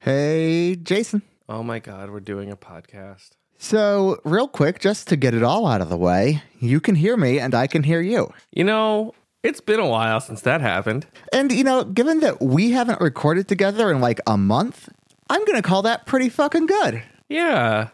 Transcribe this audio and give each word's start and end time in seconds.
Hey, 0.00 0.76
Jason. 0.76 1.22
Oh 1.48 1.64
my 1.64 1.80
God, 1.80 2.10
we're 2.10 2.20
doing 2.20 2.52
a 2.52 2.56
podcast. 2.56 3.30
So, 3.58 4.20
real 4.24 4.46
quick, 4.46 4.78
just 4.78 5.08
to 5.08 5.16
get 5.16 5.34
it 5.34 5.42
all 5.42 5.66
out 5.66 5.80
of 5.80 5.88
the 5.88 5.96
way, 5.96 6.42
you 6.60 6.80
can 6.80 6.94
hear 6.94 7.16
me 7.16 7.40
and 7.40 7.52
I 7.52 7.66
can 7.66 7.82
hear 7.82 8.00
you. 8.00 8.32
You 8.52 8.62
know, 8.62 9.12
it's 9.42 9.60
been 9.60 9.80
a 9.80 9.88
while 9.88 10.20
since 10.20 10.40
that 10.42 10.60
happened. 10.60 11.08
And, 11.32 11.50
you 11.50 11.64
know, 11.64 11.82
given 11.82 12.20
that 12.20 12.40
we 12.40 12.70
haven't 12.70 13.00
recorded 13.00 13.48
together 13.48 13.90
in 13.90 14.00
like 14.00 14.20
a 14.24 14.36
month, 14.36 14.88
I'm 15.28 15.44
going 15.44 15.60
to 15.60 15.66
call 15.68 15.82
that 15.82 16.06
pretty 16.06 16.28
fucking 16.28 16.66
good. 16.66 17.02
Yeah. 17.28 17.88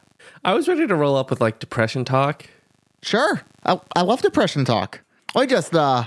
I 0.45 0.53
was 0.53 0.69
ready 0.69 0.87
to 0.87 0.95
roll 0.95 1.17
up 1.17 1.31
with 1.31 1.41
like 1.41 1.59
depression 1.59 2.05
talk. 2.05 2.47
Sure. 3.03 3.41
I, 3.65 3.81
I 3.97 4.03
love 4.03 4.21
depression 4.21 4.67
talk. 4.67 5.01
I 5.35 5.47
just 5.47 5.75
uh, 5.75 6.05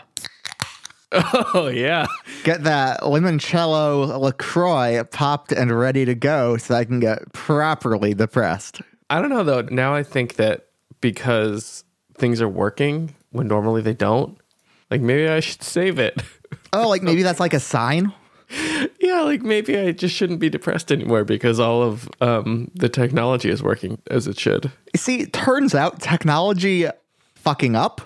Oh, 1.54 1.70
yeah. 1.74 2.06
get 2.44 2.64
that 2.64 3.02
limoncello 3.02 4.20
LaCroix 4.20 5.04
popped 5.06 5.52
and 5.52 5.78
ready 5.78 6.04
to 6.06 6.14
go 6.16 6.58
so 6.58 6.76
I 6.76 6.84
can 6.86 7.00
get 7.00 7.32
properly 7.34 8.14
depressed. 8.14 8.82
I 9.10 9.22
don't 9.22 9.30
know 9.30 9.44
though. 9.44 9.62
Now 9.62 9.94
I 9.96 10.04
think 10.04 10.36
that 10.36 10.68
because 11.00 11.84
things 12.18 12.42
are 12.42 12.50
working 12.50 13.16
when 13.32 13.48
normally 13.48 13.82
they 13.82 13.94
don't, 13.94 14.38
like 14.92 15.02
maybe 15.02 15.28
I 15.30 15.40
should 15.40 15.64
save 15.64 16.00
it. 16.00 16.22
Oh, 16.74 16.88
like 16.88 17.02
maybe 17.02 17.24
that's 17.24 17.40
like 17.42 17.54
a 17.54 17.60
sign? 17.60 18.14
yeah, 19.02 19.22
like 19.22 19.42
maybe 19.42 19.78
I 19.78 19.92
just 19.92 20.16
shouldn't 20.16 20.40
be 20.40 20.50
depressed 20.50 20.92
anymore 20.94 21.24
because 21.26 21.60
all 21.60 21.84
of 21.84 22.10
um, 22.22 22.72
the 22.76 22.88
technology 22.88 23.50
is 23.50 23.62
working 23.62 24.02
as 24.10 24.28
it 24.28 24.40
should. 24.40 24.72
See, 24.96 25.22
it 25.22 25.34
turns 25.34 25.76
out 25.76 26.00
technology 26.00 26.88
fucking 27.36 27.76
up 27.76 28.00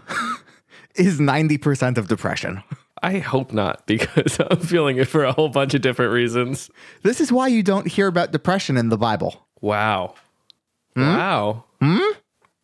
is 0.95 1.19
90% 1.19 1.97
of 1.97 2.07
depression. 2.07 2.63
I 3.03 3.19
hope 3.19 3.51
not 3.51 3.85
because 3.87 4.39
I'm 4.39 4.59
feeling 4.59 4.97
it 4.97 5.07
for 5.07 5.23
a 5.23 5.31
whole 5.31 5.49
bunch 5.49 5.73
of 5.73 5.81
different 5.81 6.13
reasons. 6.13 6.69
This 7.03 7.19
is 7.21 7.31
why 7.31 7.47
you 7.47 7.63
don't 7.63 7.87
hear 7.87 8.07
about 8.07 8.31
depression 8.31 8.77
in 8.77 8.89
the 8.89 8.97
Bible. 8.97 9.47
Wow. 9.61 10.15
Wow. 10.95 11.65
Hmm? 11.81 11.99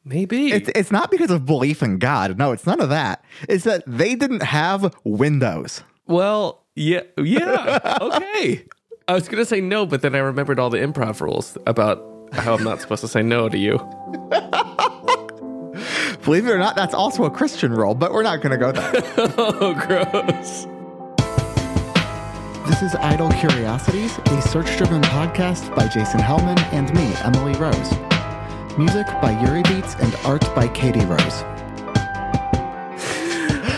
Maybe. 0.05 0.51
It's, 0.51 0.69
it's 0.75 0.91
not 0.91 1.11
because 1.11 1.31
of 1.31 1.45
belief 1.45 1.81
in 1.83 1.97
God. 1.97 2.37
No, 2.37 2.51
it's 2.51 2.65
none 2.65 2.79
of 2.81 2.89
that. 2.89 3.23
It's 3.49 3.63
that 3.65 3.83
they 3.87 4.15
didn't 4.15 4.43
have 4.43 4.95
Windows. 5.03 5.83
well, 6.05 6.63
yeah. 6.75 7.01
Yeah. 7.17 7.97
okay. 8.01 8.65
I 9.07 9.13
was 9.13 9.27
going 9.27 9.39
to 9.41 9.45
say 9.45 9.61
no, 9.61 9.85
but 9.85 10.01
then 10.01 10.13
I 10.15 10.19
remembered 10.19 10.59
all 10.59 10.69
the 10.69 10.77
improv 10.77 11.21
rules 11.21 11.57
about 11.65 12.03
how 12.33 12.53
I'm 12.55 12.63
not 12.63 12.81
supposed 12.81 13.01
to 13.01 13.07
say 13.07 13.23
no 13.23 13.49
to 13.49 13.57
you. 13.57 13.77
Believe 16.23 16.45
it 16.47 16.51
or 16.51 16.57
not, 16.57 16.75
that's 16.75 16.93
also 16.93 17.23
a 17.23 17.31
Christian 17.31 17.73
role, 17.73 17.95
but 17.95 18.11
we're 18.11 18.23
not 18.23 18.41
going 18.41 18.51
to 18.51 18.57
go 18.57 18.71
there. 18.71 18.91
Oh, 19.37 19.73
gross. 19.73 20.67
this 22.67 22.81
is 22.81 22.95
Idle 22.95 23.29
Curiosities, 23.31 24.17
a 24.17 24.41
search 24.41 24.75
driven 24.77 25.01
podcast 25.03 25.73
by 25.75 25.87
Jason 25.87 26.19
Hellman 26.19 26.59
and 26.73 26.93
me, 26.93 27.13
Emily 27.23 27.53
Rose. 27.59 28.77
Music 28.77 29.07
by 29.21 29.39
Yuri 29.41 29.63
Beats 29.63 29.95
and 29.95 30.13
art 30.25 30.43
by 30.53 30.67
Katie 30.67 31.05
Rose. 31.05 31.43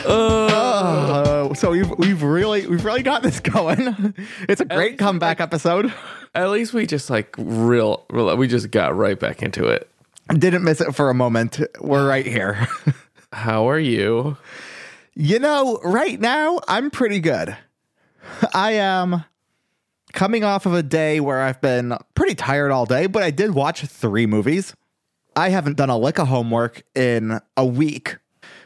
Uh, 0.05 1.53
so 1.53 1.69
we've 1.71 1.89
we've 1.99 2.23
really 2.23 2.65
we've 2.67 2.83
really 2.83 3.03
got 3.03 3.21
this 3.21 3.39
going. 3.39 4.13
It's 4.49 4.59
a 4.59 4.65
great 4.65 4.97
least 4.97 4.97
comeback 4.97 5.39
episode. 5.39 5.93
At 6.33 6.49
least 6.49 6.73
we 6.73 6.87
just 6.87 7.09
like 7.11 7.35
real, 7.37 8.05
real, 8.09 8.35
we 8.37 8.47
just 8.47 8.71
got 8.71 8.95
right 8.97 9.19
back 9.19 9.43
into 9.43 9.65
it. 9.67 9.89
Didn't 10.37 10.63
miss 10.63 10.79
it 10.79 10.95
for 10.95 11.09
a 11.09 11.13
moment. 11.13 11.59
We're 11.79 12.07
right 12.07 12.25
here. 12.25 12.67
How 13.33 13.69
are 13.69 13.79
you? 13.79 14.37
You 15.15 15.39
know, 15.39 15.79
right 15.83 16.19
now 16.19 16.59
I'm 16.67 16.91
pretty 16.91 17.19
good. 17.19 17.57
I 18.53 18.73
am 18.73 19.23
coming 20.13 20.43
off 20.43 20.65
of 20.65 20.73
a 20.73 20.83
day 20.83 21.19
where 21.19 21.41
I've 21.41 21.59
been 21.61 21.97
pretty 22.13 22.35
tired 22.35 22.71
all 22.71 22.85
day, 22.85 23.07
but 23.07 23.23
I 23.23 23.31
did 23.31 23.53
watch 23.53 23.81
three 23.81 24.25
movies. 24.25 24.75
I 25.35 25.49
haven't 25.49 25.77
done 25.77 25.89
a 25.89 25.97
lick 25.97 26.19
of 26.19 26.27
homework 26.27 26.83
in 26.95 27.39
a 27.57 27.65
week, 27.65 28.17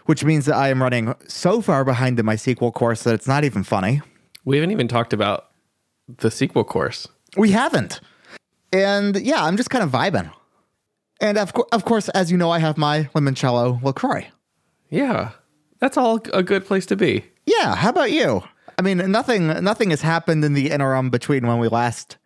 which 0.05 0.23
means 0.23 0.45
that 0.45 0.55
I 0.55 0.69
am 0.69 0.81
running 0.81 1.13
so 1.27 1.61
far 1.61 1.85
behind 1.85 2.19
in 2.19 2.25
my 2.25 2.35
sequel 2.35 2.71
course 2.71 3.03
that 3.03 3.13
it's 3.13 3.27
not 3.27 3.43
even 3.43 3.63
funny. 3.63 4.01
We 4.45 4.57
haven't 4.57 4.71
even 4.71 4.87
talked 4.87 5.13
about 5.13 5.49
the 6.07 6.29
sequel 6.29 6.63
course. 6.63 7.07
We 7.37 7.51
haven't. 7.51 8.01
And 8.71 9.15
yeah, 9.21 9.43
I'm 9.43 9.55
just 9.55 9.69
kind 9.69 9.83
of 9.83 9.91
vibing. 9.91 10.31
And 11.23 11.37
of, 11.37 11.53
cour- 11.53 11.67
of 11.71 11.85
course, 11.85 12.09
as 12.09 12.31
you 12.31 12.37
know, 12.37 12.51
I 12.51 12.59
have 12.59 12.77
my 12.77 13.05
limoncello 13.15 13.81
LaCroix. 13.81 14.27
Yeah. 14.89 15.31
That's 15.79 15.95
all 15.95 16.19
a 16.33 16.43
good 16.43 16.65
place 16.65 16.85
to 16.87 16.97
be. 16.97 17.23
Yeah, 17.45 17.75
how 17.75 17.89
about 17.89 18.11
you? 18.11 18.43
I 18.77 18.81
mean, 18.81 18.97
nothing 19.11 19.47
nothing 19.63 19.91
has 19.91 20.01
happened 20.01 20.43
in 20.43 20.53
the 20.53 20.71
interim 20.71 21.09
between 21.09 21.47
when 21.47 21.59
we 21.59 21.69
last 21.69 22.17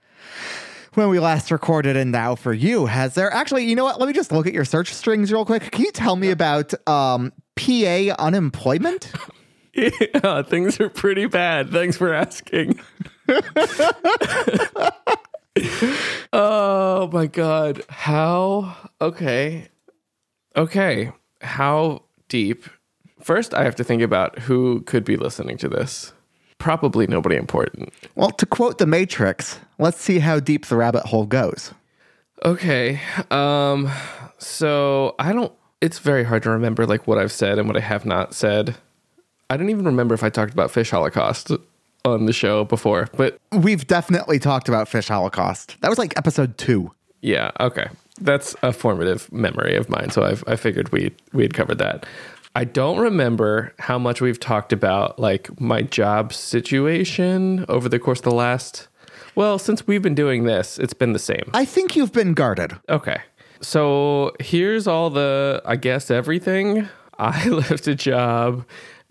when 0.96 1.10
we 1.10 1.20
last 1.20 1.52
recorded 1.52 1.96
and 1.96 2.12
now 2.12 2.34
for 2.36 2.54
you. 2.54 2.88
Has 2.88 3.14
there 3.14 3.32
actually, 3.32 3.66
you 3.66 3.76
know 3.76 3.84
what? 3.84 4.00
Let 4.00 4.08
me 4.08 4.14
just 4.14 4.32
look 4.32 4.48
at 4.48 4.54
your 4.54 4.66
search 4.66 4.94
strings 4.94 5.32
real 5.32 5.46
quick. 5.46 5.72
Can 5.72 5.86
you 5.86 5.92
tell 5.92 6.16
me 6.16 6.32
about 6.32 6.74
um 6.88 7.34
PA 7.56 8.16
unemployment? 8.20 9.12
Yeah, 9.74 10.42
things 10.44 10.80
are 10.80 10.90
pretty 10.90 11.28
bad. 11.28 11.70
Thanks 11.70 11.98
for 11.98 12.14
asking. 12.14 12.80
oh 16.34 17.10
my 17.12 17.28
god. 17.28 17.84
How 17.90 18.76
okay. 19.02 19.68
Okay. 20.56 21.12
How 21.42 22.04
deep? 22.30 22.66
First 23.22 23.54
I 23.54 23.64
have 23.64 23.76
to 23.76 23.84
think 23.84 24.02
about 24.02 24.40
who 24.40 24.82
could 24.82 25.04
be 25.04 25.18
listening 25.18 25.58
to 25.58 25.70
this. 25.70 26.14
Probably 26.60 27.08
nobody 27.08 27.36
important. 27.36 27.94
Well, 28.16 28.32
to 28.32 28.46
quote 28.46 28.78
the 28.80 28.88
Matrix, 28.88 29.60
let's 29.78 30.02
see 30.02 30.20
how 30.20 30.40
deep 30.40 30.66
the 30.66 30.76
rabbit 30.76 31.06
hole 31.06 31.26
goes. 31.26 31.74
Okay. 32.44 33.00
Um 33.32 33.92
so 34.38 35.16
I 35.20 35.34
don't 35.34 35.54
it's 35.82 36.00
very 36.00 36.24
hard 36.24 36.44
to 36.44 36.50
remember 36.50 36.86
like 36.86 37.08
what 37.08 37.18
I've 37.18 37.32
said 37.32 37.60
and 37.60 37.68
what 37.68 37.78
I 37.78 37.82
have 37.82 38.06
not 38.06 38.34
said. 38.34 38.76
I 39.50 39.58
don't 39.58 39.70
even 39.70 39.86
remember 39.86 40.14
if 40.14 40.24
I 40.24 40.30
talked 40.30 40.54
about 40.54 40.72
fish 40.72 40.90
holocaust 40.90 41.52
on 42.14 42.26
the 42.26 42.34
show 42.34 42.64
before, 42.66 43.08
but 43.16 43.40
We've 43.52 43.86
definitely 43.88 44.40
talked 44.40 44.68
about 44.70 44.88
Fish 44.88 45.08
Holocaust. 45.08 45.76
That 45.82 45.90
was 45.90 45.98
like 45.98 46.18
episode 46.18 46.58
two. 46.58 46.92
yeah, 47.22 47.52
okay. 47.60 47.88
That's 48.20 48.56
a 48.64 48.74
formative 48.74 49.32
memory 49.32 49.76
of 49.76 49.90
mine, 49.90 50.10
so 50.10 50.24
I've, 50.24 50.44
I 50.48 50.56
figured 50.56 50.92
we 50.92 51.14
we 51.34 51.44
had 51.44 51.54
covered 51.54 51.78
that. 51.78 52.06
I 52.56 52.64
don't 52.64 52.98
remember 52.98 53.74
how 53.78 54.00
much 54.00 54.22
we've 54.22 54.40
talked 54.40 54.74
about 54.74 55.20
like 55.20 55.62
my 55.62 55.84
job 55.84 56.34
situation 56.34 57.64
over 57.70 57.88
the 57.88 58.00
course 58.00 58.20
of 58.20 58.24
the 58.24 58.32
last 58.32 58.88
well, 59.36 59.60
since 59.60 59.86
we've 59.86 60.02
been 60.02 60.16
doing 60.16 60.46
this, 60.46 60.80
it's 60.80 60.96
been 60.96 61.14
the 61.14 61.20
same. 61.20 61.52
I 61.54 61.64
think 61.64 61.96
you've 61.96 62.12
been 62.12 62.34
guarded. 62.34 62.76
Okay. 62.90 63.22
So 63.62 64.32
here's 64.40 64.88
all 64.88 65.12
the, 65.12 65.62
I 65.64 65.76
guess, 65.76 66.10
everything. 66.10 66.90
I 67.20 67.48
left 67.50 67.88
a 67.88 67.94
job 67.94 68.66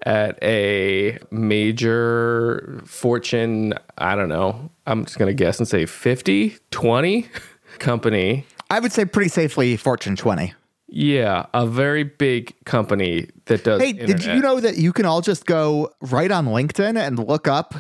at 0.05 0.39
a 0.43 1.19
major 1.31 2.81
fortune, 2.85 3.75
I 3.99 4.15
don't 4.15 4.29
know, 4.29 4.71
I'm 4.87 5.05
just 5.05 5.19
going 5.19 5.29
to 5.29 5.35
guess 5.35 5.59
and 5.59 5.67
say 5.67 5.87
50, 5.87 6.57
20 6.71 7.29
company. 7.79 8.47
I 8.71 8.81
would 8.81 8.93
say 8.93 9.05
pretty 9.05 9.31
safely 9.31 9.77
Fortune 9.77 10.17
20. 10.17 10.55
Yeah, 10.89 11.47
a 11.53 11.67
very 11.67 12.05
big 12.05 12.55
company 12.65 13.29
that 13.47 13.65
does. 13.65 13.83
Hey, 13.83 13.93
did 13.93 14.25
you 14.25 14.41
know 14.41 14.61
that 14.61 14.77
you 14.77 14.93
can 14.93 15.05
all 15.05 15.21
just 15.21 15.45
go 15.45 15.93
right 16.01 16.31
on 16.31 16.47
LinkedIn 16.47 16.97
and 16.97 17.19
look 17.19 17.49
up 17.49 17.75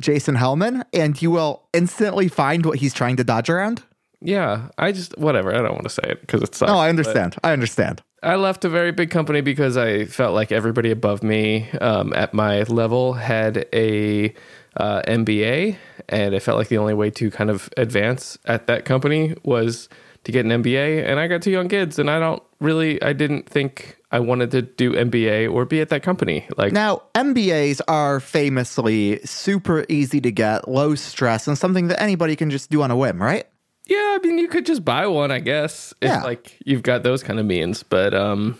Jason 0.00 0.34
Hellman 0.36 0.84
and 0.92 1.20
you 1.22 1.30
will 1.30 1.68
instantly 1.72 2.28
find 2.28 2.66
what 2.66 2.78
he's 2.78 2.92
trying 2.92 3.16
to 3.16 3.24
dodge 3.24 3.48
around? 3.48 3.84
Yeah, 4.20 4.68
I 4.76 4.92
just, 4.92 5.16
whatever. 5.16 5.54
I 5.54 5.58
don't 5.58 5.72
want 5.72 5.84
to 5.84 5.90
say 5.90 6.02
it 6.04 6.20
because 6.20 6.42
it's. 6.42 6.60
Oh, 6.62 6.66
I 6.66 6.88
understand. 6.88 7.36
I 7.44 7.52
understand. 7.52 8.02
I 8.22 8.34
left 8.34 8.64
a 8.64 8.68
very 8.68 8.90
big 8.90 9.10
company 9.10 9.42
because 9.42 9.76
I 9.76 10.04
felt 10.06 10.34
like 10.34 10.50
everybody 10.50 10.90
above 10.90 11.22
me 11.22 11.70
um, 11.80 12.12
at 12.14 12.34
my 12.34 12.62
level 12.64 13.12
had 13.12 13.66
a 13.72 14.34
uh, 14.76 15.02
MBA, 15.02 15.76
and 16.08 16.34
I 16.34 16.38
felt 16.40 16.58
like 16.58 16.68
the 16.68 16.78
only 16.78 16.94
way 16.94 17.10
to 17.10 17.30
kind 17.30 17.48
of 17.48 17.70
advance 17.76 18.36
at 18.44 18.66
that 18.66 18.84
company 18.84 19.34
was 19.44 19.88
to 20.24 20.32
get 20.32 20.44
an 20.44 20.62
MBA. 20.62 21.04
And 21.06 21.20
I 21.20 21.28
got 21.28 21.42
two 21.42 21.52
young 21.52 21.68
kids, 21.68 21.98
and 21.98 22.10
I 22.10 22.18
don't 22.18 22.42
really, 22.60 23.00
I 23.00 23.12
didn't 23.12 23.48
think 23.48 23.98
I 24.10 24.18
wanted 24.18 24.50
to 24.50 24.62
do 24.62 24.94
MBA 24.94 25.52
or 25.52 25.64
be 25.64 25.80
at 25.80 25.90
that 25.90 26.02
company. 26.02 26.46
Like, 26.56 26.72
Now, 26.72 27.02
MBAs 27.14 27.80
are 27.86 28.18
famously 28.18 29.20
super 29.24 29.84
easy 29.88 30.20
to 30.22 30.32
get, 30.32 30.66
low 30.66 30.96
stress, 30.96 31.46
and 31.46 31.56
something 31.56 31.86
that 31.88 32.02
anybody 32.02 32.34
can 32.34 32.50
just 32.50 32.68
do 32.68 32.82
on 32.82 32.90
a 32.90 32.96
whim, 32.96 33.22
right? 33.22 33.46
Yeah, 33.88 33.96
I 33.96 34.18
mean, 34.22 34.38
you 34.38 34.48
could 34.48 34.66
just 34.66 34.84
buy 34.84 35.06
one, 35.06 35.30
I 35.30 35.40
guess, 35.40 35.92
if 36.00 36.08
Yeah. 36.08 36.22
like 36.22 36.56
you've 36.64 36.82
got 36.82 37.02
those 37.02 37.22
kind 37.22 37.40
of 37.40 37.46
means. 37.46 37.82
But 37.82 38.14
um, 38.14 38.58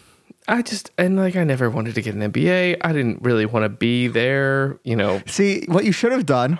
I 0.48 0.62
just 0.62 0.90
and 0.98 1.16
like 1.16 1.36
I 1.36 1.44
never 1.44 1.68
wanted 1.70 1.94
to 1.96 2.02
get 2.02 2.14
an 2.14 2.32
MBA. 2.32 2.78
I 2.80 2.92
didn't 2.92 3.22
really 3.22 3.46
want 3.46 3.64
to 3.64 3.68
be 3.68 4.08
there. 4.08 4.78
You 4.84 4.96
know, 4.96 5.22
See, 5.26 5.64
what 5.68 5.84
you 5.84 5.92
should 5.92 6.12
have 6.12 6.26
done 6.26 6.58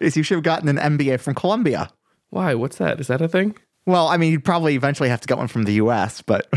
is 0.00 0.16
you 0.16 0.22
should 0.22 0.36
have 0.36 0.44
gotten 0.44 0.68
an 0.68 0.98
MBA 0.98 1.20
from 1.20 1.34
Columbia. 1.34 1.90
why? 2.30 2.54
What's 2.54 2.76
that? 2.78 3.00
Is 3.00 3.06
that 3.08 3.20
a 3.20 3.28
thing? 3.28 3.56
Well, 3.86 4.08
I 4.08 4.16
mean, 4.16 4.32
you'd 4.32 4.44
probably 4.44 4.74
eventually 4.76 5.08
have 5.10 5.20
to 5.20 5.28
get 5.28 5.36
one 5.38 5.46
from 5.48 5.64
the 5.64 5.74
US, 5.74 6.22
but 6.22 6.48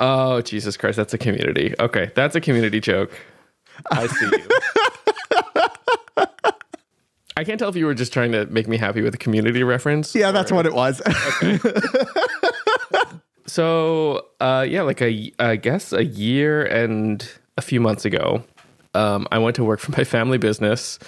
Oh, 0.00 0.40
Jesus 0.40 0.76
Christ, 0.76 0.96
that's 0.96 1.14
a 1.14 1.18
community. 1.18 1.74
Okay, 1.78 2.10
that's 2.14 2.34
a 2.34 2.40
community 2.40 2.80
joke. 2.80 3.12
I 3.90 4.06
see 4.06 4.26
you. 4.26 4.32
I 7.36 7.44
can't 7.44 7.58
tell 7.58 7.68
if 7.68 7.76
you 7.76 7.86
were 7.86 7.94
just 7.94 8.12
trying 8.12 8.32
to 8.32 8.46
make 8.46 8.68
me 8.68 8.76
happy 8.76 9.02
with 9.02 9.14
a 9.14 9.18
community 9.18 9.62
reference. 9.64 10.14
Yeah, 10.14 10.30
that's 10.30 10.52
what 10.52 10.66
it 10.66 10.74
was. 10.74 11.02
So, 13.46 14.26
uh, 14.40 14.66
yeah, 14.68 14.82
like 14.82 15.00
a, 15.02 15.32
I 15.38 15.56
guess 15.56 15.92
a 15.92 16.04
year 16.04 16.64
and 16.64 17.24
a 17.56 17.62
few 17.62 17.80
months 17.80 18.04
ago, 18.04 18.42
um, 18.94 19.28
I 19.30 19.38
went 19.38 19.54
to 19.56 19.64
work 19.64 19.80
for 19.80 19.92
my 19.92 20.04
family 20.04 20.38
business, 20.38 20.98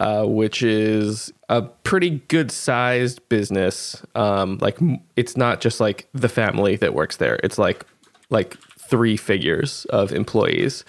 uh, 0.00 0.24
which 0.24 0.62
is 0.62 1.32
a 1.48 1.62
pretty 1.62 2.22
good 2.28 2.50
sized 2.50 3.26
business. 3.28 4.04
Um, 4.14 4.58
like 4.60 4.78
it's 5.16 5.36
not 5.36 5.60
just 5.60 5.80
like 5.80 6.08
the 6.12 6.28
family 6.28 6.76
that 6.76 6.94
works 6.94 7.16
there; 7.16 7.38
it's 7.42 7.58
like 7.58 7.86
like 8.28 8.58
three 8.78 9.16
figures 9.16 9.84
of 9.86 10.12
employees. 10.12 10.84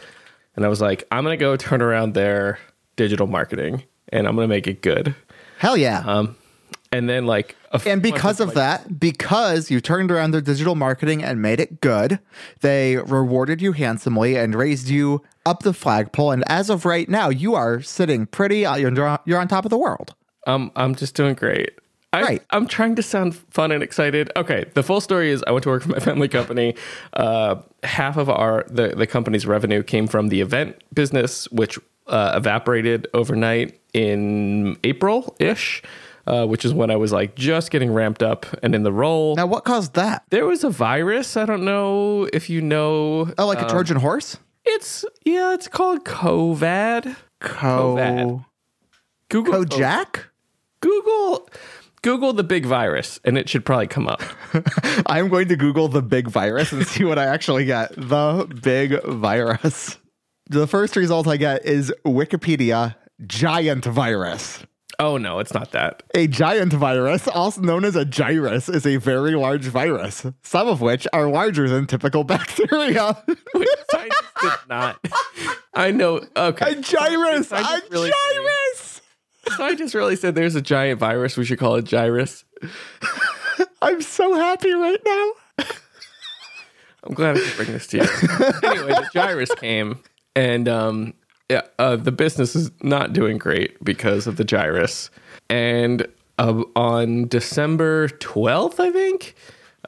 And 0.55 0.65
I 0.65 0.69
was 0.69 0.81
like, 0.81 1.05
I'm 1.11 1.23
gonna 1.23 1.37
go 1.37 1.55
turn 1.55 1.81
around 1.81 2.13
their 2.13 2.57
digital 2.95 3.27
marketing, 3.27 3.83
and 4.15 4.27
I'm 4.27 4.35
gonna 4.35 4.47
make 4.47 4.67
it 4.67 4.81
good. 4.81 5.15
Hell 5.57 5.77
yeah. 5.77 6.03
Um, 6.05 6.35
and 6.91 7.09
then 7.09 7.25
like, 7.25 7.55
a 7.71 7.81
and 7.85 8.01
because 8.01 8.39
of 8.39 8.49
like, 8.49 8.55
that, 8.55 8.99
because 8.99 9.69
you 9.69 9.81
turned 9.81 10.11
around 10.11 10.31
their 10.31 10.41
digital 10.41 10.75
marketing 10.75 11.23
and 11.23 11.41
made 11.41 11.59
it 11.59 11.81
good, 11.81 12.19
they 12.61 12.95
rewarded 12.97 13.61
you 13.61 13.73
handsomely 13.73 14.35
and 14.37 14.55
raised 14.55 14.87
you 14.89 15.21
up 15.45 15.63
the 15.63 15.73
flagpole. 15.73 16.31
And 16.31 16.43
as 16.47 16.69
of 16.69 16.85
right 16.85 17.09
now, 17.09 17.29
you 17.29 17.53
are 17.55 17.81
sitting 17.81 18.25
pretty. 18.27 18.65
uh, 18.65 18.75
You're, 18.77 19.19
you're 19.25 19.39
on 19.39 19.47
top 19.47 19.65
of 19.65 19.71
the 19.71 19.77
world. 19.77 20.15
Um, 20.47 20.71
I'm 20.75 20.95
just 20.95 21.15
doing 21.15 21.35
great. 21.35 21.71
I, 22.13 22.21
Right. 22.21 22.41
I'm 22.51 22.65
trying 22.65 22.95
to 22.95 23.03
sound 23.03 23.35
fun 23.35 23.73
and 23.73 23.83
excited. 23.83 24.31
Okay, 24.37 24.65
the 24.73 24.83
full 24.83 25.01
story 25.01 25.31
is 25.31 25.43
I 25.45 25.51
went 25.51 25.63
to 25.63 25.69
work 25.69 25.83
for 25.83 25.89
my 25.89 25.99
family 26.09 26.29
company. 26.29 26.75
Uh, 27.11 27.57
half 27.83 28.15
of 28.15 28.29
our 28.29 28.63
the, 28.69 28.89
the 28.95 29.07
company's 29.07 29.45
revenue 29.45 29.83
came 29.83 30.07
from 30.07 30.29
the 30.29 30.39
event 30.39 30.81
business, 30.93 31.49
which 31.51 31.77
uh, 32.07 32.33
evaporated 32.37 33.07
overnight 33.13 33.81
in 33.95 34.77
April 34.83 35.35
ish, 35.39 35.81
uh, 36.27 36.45
which 36.45 36.65
is 36.65 36.73
when 36.73 36.91
I 36.91 36.97
was 36.97 37.13
like 37.13 37.35
just 37.35 37.71
getting 37.71 37.93
ramped 37.93 38.21
up 38.21 38.45
and 38.61 38.75
in 38.75 38.83
the 38.83 38.91
role. 38.91 39.35
Now, 39.35 39.47
what 39.47 39.63
caused 39.63 39.93
that? 39.93 40.23
there 40.29 40.45
was 40.45 40.63
a 40.63 40.69
virus. 40.69 41.37
I 41.37 41.45
don't 41.45 41.63
know 41.63 42.27
if 42.33 42.49
you 42.49 42.61
know. 42.61 43.31
Oh, 43.37 43.47
like 43.47 43.61
a 43.61 43.69
Trojan 43.69 43.97
horse? 43.97 44.37
It's 44.65 45.05
yeah, 45.23 45.53
it's 45.53 45.67
called 45.67 46.03
COVID. 46.03 47.15
Co. 47.39 48.45
Google 49.29 49.65
Kojak? 49.65 50.25
Google 50.81 51.47
Google 52.01 52.33
the 52.33 52.43
big 52.43 52.65
virus, 52.65 53.19
and 53.23 53.37
it 53.37 53.47
should 53.47 53.65
probably 53.65 53.87
come 53.87 54.07
up. 54.07 54.21
I'm 55.07 55.29
going 55.29 55.47
to 55.47 55.55
Google 55.55 55.87
the 55.87 56.01
big 56.01 56.27
virus 56.27 56.71
and 56.71 56.85
see 56.85 57.03
what 57.03 57.17
I 57.17 57.25
actually 57.25 57.65
get. 57.65 57.93
The 57.95 58.45
big 58.61 59.01
virus. 59.03 59.97
The 60.47 60.67
first 60.67 60.95
result 60.95 61.27
I 61.27 61.37
get 61.37 61.65
is 61.65 61.93
Wikipedia 62.05 62.95
giant 63.25 63.85
virus. 63.85 64.63
Oh 64.99 65.17
no, 65.17 65.39
it's 65.39 65.53
not 65.53 65.71
that. 65.71 66.03
A 66.13 66.27
giant 66.27 66.71
virus, 66.71 67.27
also 67.27 67.61
known 67.61 67.83
as 67.83 67.95
a 67.95 68.05
girus, 68.05 68.73
is 68.73 68.85
a 68.85 68.95
very 68.97 69.35
large 69.35 69.65
virus, 69.65 70.25
some 70.41 70.67
of 70.67 70.79
which 70.81 71.05
are 71.11 71.27
larger 71.27 71.67
than 71.67 71.85
typical 71.85 72.23
bacteria. 72.35 73.21
Wait, 73.53 73.67
scientists 73.91 74.31
did 74.41 74.51
not. 74.69 75.05
I 75.73 75.91
know. 75.91 76.21
Okay, 76.35 76.71
a 76.71 76.75
girus! 76.75 77.51
A 77.51 77.81
really 77.89 78.11
girus! 78.11 79.01
Scientists 79.57 79.93
really 79.93 80.15
said 80.15 80.33
there's 80.33 80.55
a 80.55 80.61
giant 80.61 80.99
virus. 80.99 81.35
We 81.37 81.45
should 81.45 81.59
call 81.59 81.75
it 81.75 81.85
girus. 81.85 82.45
I'm 83.81 84.01
so 84.01 84.33
happy 84.35 84.71
right 84.71 84.99
now. 85.05 85.65
I'm 87.03 87.13
glad 87.13 87.37
I 87.37 87.39
could 87.39 87.55
bring 87.57 87.71
this 87.73 87.87
to 87.87 87.97
you. 87.97 88.03
anyway, 88.63 88.93
the 88.93 89.09
girus 89.13 89.55
came, 89.57 89.99
and 90.35 90.67
um, 90.67 91.13
uh, 91.79 91.95
the 91.95 92.11
business 92.11 92.55
is 92.55 92.71
not 92.81 93.13
doing 93.13 93.37
great 93.37 93.81
because 93.83 94.27
of 94.27 94.37
the 94.37 94.43
girus. 94.45 95.09
And 95.49 96.07
uh, 96.39 96.63
on 96.75 97.27
December 97.27 98.07
12th, 98.09 98.79
I 98.79 98.91
think, 98.91 99.35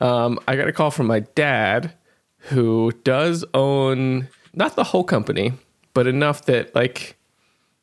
um, 0.01 0.39
I 0.47 0.55
got 0.55 0.67
a 0.67 0.71
call 0.73 0.91
from 0.91 1.07
my 1.07 1.21
dad, 1.21 1.93
who 2.37 2.91
does 3.03 3.43
own 3.53 4.27
not 4.53 4.75
the 4.75 4.83
whole 4.83 5.03
company, 5.03 5.53
but 5.93 6.07
enough 6.07 6.45
that 6.45 6.73
like 6.75 7.17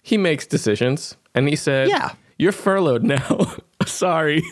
he 0.02 0.16
makes 0.16 0.46
decisions. 0.46 1.16
And 1.34 1.48
he 1.48 1.56
said, 1.56 1.88
Yeah. 1.88 2.12
you're 2.38 2.52
furloughed 2.52 3.02
now. 3.04 3.54
Sorry." 3.86 4.42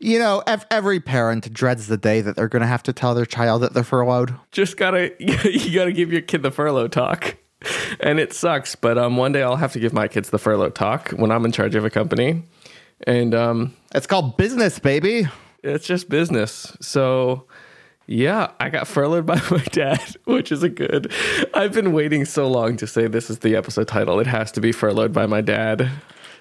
You 0.00 0.20
know, 0.20 0.44
ev- 0.46 0.64
every 0.70 1.00
parent 1.00 1.52
dreads 1.52 1.88
the 1.88 1.96
day 1.96 2.20
that 2.20 2.36
they're 2.36 2.46
going 2.46 2.60
to 2.62 2.68
have 2.68 2.84
to 2.84 2.92
tell 2.92 3.14
their 3.16 3.26
child 3.26 3.62
that 3.62 3.74
they're 3.74 3.82
furloughed. 3.82 4.32
just 4.52 4.76
gotta 4.76 5.10
you 5.18 5.74
gotta 5.74 5.90
give 5.92 6.12
your 6.12 6.20
kid 6.22 6.42
the 6.42 6.52
furlough 6.52 6.86
talk 6.86 7.36
and 8.00 8.20
it 8.20 8.32
sucks 8.32 8.74
but 8.74 8.96
um 8.98 9.16
one 9.16 9.32
day 9.32 9.42
i'll 9.42 9.56
have 9.56 9.72
to 9.72 9.80
give 9.80 9.92
my 9.92 10.08
kids 10.08 10.30
the 10.30 10.38
furlough 10.38 10.70
talk 10.70 11.10
when 11.10 11.30
i'm 11.30 11.44
in 11.44 11.52
charge 11.52 11.74
of 11.74 11.84
a 11.84 11.90
company 11.90 12.42
and 13.06 13.34
um 13.34 13.74
It's 13.94 14.06
called 14.06 14.36
business, 14.36 14.78
baby. 14.78 15.26
it's 15.62 15.86
just 15.86 16.08
business 16.08 16.76
so 16.80 17.46
yeah 18.06 18.52
i 18.60 18.70
got 18.70 18.86
furloughed 18.88 19.26
by 19.26 19.40
my 19.50 19.64
dad 19.72 20.00
which 20.24 20.50
is 20.52 20.62
a 20.62 20.68
good 20.68 21.12
i've 21.54 21.72
been 21.72 21.92
waiting 21.92 22.24
so 22.24 22.48
long 22.48 22.76
to 22.76 22.86
say 22.86 23.06
this 23.06 23.28
is 23.30 23.40
the 23.40 23.54
episode 23.56 23.88
title 23.88 24.18
it 24.20 24.26
has 24.26 24.50
to 24.52 24.60
be 24.60 24.72
furloughed 24.72 25.12
by 25.12 25.26
my 25.26 25.40
dad 25.40 25.90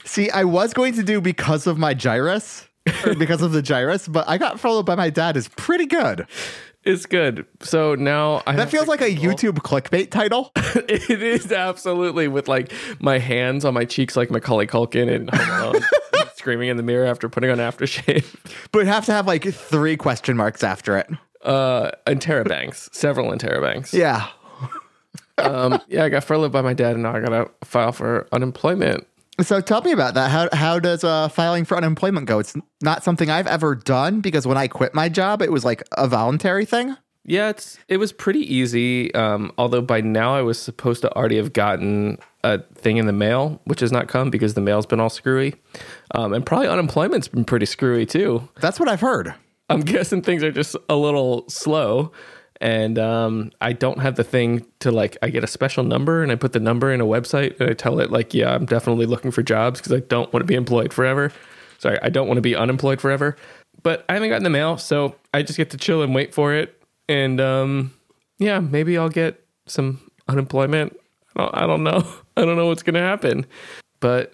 See, 0.06 0.30
I 0.30 0.46
was 0.46 0.74
going 0.74 0.94
to 0.94 1.04
do 1.04 1.20
because 1.20 1.68
of 1.68 1.78
my 1.78 1.94
girus, 1.94 2.66
because 3.20 3.42
of 3.42 3.52
the 3.52 3.62
girus, 3.62 4.08
but 4.10 4.26
I 4.26 4.38
got 4.38 4.58
followed 4.58 4.86
by 4.86 4.96
my 4.96 5.10
dad 5.10 5.36
is 5.36 5.50
pretty 5.50 5.86
good. 5.86 6.26
It's 6.88 7.06
good 7.06 7.46
so 7.62 7.96
now 7.96 8.42
i 8.48 8.56
That 8.56 8.70
feels 8.70 8.88
like 8.88 9.02
a 9.02 9.14
YouTube 9.14 9.56
clickbait 9.60 10.10
title. 10.10 10.52
it 10.56 11.22
is 11.22 11.52
absolutely 11.52 12.28
with 12.30 12.48
like 12.48 12.72
my 13.00 13.18
hands 13.20 13.66
on 13.66 13.74
my 13.74 13.84
cheeks 13.86 14.16
like 14.16 14.32
macaulay 14.32 14.68
culkin 14.68 15.14
and 15.14 15.30
Alone, 15.34 15.82
screaming 16.36 16.70
in 16.70 16.78
the 16.78 16.84
mirror 16.84 17.06
after 17.06 17.28
putting 17.28 17.50
on 17.50 17.58
aftershave 17.58 18.26
but 18.72 18.80
it'd 18.80 18.94
have 18.94 19.06
to 19.06 19.12
have 19.12 19.28
like 19.28 19.44
three 19.54 19.98
question 19.98 20.38
marks 20.38 20.64
after 20.64 20.98
it. 20.98 21.10
uh 21.44 21.92
interrobangs 22.06 22.94
several 22.96 23.32
interrobangs 23.32 23.92
Yeah. 23.92 24.28
um 25.38 25.82
yeah 25.88 26.06
i 26.06 26.10
got 26.10 26.24
furloughed 26.24 26.52
by 26.52 26.62
my 26.62 26.74
dad 26.74 26.94
and 26.94 27.04
now 27.04 27.14
i 27.16 27.20
gotta 27.20 27.50
file 27.66 27.92
for 27.92 28.28
unemployment 28.32 29.06
So 29.40 29.62
tell 29.62 29.82
me 29.82 29.92
about 29.92 30.16
that. 30.16 30.32
How 30.32 30.50
how 30.52 30.80
does 30.80 31.04
uh, 31.04 31.30
filing 31.30 31.64
for 31.66 31.78
unemployment 31.78 32.26
go? 32.26 32.40
It's 32.40 32.56
not 32.82 33.04
something 33.04 33.30
I've 33.30 33.48
ever 33.48 33.76
done 33.76 34.20
because 34.22 34.48
when 34.48 34.58
I 34.58 34.68
quit 34.68 34.94
my 34.96 35.10
job, 35.10 35.42
it 35.42 35.52
was 35.52 35.64
like 35.64 35.84
a 35.92 36.08
voluntary 36.08 36.66
thing. 36.66 36.96
yeah 37.30 37.50
it's 37.50 37.78
it 37.90 37.98
was 37.98 38.14
pretty 38.14 38.40
easy 38.40 39.14
um 39.14 39.52
although 39.58 39.82
by 39.82 40.00
now 40.00 40.34
i 40.34 40.42
was 40.42 40.58
supposed 40.58 41.02
to 41.02 41.10
already 41.18 41.36
have 41.36 41.52
gotten 41.52 42.18
a 42.46 42.60
thing 42.84 42.96
in 42.96 43.06
the 43.06 43.12
mail 43.12 43.60
which 43.66 43.82
has 43.82 43.92
not 43.92 44.08
come 44.08 44.30
because 44.30 44.54
the 44.54 44.62
mail's 44.62 44.86
been 44.86 45.02
all 45.02 45.10
screwy 45.10 45.54
um 46.16 46.32
and 46.34 46.46
probably 46.46 46.70
unemployment's 46.70 47.28
been 47.28 47.44
pretty 47.44 47.66
screwy 47.66 48.06
too 48.06 48.48
That's 48.62 48.80
what 48.80 48.88
I've 48.88 49.02
heard. 49.02 49.34
I'm 49.70 49.82
guessing 49.94 50.22
things 50.22 50.42
are 50.42 50.54
just 50.54 50.78
a 50.88 50.96
little 50.96 51.44
slow. 51.50 52.14
And 52.60 52.98
um, 52.98 53.52
I 53.62 53.74
don't 53.74 54.00
have 54.00 54.16
the 54.16 54.24
thing 54.24 54.66
to 54.80 54.92
like, 54.92 55.18
I 55.22 55.30
get 55.30 55.44
a 55.44 55.48
special 55.48 55.84
number 55.84 56.24
and 56.24 56.32
I 56.32 56.36
put 56.36 56.54
the 56.54 56.60
number 56.60 56.92
in 56.92 57.02
a 57.02 57.06
website 57.06 57.60
and 57.60 57.70
I 57.70 57.74
tell 57.74 58.00
it, 58.00 58.12
like, 58.12 58.34
yeah, 58.34 58.54
I'm 58.54 58.66
definitely 58.66 59.06
looking 59.06 59.32
for 59.32 59.44
jobs 59.44 59.80
because 59.80 59.94
I 59.94 60.00
don't 60.00 60.32
want 60.34 60.42
to 60.42 60.48
be 60.48 60.56
employed 60.56 60.92
forever. 60.92 61.32
Sorry, 61.78 62.00
I 62.02 62.10
don't 62.10 62.28
want 62.28 62.38
to 62.38 62.42
be 62.42 62.56
unemployed 62.56 63.00
forever. 63.00 63.38
But 63.84 64.06
I 64.10 64.14
haven't 64.14 64.30
gotten 64.30 64.44
the 64.44 64.50
mail. 64.50 64.78
So 64.78 65.16
I 65.34 65.44
just 65.44 65.58
get 65.58 65.70
to 65.72 65.78
chill 65.78 66.02
and 66.02 66.16
wait 66.16 66.34
for 66.34 66.54
it. 66.54 66.82
And 67.08 67.40
um, 67.40 67.94
yeah, 68.40 68.60
maybe 68.60 68.98
I'll 68.98 69.10
get 69.10 69.44
some 69.68 70.10
unemployment. 70.28 70.98
I 71.36 71.42
don't, 71.42 71.56
I 71.56 71.68
don't 71.68 71.84
know. 71.84 72.08
I 72.38 72.46
don't 72.46 72.56
know 72.56 72.68
what's 72.68 72.84
going 72.84 72.96
to 72.96 73.02
happen. 73.02 73.46
But 74.00 74.34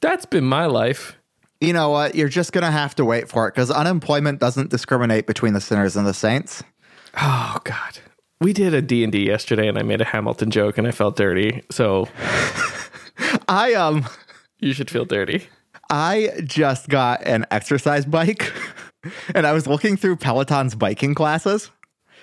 that's 0.00 0.26
been 0.26 0.44
my 0.44 0.66
life. 0.66 1.16
You 1.60 1.74
know 1.74 1.90
what? 1.90 2.14
You're 2.14 2.28
just 2.28 2.52
gonna 2.52 2.70
have 2.70 2.94
to 2.94 3.04
wait 3.04 3.28
for 3.28 3.46
it 3.46 3.54
because 3.54 3.70
unemployment 3.70 4.40
doesn't 4.40 4.70
discriminate 4.70 5.26
between 5.26 5.52
the 5.52 5.60
sinners 5.60 5.94
and 5.94 6.06
the 6.06 6.14
saints. 6.14 6.62
Oh 7.16 7.58
God. 7.64 7.98
We 8.40 8.52
did 8.52 8.72
a 8.72 8.80
D&D 8.80 9.26
yesterday 9.26 9.68
and 9.68 9.78
I 9.78 9.82
made 9.82 10.00
a 10.00 10.04
Hamilton 10.04 10.50
joke 10.50 10.78
and 10.78 10.86
I 10.86 10.90
felt 10.92 11.16
dirty. 11.16 11.62
So 11.70 12.08
I 13.48 13.74
um 13.74 14.06
you 14.58 14.72
should 14.72 14.90
feel 14.90 15.04
dirty. 15.04 15.46
I 15.90 16.32
just 16.44 16.88
got 16.88 17.26
an 17.26 17.46
exercise 17.50 18.04
bike 18.04 18.52
and 19.34 19.46
I 19.46 19.52
was 19.52 19.66
looking 19.66 19.96
through 19.96 20.16
Peloton's 20.16 20.74
biking 20.74 21.14
classes 21.14 21.70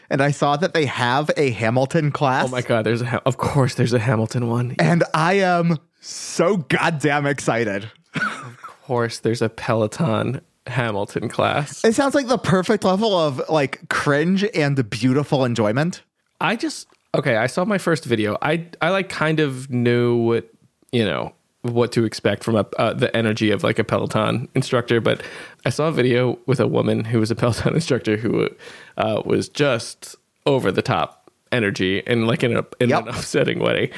and 0.10 0.22
I 0.22 0.32
saw 0.32 0.56
that 0.58 0.74
they 0.74 0.86
have 0.86 1.30
a 1.36 1.52
Hamilton 1.52 2.12
class. 2.12 2.46
Oh 2.46 2.52
my 2.52 2.62
God, 2.62 2.86
there's 2.86 3.02
a 3.02 3.22
of 3.26 3.38
course 3.38 3.76
there's 3.76 3.94
a 3.94 4.00
Hamilton 4.00 4.48
one. 4.48 4.76
And 4.80 5.04
I 5.14 5.34
am 5.34 5.78
so 6.00 6.58
goddamn 6.58 7.26
excited. 7.26 7.92
Of 8.16 8.58
course 8.62 9.20
there's 9.20 9.42
a 9.42 9.50
Peloton 9.50 10.42
Hamilton 10.68 11.30
class. 11.30 11.84
It 11.84 11.96
sounds 11.96 12.16
like 12.16 12.28
the 12.28 12.38
perfect 12.38 12.84
level 12.84 13.18
of 13.18 13.42
like 13.50 13.90
cringe 13.90 14.44
and 14.54 14.90
beautiful 14.90 15.46
enjoyment. 15.46 16.02
I 16.42 16.56
just 16.56 16.88
okay, 17.16 17.38
I 17.38 17.48
saw 17.48 17.66
my 17.66 17.78
first 17.78 18.06
video. 18.06 18.38
I 18.42 18.68
I 18.82 18.90
like 18.90 19.10
kind 19.10 19.40
of 19.40 19.70
knew 19.70 20.16
what, 20.18 20.50
you 20.92 21.04
know, 21.06 21.34
what 21.64 21.92
to 21.94 22.06
expect 22.06 22.44
from 22.44 22.56
a 22.56 22.66
uh, 22.78 22.94
the 22.94 23.16
energy 23.16 23.52
of 23.52 23.64
like 23.64 23.80
a 23.80 23.84
Peloton 23.84 24.48
instructor, 24.56 25.02
but 25.02 25.22
I 25.66 25.70
saw 25.70 25.88
a 25.88 25.92
video 25.92 26.38
with 26.46 26.60
a 26.60 26.68
woman 26.68 27.04
who 27.06 27.20
was 27.20 27.32
a 27.32 27.36
Peloton 27.42 27.74
instructor 27.76 28.18
who 28.18 28.50
uh, 28.98 29.22
was 29.26 29.50
just 29.50 30.16
over 30.46 30.72
the 30.72 30.82
top 30.82 31.32
energy 31.52 32.06
and 32.06 32.28
like 32.28 32.44
in, 32.44 32.56
a, 32.58 32.66
in 32.80 32.90
Yep. 32.90 33.04
an 33.04 33.08
upsetting 33.10 33.60
way. 33.60 33.90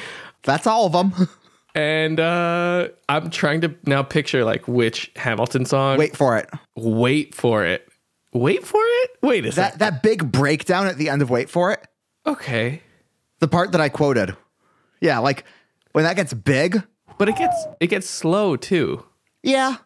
That's 0.44 0.66
all 0.68 0.86
of 0.86 0.94
them. 0.94 1.28
And 1.76 2.20
uh, 2.20 2.90
I'm 3.08 3.30
trying 3.30 3.62
to 3.62 3.76
now 3.86 4.04
picture 4.04 4.44
like 4.44 4.68
which 4.68 5.12
Hamilton 5.16 5.66
song. 5.66 5.98
Wait 5.98 6.16
for 6.18 6.38
it. 6.38 6.50
wait 6.76 7.36
for 7.36 7.64
it. 7.66 7.88
Wait 8.34 8.66
for 8.66 8.82
it. 8.84 9.12
Wait 9.22 9.46
is 9.46 9.56
That 9.56 9.74
second. 9.74 9.80
that 9.80 10.04
big 10.04 10.32
breakdown 10.32 10.88
at 10.88 10.98
the 10.98 11.10
end 11.10 11.22
of 11.22 11.30
Wait 11.30 11.50
for 11.50 11.72
it. 11.72 11.86
Okay, 12.28 12.82
The 13.40 13.48
part 13.48 13.72
that 13.72 13.82
I 13.82 13.90
quoted. 13.90 14.36
Yeah, 15.02 15.20
like 15.20 15.46
when 15.94 16.04
that 16.04 16.16
gets 16.16 16.34
big. 16.34 16.84
but 17.18 17.30
it 17.30 17.36
gets 17.38 17.56
it 17.80 17.88
gets 17.88 18.10
slow 18.10 18.56
too. 18.56 19.04
Yeah. 19.44 19.78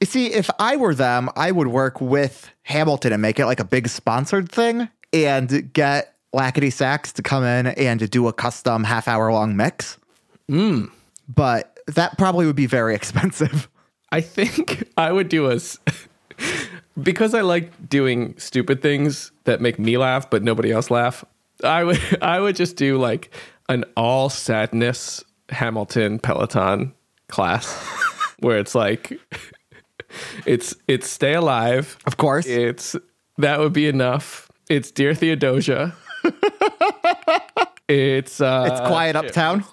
You 0.00 0.06
see, 0.06 0.32
if 0.32 0.48
I 0.58 0.76
were 0.76 0.94
them, 0.94 1.28
I 1.36 1.50
would 1.50 1.66
work 1.68 2.00
with 2.00 2.50
Hamilton 2.62 3.12
and 3.12 3.20
make 3.20 3.38
it 3.38 3.44
like 3.46 3.60
a 3.60 3.64
big 3.64 3.86
sponsored 3.88 4.50
thing 4.50 4.88
and 5.12 5.70
get 5.74 6.14
Lackady 6.34 6.72
Sax 6.72 7.12
to 7.14 7.22
come 7.22 7.44
in 7.44 7.66
and 7.66 8.08
do 8.08 8.26
a 8.28 8.32
custom 8.32 8.84
half 8.84 9.08
hour 9.08 9.30
long 9.32 9.56
mix. 9.58 9.98
But 11.34 11.78
that 11.86 12.18
probably 12.18 12.46
would 12.46 12.56
be 12.56 12.66
very 12.66 12.94
expensive. 13.00 13.68
I 14.12 14.20
think 14.20 14.88
I 14.96 15.12
would 15.12 15.28
do 15.28 15.50
a 15.50 15.58
because 17.00 17.34
I 17.34 17.42
like 17.42 17.88
doing 17.88 18.34
stupid 18.38 18.82
things 18.82 19.30
that 19.44 19.60
make 19.60 19.78
me 19.78 19.96
laugh 19.98 20.28
but 20.28 20.42
nobody 20.42 20.72
else 20.72 20.90
laugh. 20.90 21.24
I 21.62 21.84
would 21.84 22.00
I 22.22 22.40
would 22.40 22.56
just 22.56 22.76
do 22.76 22.98
like 22.98 23.30
an 23.68 23.84
all 23.96 24.28
sadness 24.28 25.22
Hamilton 25.50 26.18
Peloton 26.18 26.92
class 27.28 27.72
where 28.40 28.58
it's 28.58 28.74
like 28.74 29.18
it's 30.46 30.74
it's 30.88 31.08
stay 31.08 31.34
alive. 31.34 31.96
Of 32.06 32.16
course. 32.16 32.46
It's 32.46 32.96
that 33.38 33.60
would 33.60 33.72
be 33.72 33.86
enough. 33.86 34.50
It's 34.68 34.90
dear 34.90 35.14
Theodosia. 35.14 35.94
it's 37.88 38.40
uh 38.40 38.68
it's 38.70 38.80
quiet 38.88 39.14
uptown. 39.14 39.64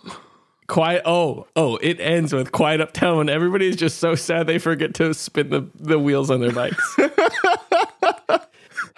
Quiet. 0.68 1.02
Oh, 1.06 1.48
oh! 1.56 1.78
It 1.78 2.00
ends 2.02 2.34
with 2.34 2.52
quiet 2.52 2.82
uptown 2.82 3.18
when 3.18 3.30
everybody's 3.30 3.78
just 3.78 4.00
so 4.00 4.16
sad 4.16 4.48
they 4.48 4.60
forget 4.60 4.94
to 4.96 5.14
spin 5.14 5.50
the, 5.50 5.66
the 5.76 5.98
wheels 5.98 6.30
on 6.30 6.42
their 6.42 6.52
bikes. 6.52 6.98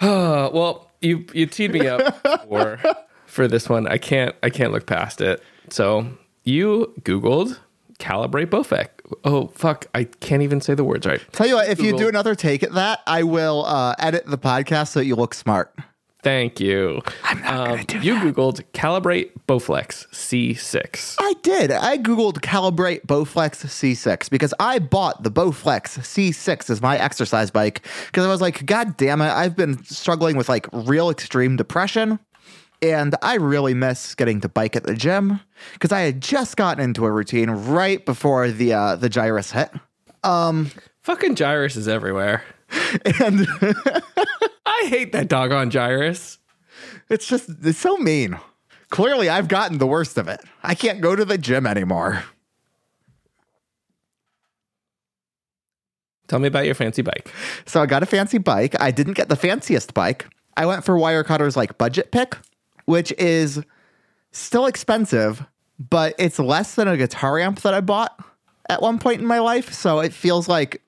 well, 0.00 0.90
you 1.00 1.26
you 1.32 1.46
teed 1.46 1.72
me 1.72 1.86
up 1.86 2.16
for 2.48 2.80
for 3.26 3.46
this 3.46 3.68
one. 3.68 3.86
I 3.86 3.98
can't 3.98 4.34
I 4.42 4.50
can't 4.50 4.72
look 4.72 4.86
past 4.86 5.20
it. 5.20 5.42
So 5.68 6.06
you 6.42 6.92
Googled 7.02 7.58
calibrate 7.98 8.46
Bofec. 8.46 8.88
Oh 9.24 9.48
fuck! 9.48 9.86
I 9.94 10.04
can't 10.04 10.42
even 10.42 10.60
say 10.60 10.74
the 10.74 10.84
words 10.84 11.06
right. 11.06 11.20
Tell 11.32 11.46
you 11.46 11.56
what, 11.56 11.68
if 11.68 11.80
you 11.80 11.96
do 11.96 12.08
another 12.08 12.34
take 12.34 12.62
at 12.62 12.72
that, 12.72 13.00
I 13.06 13.22
will 13.22 13.64
uh, 13.64 13.94
edit 13.98 14.26
the 14.26 14.38
podcast 14.38 14.88
so 14.88 15.00
you 15.00 15.14
look 15.16 15.34
smart. 15.34 15.72
Thank 16.22 16.60
you. 16.60 17.00
I'm 17.24 17.40
not 17.40 17.66
gonna 17.68 17.84
do 17.84 17.98
You 18.00 18.14
Googled 18.16 18.62
calibrate 18.72 19.30
Bowflex 19.48 20.06
C6. 20.08 21.16
I 21.18 21.34
did. 21.42 21.70
I 21.70 21.96
Googled 21.98 22.40
calibrate 22.40 23.06
Bowflex 23.06 23.64
C6 23.66 24.28
because 24.28 24.52
I 24.60 24.78
bought 24.80 25.22
the 25.22 25.30
Bowflex 25.30 25.98
C6 25.98 26.70
as 26.70 26.82
my 26.82 26.98
exercise 26.98 27.50
bike 27.50 27.86
because 28.06 28.26
I 28.26 28.28
was 28.28 28.40
like, 28.40 28.66
God 28.66 28.96
damn 28.96 29.22
it, 29.22 29.30
I've 29.30 29.56
been 29.56 29.82
struggling 29.84 30.36
with 30.36 30.48
like 30.48 30.66
real 30.72 31.10
extreme 31.10 31.56
depression. 31.56 32.18
And 32.82 33.14
I 33.20 33.34
really 33.34 33.74
miss 33.74 34.14
getting 34.14 34.40
to 34.40 34.48
bike 34.48 34.74
at 34.74 34.84
the 34.84 34.94
gym 34.94 35.40
because 35.74 35.92
I 35.92 36.00
had 36.00 36.22
just 36.22 36.56
gotten 36.56 36.82
into 36.82 37.04
a 37.04 37.10
routine 37.10 37.50
right 37.50 38.04
before 38.06 38.50
the 38.50 38.72
uh, 38.72 38.96
the 38.96 39.10
girus 39.10 39.52
hit. 39.52 39.70
Fucking 41.02 41.34
Girus 41.34 41.76
is 41.76 41.88
everywhere. 41.88 42.42
And 43.20 43.46
I 44.66 44.86
hate 44.88 45.12
that 45.12 45.28
doggone 45.28 45.70
Girus. 45.70 46.38
it's 47.08 47.26
just, 47.26 47.48
it's 47.62 47.78
so 47.78 47.96
mean. 47.96 48.38
Clearly, 48.90 49.28
I've 49.28 49.48
gotten 49.48 49.78
the 49.78 49.86
worst 49.86 50.18
of 50.18 50.28
it. 50.28 50.40
I 50.62 50.74
can't 50.74 51.00
go 51.00 51.14
to 51.14 51.24
the 51.24 51.38
gym 51.38 51.66
anymore. 51.66 52.24
Tell 56.26 56.38
me 56.38 56.48
about 56.48 56.66
your 56.66 56.74
fancy 56.74 57.02
bike. 57.02 57.32
So 57.66 57.82
I 57.82 57.86
got 57.86 58.02
a 58.02 58.06
fancy 58.06 58.38
bike. 58.38 58.80
I 58.80 58.90
didn't 58.92 59.14
get 59.14 59.28
the 59.28 59.36
fanciest 59.36 59.94
bike. 59.94 60.26
I 60.56 60.66
went 60.66 60.84
for 60.84 60.94
Wirecutter's 60.94 61.56
like 61.56 61.76
budget 61.78 62.12
pick, 62.12 62.36
which 62.84 63.12
is 63.18 63.60
still 64.30 64.66
expensive, 64.66 65.44
but 65.78 66.14
it's 66.18 66.38
less 66.38 66.74
than 66.74 66.86
a 66.86 66.96
guitar 66.96 67.38
amp 67.40 67.62
that 67.62 67.74
I 67.74 67.80
bought 67.80 68.16
at 68.68 68.80
one 68.80 68.98
point 69.00 69.20
in 69.20 69.26
my 69.26 69.40
life. 69.40 69.72
So 69.72 69.98
it 69.98 70.12
feels 70.12 70.48
like 70.48 70.82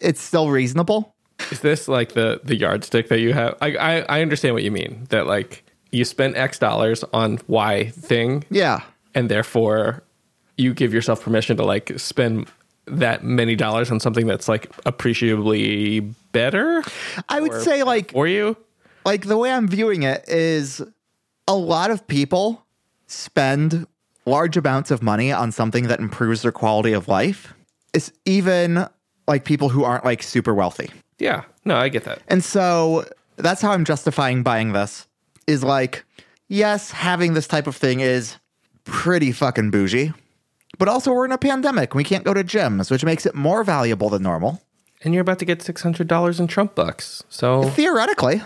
it's 0.00 0.22
still 0.22 0.48
reasonable. 0.50 1.14
Is 1.50 1.60
this 1.60 1.88
like 1.88 2.12
the 2.12 2.40
the 2.44 2.56
yardstick 2.56 3.08
that 3.08 3.20
you 3.20 3.32
have? 3.32 3.56
I 3.60 3.76
I, 3.76 3.94
I 4.18 4.22
understand 4.22 4.54
what 4.54 4.62
you 4.64 4.70
mean. 4.70 5.06
That 5.10 5.26
like 5.26 5.64
you 5.90 6.04
spent 6.04 6.36
X 6.36 6.58
dollars 6.58 7.04
on 7.12 7.38
Y 7.46 7.88
thing, 7.90 8.44
Yeah. 8.50 8.82
and 9.14 9.30
therefore 9.30 10.02
you 10.56 10.74
give 10.74 10.92
yourself 10.92 11.22
permission 11.22 11.56
to 11.56 11.64
like 11.64 11.92
spend 11.98 12.48
that 12.86 13.22
many 13.22 13.54
dollars 13.54 13.90
on 13.90 14.00
something 14.00 14.26
that's 14.26 14.48
like 14.48 14.70
appreciably 14.84 16.00
better 16.32 16.82
I 17.28 17.40
would 17.40 17.62
say 17.62 17.82
like 17.82 18.12
for 18.12 18.26
you. 18.26 18.56
like 19.04 19.26
the 19.26 19.36
way 19.36 19.52
I'm 19.52 19.68
viewing 19.68 20.02
it 20.02 20.24
is 20.28 20.82
a 21.46 21.54
lot 21.54 21.90
of 21.90 22.06
people 22.06 22.64
spend 23.06 23.86
large 24.26 24.56
amounts 24.56 24.90
of 24.90 25.02
money 25.02 25.32
on 25.32 25.52
something 25.52 25.88
that 25.88 26.00
improves 26.00 26.42
their 26.42 26.52
quality 26.52 26.92
of 26.92 27.08
life. 27.08 27.54
It's 27.94 28.12
even 28.26 28.86
like 29.26 29.44
people 29.44 29.68
who 29.70 29.84
aren't 29.84 30.04
like 30.04 30.22
super 30.22 30.54
wealthy. 30.54 30.90
Yeah, 31.18 31.44
no, 31.64 31.76
I 31.76 31.88
get 31.88 32.04
that. 32.04 32.20
And 32.28 32.42
so 32.42 33.04
that's 33.36 33.60
how 33.60 33.72
I'm 33.72 33.84
justifying 33.84 34.42
buying 34.42 34.72
this 34.72 35.06
is 35.46 35.64
like, 35.64 36.04
yes, 36.48 36.90
having 36.90 37.34
this 37.34 37.46
type 37.46 37.66
of 37.66 37.76
thing 37.76 38.00
is 38.00 38.36
pretty 38.84 39.32
fucking 39.32 39.70
bougie, 39.70 40.12
but 40.78 40.88
also 40.88 41.12
we're 41.12 41.24
in 41.24 41.32
a 41.32 41.38
pandemic. 41.38 41.94
We 41.94 42.04
can't 42.04 42.24
go 42.24 42.34
to 42.34 42.44
gyms, 42.44 42.90
which 42.90 43.04
makes 43.04 43.26
it 43.26 43.34
more 43.34 43.64
valuable 43.64 44.08
than 44.08 44.22
normal. 44.22 44.62
And 45.02 45.14
you're 45.14 45.20
about 45.22 45.38
to 45.38 45.44
get 45.44 45.62
six 45.62 45.82
hundred 45.82 46.08
dollars 46.08 46.40
in 46.40 46.48
Trump 46.48 46.74
bucks. 46.74 47.22
So 47.28 47.64
Theoretically, 47.64 48.42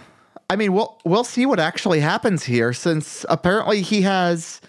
I 0.50 0.56
mean, 0.56 0.74
we'll 0.74 1.00
we'll 1.04 1.24
see 1.24 1.46
what 1.46 1.58
actually 1.58 2.00
happens 2.00 2.44
here 2.44 2.72
since 2.74 3.24
apparently 3.30 3.80
he 3.80 4.02
has 4.02 4.60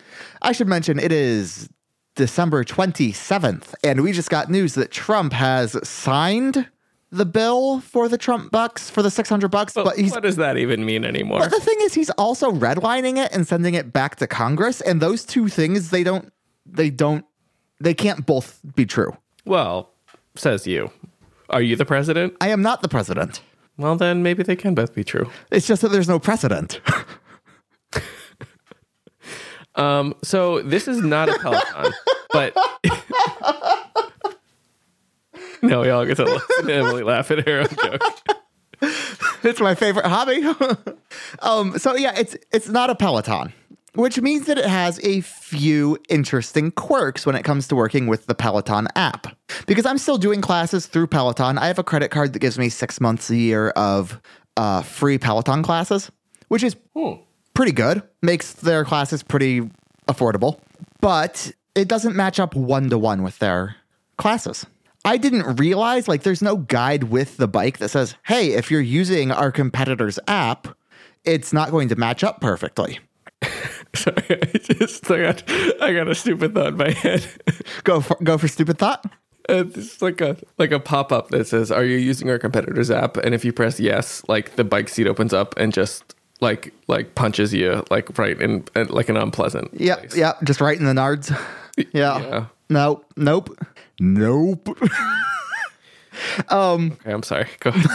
I 0.42 0.54
should 0.54 0.68
mention 0.68 0.98
it 0.98 1.12
is 1.12 1.70
December 2.16 2.64
27th 2.64 3.74
and 3.84 4.02
we 4.02 4.12
just 4.12 4.30
got 4.30 4.50
news 4.50 4.76
that 4.76 4.92
Trump 4.92 5.34
has 5.34 5.76
signed 5.88 6.70
the 7.14 7.26
bill 7.26 7.80
for 7.80 8.10
the 8.10 8.18
Trump 8.18 8.52
bucks 8.52 8.90
for 8.90 9.02
the 9.04 9.12
600 9.12 9.50
bucks, 9.50 9.74
but 9.74 9.96
he's 9.98 10.12
what 10.12 10.24
does 10.24 10.38
that 10.38 10.58
even 10.58 10.84
mean 10.84 11.06
anymore? 11.06 11.40
But 11.40 11.52
the 11.52 11.60
thing 11.60 11.78
is, 11.82 11.94
he's 11.94 12.10
also 12.12 12.52
redlining 12.52 13.24
it 13.24 13.32
and 13.32 13.48
sending 13.48 13.76
it 13.76 13.94
back 13.94 14.16
to 14.18 14.28
Congress, 14.28 14.82
and 14.82 15.00
those 15.02 15.24
two 15.24 15.48
things 15.48 15.92
they 15.92 16.04
don't, 16.04 16.34
they 16.66 16.90
don't, 16.90 17.24
they 17.80 17.94
can't 17.94 18.26
both 18.26 18.60
be 18.76 18.86
true. 18.86 19.16
Well, 19.46 19.92
says 20.36 20.66
you. 20.66 20.92
Are 21.50 21.62
you 21.62 21.76
the 21.76 21.86
president? 21.86 22.34
I 22.42 22.50
am 22.50 22.62
not 22.62 22.82
the 22.82 22.90
president. 22.90 23.42
Well, 23.78 23.96
then 23.96 24.24
maybe 24.24 24.44
they 24.44 24.56
can 24.56 24.74
both 24.74 24.96
be 24.96 25.04
true. 25.04 25.30
It's 25.52 25.68
just 25.68 25.82
that 25.84 25.90
there's 25.90 26.10
no 26.10 26.20
precedent. 26.20 26.82
Um, 29.76 30.14
so 30.24 30.62
this 30.62 30.88
is 30.88 31.02
not 31.02 31.30
a 31.30 31.40
Peloton, 31.40 31.92
but 32.32 32.56
no, 35.64 35.82
we 35.82 35.90
all 35.90 36.06
get 36.06 36.18
to 36.18 36.26
listen 36.26 36.68
to 36.68 36.74
Emily 36.74 37.04
laugh 37.04 37.32
at 37.32 37.48
her 37.48 37.60
own 37.62 37.68
joke. 37.82 38.02
it's 39.44 39.60
my 39.60 39.76
favorite 39.76 40.06
hobby. 40.06 40.44
um, 41.42 41.78
so 41.78 41.96
yeah, 41.96 42.14
it's 42.18 42.36
it's 42.52 42.68
not 42.68 42.90
a 42.90 42.96
Peloton, 42.96 43.54
which 43.96 44.20
means 44.20 44.46
that 44.48 44.58
it 44.58 44.66
has 44.66 45.00
a 45.04 45.22
few 45.22 45.98
interesting 46.10 46.72
quirks 46.72 47.26
when 47.26 47.36
it 47.36 47.44
comes 47.44 47.68
to 47.70 47.76
working 47.76 48.08
with 48.08 48.26
the 48.26 48.36
Peloton 48.36 48.88
app. 48.96 49.36
Because 49.66 49.86
I'm 49.86 49.98
still 49.98 50.18
doing 50.18 50.42
classes 50.42 50.86
through 50.86 51.08
Peloton. 51.08 51.58
I 51.58 51.68
have 51.68 51.80
a 51.80 51.84
credit 51.84 52.10
card 52.10 52.34
that 52.34 52.40
gives 52.40 52.60
me 52.60 52.70
six 52.70 53.00
months 53.00 53.30
a 53.30 53.36
year 53.36 53.70
of 53.70 54.22
uh, 54.58 54.82
free 54.82 55.18
Peloton 55.18 55.64
classes, 55.64 56.12
which 56.50 56.64
is 56.64 56.76
pretty 57.54 57.72
good. 57.72 58.04
Makes 58.22 58.54
their 58.54 58.84
classes 58.84 59.24
pretty 59.24 59.70
affordable, 60.08 60.60
but 61.00 61.52
it 61.76 61.88
doesn't 61.88 62.16
match 62.16 62.40
up 62.40 62.56
one 62.56 62.90
to 62.90 62.98
one 62.98 63.24
with 63.24 63.40
their 63.40 63.78
classes. 64.18 64.66
I 65.06 65.18
didn't 65.18 65.58
realize 65.58 66.08
like 66.08 66.24
there's 66.24 66.42
no 66.42 66.58
guide 66.58 67.06
with 67.06 67.38
the 67.38 67.48
bike 67.48 67.80
that 67.80 67.90
says, 67.90 68.16
"Hey, 68.24 68.52
if 68.54 68.72
you're 68.72 68.82
using 68.82 69.32
our 69.32 69.52
competitor's 69.52 70.20
app, 70.28 70.68
it's 71.26 71.52
not 71.52 71.72
going 71.72 71.90
to 71.90 71.96
match 71.96 72.24
up 72.24 72.40
perfectly." 72.40 73.00
Sorry, 73.96 74.24
I 74.30 74.58
just 74.58 75.12
I 75.12 75.22
got 75.22 75.44
I 75.82 75.94
got 75.94 76.08
a 76.08 76.16
stupid 76.16 76.54
thought 76.54 76.68
in 76.70 76.78
my 76.78 76.92
head. 76.92 77.28
Go 77.84 78.00
for 78.00 78.18
go 78.24 78.38
for 78.38 78.48
stupid 78.48 78.78
thought. 78.78 79.06
Uh, 79.50 79.66
it's 79.76 80.02
like 80.02 80.22
a 80.22 80.38
like 80.58 80.72
a 80.72 80.80
pop 80.80 81.12
up 81.12 81.30
that 81.30 81.48
says, 81.48 81.70
"Are 81.70 81.84
you 81.84 81.98
using 81.98 82.30
our 82.30 82.40
competitor's 82.40 82.90
app?" 82.90 83.18
And 83.18 83.36
if 83.36 83.44
you 83.44 83.52
press 83.52 83.80
yes, 83.80 84.24
like 84.30 84.56
the 84.56 84.64
bike 84.64 84.88
seat 84.88 85.06
opens 85.06 85.34
up 85.34 85.54
and 85.58 85.74
just 85.74 86.16
like 86.40 86.74
like 86.88 87.16
punches 87.16 87.54
you 87.54 87.84
like 87.92 88.18
right 88.18 88.40
in, 88.40 88.64
in 88.76 88.88
like 88.88 89.10
an 89.10 89.18
unpleasant. 89.18 89.70
Yep, 89.74 90.00
place. 90.00 90.16
yep, 90.16 90.42
just 90.44 90.62
right 90.62 90.80
in 90.80 90.86
the 90.86 90.94
nards. 90.94 91.30
Yeah. 91.92 92.20
Yeah. 92.22 92.46
Nope. 92.70 93.06
Nope. 93.18 93.58
Nope. 94.04 94.78
Um, 96.50 96.92
okay, 97.02 97.12
I'm 97.12 97.24
sorry. 97.24 97.48
Go. 97.60 97.72
ahead. 97.72 97.90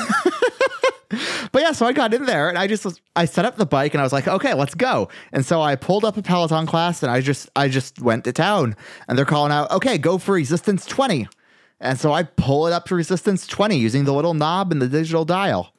But 1.52 1.62
yeah, 1.62 1.72
so 1.72 1.86
I 1.86 1.92
got 1.92 2.12
in 2.12 2.26
there 2.26 2.48
and 2.50 2.58
I 2.58 2.66
just 2.66 2.84
was, 2.84 3.00
I 3.16 3.24
set 3.24 3.46
up 3.46 3.56
the 3.56 3.64
bike 3.64 3.94
and 3.94 4.00
I 4.00 4.04
was 4.04 4.12
like, 4.12 4.28
okay, 4.28 4.52
let's 4.52 4.74
go. 4.74 5.08
And 5.32 5.46
so 5.46 5.62
I 5.62 5.76
pulled 5.76 6.04
up 6.04 6.18
a 6.18 6.22
Peloton 6.22 6.66
class 6.66 7.02
and 7.02 7.10
I 7.10 7.22
just 7.22 7.48
I 7.56 7.68
just 7.68 8.02
went 8.02 8.24
to 8.24 8.32
town 8.32 8.76
and 9.06 9.16
they're 9.16 9.24
calling 9.24 9.50
out, 9.50 9.70
okay, 9.70 9.96
go 9.96 10.18
for 10.18 10.34
resistance 10.34 10.84
20. 10.84 11.26
And 11.80 11.98
so 11.98 12.12
I 12.12 12.24
pull 12.24 12.66
it 12.66 12.74
up 12.74 12.84
to 12.86 12.94
resistance 12.94 13.46
20 13.46 13.76
using 13.78 14.04
the 14.04 14.12
little 14.12 14.34
knob 14.34 14.70
and 14.72 14.82
the 14.82 14.88
digital 14.88 15.24
dial. 15.24 15.72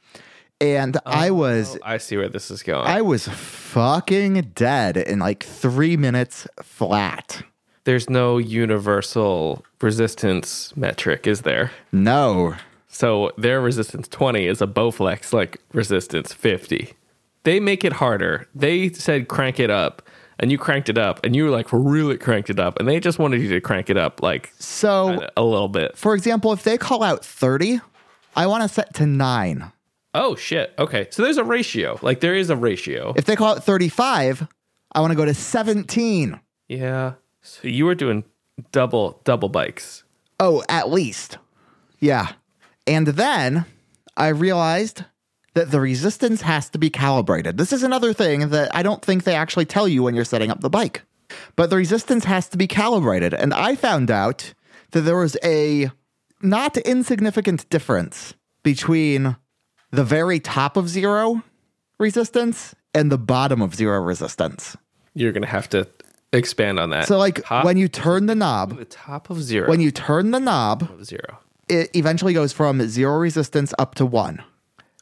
And 0.59 0.97
oh, 0.97 1.01
I 1.05 1.29
was 1.29 1.75
Oh, 1.75 1.79
I 1.83 1.97
see 1.97 2.17
where 2.17 2.29
this 2.29 2.49
is 2.49 2.63
going. 2.63 2.87
I 2.87 3.01
was 3.01 3.27
fucking 3.27 4.53
dead 4.55 4.97
in 4.97 5.19
like 5.19 5.43
3 5.43 5.97
minutes 5.97 6.47
flat. 6.63 7.43
There's 7.85 8.09
no 8.09 8.37
universal 8.37 9.63
resistance 9.81 10.75
metric, 10.75 11.25
is 11.27 11.41
there? 11.41 11.71
No. 11.91 12.55
So 12.87 13.31
their 13.37 13.61
resistance 13.61 14.07
20 14.07 14.45
is 14.47 14.61
a 14.61 14.67
Bowflex 14.67 15.33
like 15.33 15.61
resistance 15.73 16.33
50. 16.33 16.93
They 17.43 17.59
make 17.59 17.83
it 17.85 17.93
harder. 17.93 18.47
They 18.53 18.89
said 18.89 19.27
crank 19.27 19.59
it 19.59 19.69
up, 19.69 20.01
and 20.39 20.51
you 20.51 20.57
cranked 20.57 20.89
it 20.89 20.97
up, 20.97 21.23
and 21.25 21.35
you 21.35 21.45
were 21.45 21.49
like 21.49 21.67
really 21.71 22.17
cranked 22.17 22.49
it 22.49 22.59
up, 22.59 22.79
and 22.79 22.87
they 22.87 22.99
just 22.99 23.17
wanted 23.19 23.41
you 23.41 23.49
to 23.49 23.61
crank 23.61 23.89
it 23.89 23.97
up 23.97 24.21
like 24.21 24.51
So 24.59 25.25
a 25.37 25.43
little 25.43 25.69
bit. 25.69 25.97
for 25.97 26.13
example, 26.15 26.51
if 26.53 26.63
they 26.63 26.77
call 26.77 27.01
out 27.03 27.23
30, 27.23 27.79
I 28.35 28.47
want 28.47 28.63
to 28.63 28.69
set 28.69 28.93
to 28.95 29.05
9. 29.05 29.71
Oh 30.13 30.35
shit. 30.35 30.73
Okay. 30.79 31.07
So 31.11 31.21
there's 31.23 31.37
a 31.37 31.43
ratio. 31.43 31.99
Like 32.01 32.19
there 32.19 32.35
is 32.35 32.49
a 32.49 32.55
ratio. 32.55 33.13
If 33.15 33.25
they 33.25 33.35
call 33.35 33.53
it 33.55 33.63
35, 33.63 34.47
I 34.93 34.99
want 35.01 35.11
to 35.11 35.15
go 35.15 35.25
to 35.25 35.33
17. 35.35 36.39
Yeah. 36.67 37.13
So 37.41 37.67
you 37.67 37.85
were 37.85 37.95
doing 37.95 38.23
double 38.71 39.21
double 39.23 39.49
bikes. 39.49 40.03
Oh, 40.39 40.63
at 40.69 40.89
least. 40.89 41.37
Yeah. 41.99 42.33
And 42.87 43.07
then 43.07 43.65
I 44.17 44.29
realized 44.29 45.03
that 45.53 45.71
the 45.71 45.79
resistance 45.79 46.41
has 46.41 46.69
to 46.69 46.77
be 46.77 46.89
calibrated. 46.89 47.57
This 47.57 47.73
is 47.73 47.83
another 47.83 48.13
thing 48.13 48.49
that 48.49 48.73
I 48.73 48.83
don't 48.83 49.03
think 49.03 49.23
they 49.23 49.35
actually 49.35 49.65
tell 49.65 49.87
you 49.87 50.03
when 50.03 50.15
you're 50.15 50.25
setting 50.25 50.51
up 50.51 50.61
the 50.61 50.69
bike. 50.69 51.01
But 51.55 51.69
the 51.69 51.75
resistance 51.75 52.25
has 52.25 52.47
to 52.49 52.57
be 52.57 52.67
calibrated. 52.67 53.33
And 53.33 53.53
I 53.53 53.75
found 53.75 54.09
out 54.09 54.53
that 54.91 55.01
there 55.01 55.17
was 55.17 55.37
a 55.43 55.91
not 56.41 56.77
insignificant 56.77 57.69
difference 57.69 58.33
between 58.63 59.35
the 59.91 60.03
very 60.03 60.39
top 60.39 60.77
of 60.77 60.89
zero 60.89 61.43
resistance 61.99 62.75
and 62.93 63.11
the 63.11 63.17
bottom 63.17 63.61
of 63.61 63.75
zero 63.75 64.01
resistance. 64.01 64.77
You're 65.13 65.31
gonna 65.31 65.47
have 65.47 65.69
to 65.69 65.87
expand 66.33 66.79
on 66.79 66.89
that. 66.91 67.07
So, 67.07 67.17
like 67.17 67.43
Top- 67.43 67.65
when 67.65 67.77
you 67.77 67.87
turn 67.87 68.25
the 68.27 68.35
knob, 68.35 68.77
the 68.77 68.85
top 68.85 69.29
of 69.29 69.41
zero. 69.41 69.67
when 69.69 69.79
you 69.81 69.91
turn 69.91 70.31
the 70.31 70.39
knob, 70.39 70.83
of 70.83 71.05
zero. 71.05 71.39
it 71.67 71.89
eventually 71.95 72.33
goes 72.33 72.51
from 72.53 72.81
zero 72.87 73.17
resistance 73.17 73.73
up 73.79 73.95
to 73.95 74.05
one. 74.05 74.43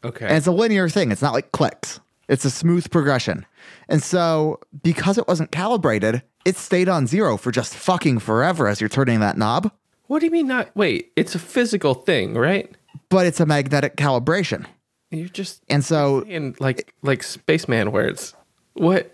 Okay. 0.03 0.25
And 0.27 0.35
it's 0.37 0.47
a 0.47 0.51
linear 0.51 0.87
thing. 0.89 1.11
It's 1.11 1.21
not 1.21 1.33
like 1.33 1.51
clicks. 1.51 1.99
It's 2.29 2.45
a 2.45 2.49
smooth 2.51 2.89
progression. 2.91 3.45
And 3.89 4.03
so 4.03 4.59
because 4.83 5.17
it 5.17 5.27
wasn't 5.27 5.51
calibrated, 5.51 6.21
it 6.45 6.55
stayed 6.57 6.87
on 6.89 7.07
zero 7.07 7.35
for 7.37 7.51
just 7.51 7.73
fucking 7.75 8.19
forever 8.19 8.67
as 8.67 8.79
you're 8.81 8.89
turning 8.89 9.19
that 9.21 9.37
knob. 9.37 9.71
what 10.07 10.19
do 10.19 10.25
you 10.25 10.31
mean 10.31 10.47
not 10.47 10.69
wait, 10.75 11.11
it's 11.15 11.35
a 11.35 11.39
physical 11.39 11.93
thing, 11.93 12.33
right? 12.35 12.69
But 13.09 13.25
it's 13.25 13.39
a 13.39 13.45
magnetic 13.45 13.95
calibration. 13.97 14.65
You're 15.09 15.29
just 15.29 15.63
And 15.69 15.83
so 15.85 16.21
in 16.23 16.55
like 16.59 16.93
like 17.01 17.23
spaceman 17.23 17.91
words. 17.91 18.33
What 18.73 19.11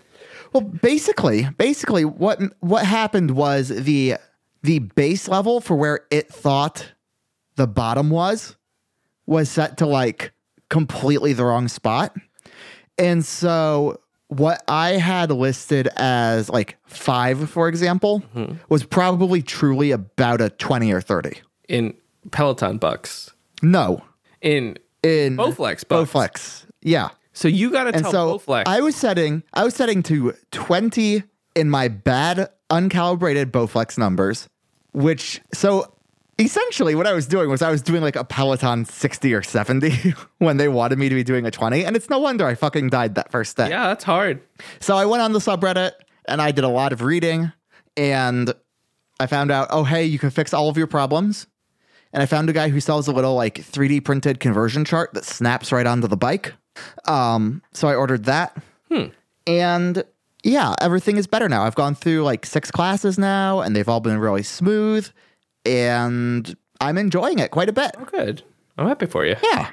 well 0.54 0.62
basically 0.62 1.48
basically 1.58 2.04
what 2.04 2.40
what 2.60 2.86
happened 2.86 3.32
was 3.32 3.68
the 3.68 4.16
the 4.62 4.78
base 4.78 5.28
level 5.28 5.60
for 5.60 5.76
where 5.76 6.00
it 6.10 6.32
thought 6.32 6.92
the 7.56 7.66
bottom 7.66 8.08
was 8.08 8.56
was 9.26 9.50
set 9.50 9.76
to 9.78 9.86
like 9.86 10.32
completely 10.70 11.32
the 11.32 11.44
wrong 11.44 11.68
spot. 11.68 12.16
And 12.98 13.24
so 13.24 14.00
what 14.28 14.62
I 14.68 14.92
had 14.92 15.30
listed 15.30 15.88
as 15.96 16.48
like 16.48 16.78
5 16.86 17.48
for 17.50 17.68
example 17.68 18.22
mm-hmm. 18.34 18.54
was 18.68 18.84
probably 18.84 19.42
truly 19.42 19.90
about 19.90 20.40
a 20.40 20.50
20 20.50 20.92
or 20.92 21.00
30. 21.00 21.40
in 21.68 21.94
Peloton 22.30 22.78
bucks. 22.78 23.32
No. 23.62 24.02
In 24.40 24.78
In 25.02 25.36
Bowflex 25.36 25.86
bucks. 25.86 26.10
Bowflex. 26.10 26.66
Yeah. 26.80 27.10
So 27.34 27.48
you 27.48 27.70
gotta 27.70 27.90
And 27.90 28.02
tell 28.02 28.12
so 28.12 28.38
Bowflex. 28.38 28.64
I 28.66 28.80
was 28.80 28.96
setting 28.96 29.42
I 29.52 29.64
was 29.64 29.74
setting 29.74 30.02
to 30.04 30.34
20 30.52 31.22
in 31.56 31.70
my 31.70 31.88
bad 31.88 32.48
uncalibrated 32.70 33.46
Bowflex 33.46 33.98
numbers, 33.98 34.48
which 34.92 35.40
so 35.52 35.92
essentially 36.38 36.94
what 36.94 37.06
I 37.06 37.12
was 37.12 37.26
doing 37.26 37.48
was 37.48 37.62
I 37.62 37.70
was 37.70 37.82
doing 37.82 38.02
like 38.02 38.16
a 38.16 38.24
Peloton 38.24 38.84
60 38.84 39.34
or 39.34 39.42
70 39.42 40.14
when 40.38 40.56
they 40.56 40.68
wanted 40.68 40.98
me 40.98 41.08
to 41.08 41.14
be 41.14 41.22
doing 41.22 41.46
a 41.46 41.50
20. 41.50 41.84
And 41.84 41.96
it's 41.96 42.10
no 42.10 42.18
wonder 42.18 42.46
I 42.46 42.54
fucking 42.54 42.88
died 42.88 43.14
that 43.16 43.30
first 43.30 43.56
day. 43.56 43.68
yeah, 43.68 43.88
that's 43.88 44.04
hard. 44.04 44.40
So 44.80 44.96
I 44.96 45.04
went 45.04 45.22
on 45.22 45.32
the 45.32 45.38
subreddit 45.38 45.92
and 46.26 46.40
I 46.40 46.50
did 46.50 46.64
a 46.64 46.68
lot 46.68 46.92
of 46.92 47.02
reading 47.02 47.52
and 47.96 48.52
I 49.20 49.26
found 49.26 49.50
out, 49.52 49.68
oh, 49.70 49.84
hey, 49.84 50.04
you 50.04 50.18
can 50.18 50.30
fix 50.30 50.52
all 50.52 50.68
of 50.68 50.76
your 50.76 50.88
problems. 50.88 51.46
And 52.12 52.22
I 52.22 52.26
found 52.26 52.48
a 52.48 52.52
guy 52.52 52.68
who 52.68 52.80
sells 52.80 53.08
a 53.08 53.12
little 53.12 53.34
like 53.34 53.56
3D 53.56 54.04
printed 54.04 54.40
conversion 54.40 54.84
chart 54.84 55.14
that 55.14 55.24
snaps 55.24 55.72
right 55.72 55.86
onto 55.86 56.06
the 56.08 56.16
bike. 56.16 56.54
Um, 57.06 57.62
so 57.72 57.88
I 57.88 57.94
ordered 57.94 58.24
that. 58.24 58.56
And 59.46 60.04
yeah, 60.42 60.74
everything 60.80 61.16
is 61.16 61.26
better 61.26 61.48
now. 61.48 61.64
I've 61.64 61.74
gone 61.74 61.94
through 61.94 62.22
like 62.22 62.46
six 62.46 62.70
classes 62.70 63.18
now 63.18 63.60
and 63.60 63.74
they've 63.76 63.88
all 63.88 64.00
been 64.00 64.18
really 64.18 64.42
smooth. 64.42 65.08
And 65.66 66.56
I'm 66.80 66.96
enjoying 66.98 67.38
it 67.38 67.50
quite 67.50 67.68
a 67.68 67.72
bit. 67.72 67.92
Oh, 67.98 68.04
good. 68.04 68.42
I'm 68.78 68.86
happy 68.88 69.06
for 69.06 69.24
you. 69.24 69.36
Yeah. 69.42 69.70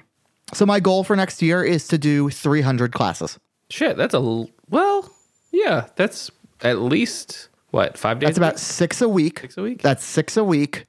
So 0.53 0.65
my 0.65 0.79
goal 0.79 1.03
for 1.03 1.15
next 1.15 1.41
year 1.41 1.63
is 1.63 1.87
to 1.89 1.97
do 1.97 2.29
300 2.29 2.91
classes. 2.93 3.39
Shit, 3.69 3.95
that's 3.95 4.13
a 4.13 4.17
l- 4.17 4.49
well, 4.69 5.09
yeah, 5.51 5.87
that's 5.95 6.29
at 6.61 6.79
least 6.79 7.47
what 7.69 7.97
five 7.97 8.19
days. 8.19 8.27
That's 8.27 8.37
about 8.37 8.59
six 8.59 9.01
a 9.01 9.07
week. 9.07 9.39
Six 9.39 9.57
a 9.57 9.61
week? 9.61 9.81
That's 9.81 10.03
six 10.03 10.35
a 10.35 10.43
week, 10.43 10.85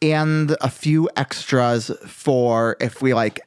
and 0.00 0.56
a 0.62 0.70
few 0.70 1.10
extras 1.14 1.90
for 2.06 2.76
if 2.80 3.02
we 3.02 3.12
like 3.12 3.40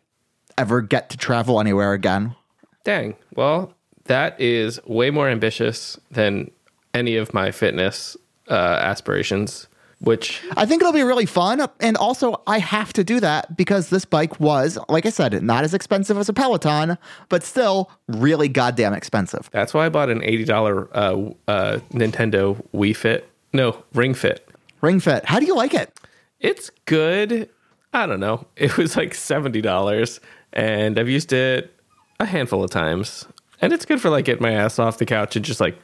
ever 0.57 0.81
get 0.81 1.09
to 1.11 1.17
travel 1.17 1.59
anywhere 1.59 1.93
again. 1.93 2.35
Dang. 2.83 3.15
Well, 3.35 3.73
that 4.05 4.39
is 4.39 4.79
way 4.85 5.09
more 5.09 5.27
ambitious 5.29 5.99
than 6.11 6.51
any 6.93 7.17
of 7.17 7.33
my 7.33 7.51
fitness 7.51 8.15
uh, 8.49 8.53
aspirations. 8.53 9.67
Which 10.01 10.43
I 10.57 10.65
think 10.65 10.81
it'll 10.81 10.93
be 10.93 11.03
really 11.03 11.25
fun, 11.25 11.65
and 11.79 11.95
also 11.95 12.41
I 12.45 12.59
have 12.59 12.91
to 12.93 13.03
do 13.03 13.21
that 13.21 13.55
because 13.55 13.89
this 13.89 14.03
bike 14.03 14.39
was, 14.41 14.77
like 14.89 15.05
I 15.05 15.09
said, 15.09 15.41
not 15.41 15.63
as 15.63 15.73
expensive 15.73 16.17
as 16.17 16.27
a 16.27 16.33
Peloton, 16.33 16.97
but 17.29 17.43
still 17.43 17.89
really 18.09 18.49
goddamn 18.49 18.93
expensive. 18.93 19.49
that's 19.51 19.73
why 19.73 19.85
I 19.85 19.89
bought 19.89 20.09
an 20.09 20.21
eighty 20.21 20.43
dollar 20.43 20.89
uh, 20.95 21.29
uh, 21.47 21.79
Nintendo 21.93 22.61
Wii 22.73 22.93
Fit. 22.95 23.27
No, 23.53 23.83
Ring 23.93 24.13
Fit. 24.13 24.47
Ring 24.81 24.99
Fit, 24.99 25.25
how 25.25 25.39
do 25.39 25.45
you 25.45 25.55
like 25.55 25.73
it? 25.73 25.97
It's 26.41 26.69
good. 26.83 27.49
I 27.93 28.05
don't 28.05 28.19
know. 28.19 28.45
It 28.57 28.77
was 28.77 28.97
like 28.97 29.15
seventy 29.15 29.61
dollars, 29.61 30.19
and 30.55 30.97
I've 30.99 31.09
used 31.09 31.33
it 31.33 31.73
a 32.19 32.25
handful 32.25 32.63
of 32.63 32.71
times, 32.71 33.27
and 33.61 33.73
it's 33.73 33.85
good 33.85 34.01
for 34.01 34.09
like 34.09 34.25
getting 34.25 34.41
my 34.43 34.51
ass 34.53 34.79
off 34.79 34.97
the 34.97 35.05
couch 35.05 35.35
and 35.35 35.43
just 35.45 35.59
like 35.59 35.77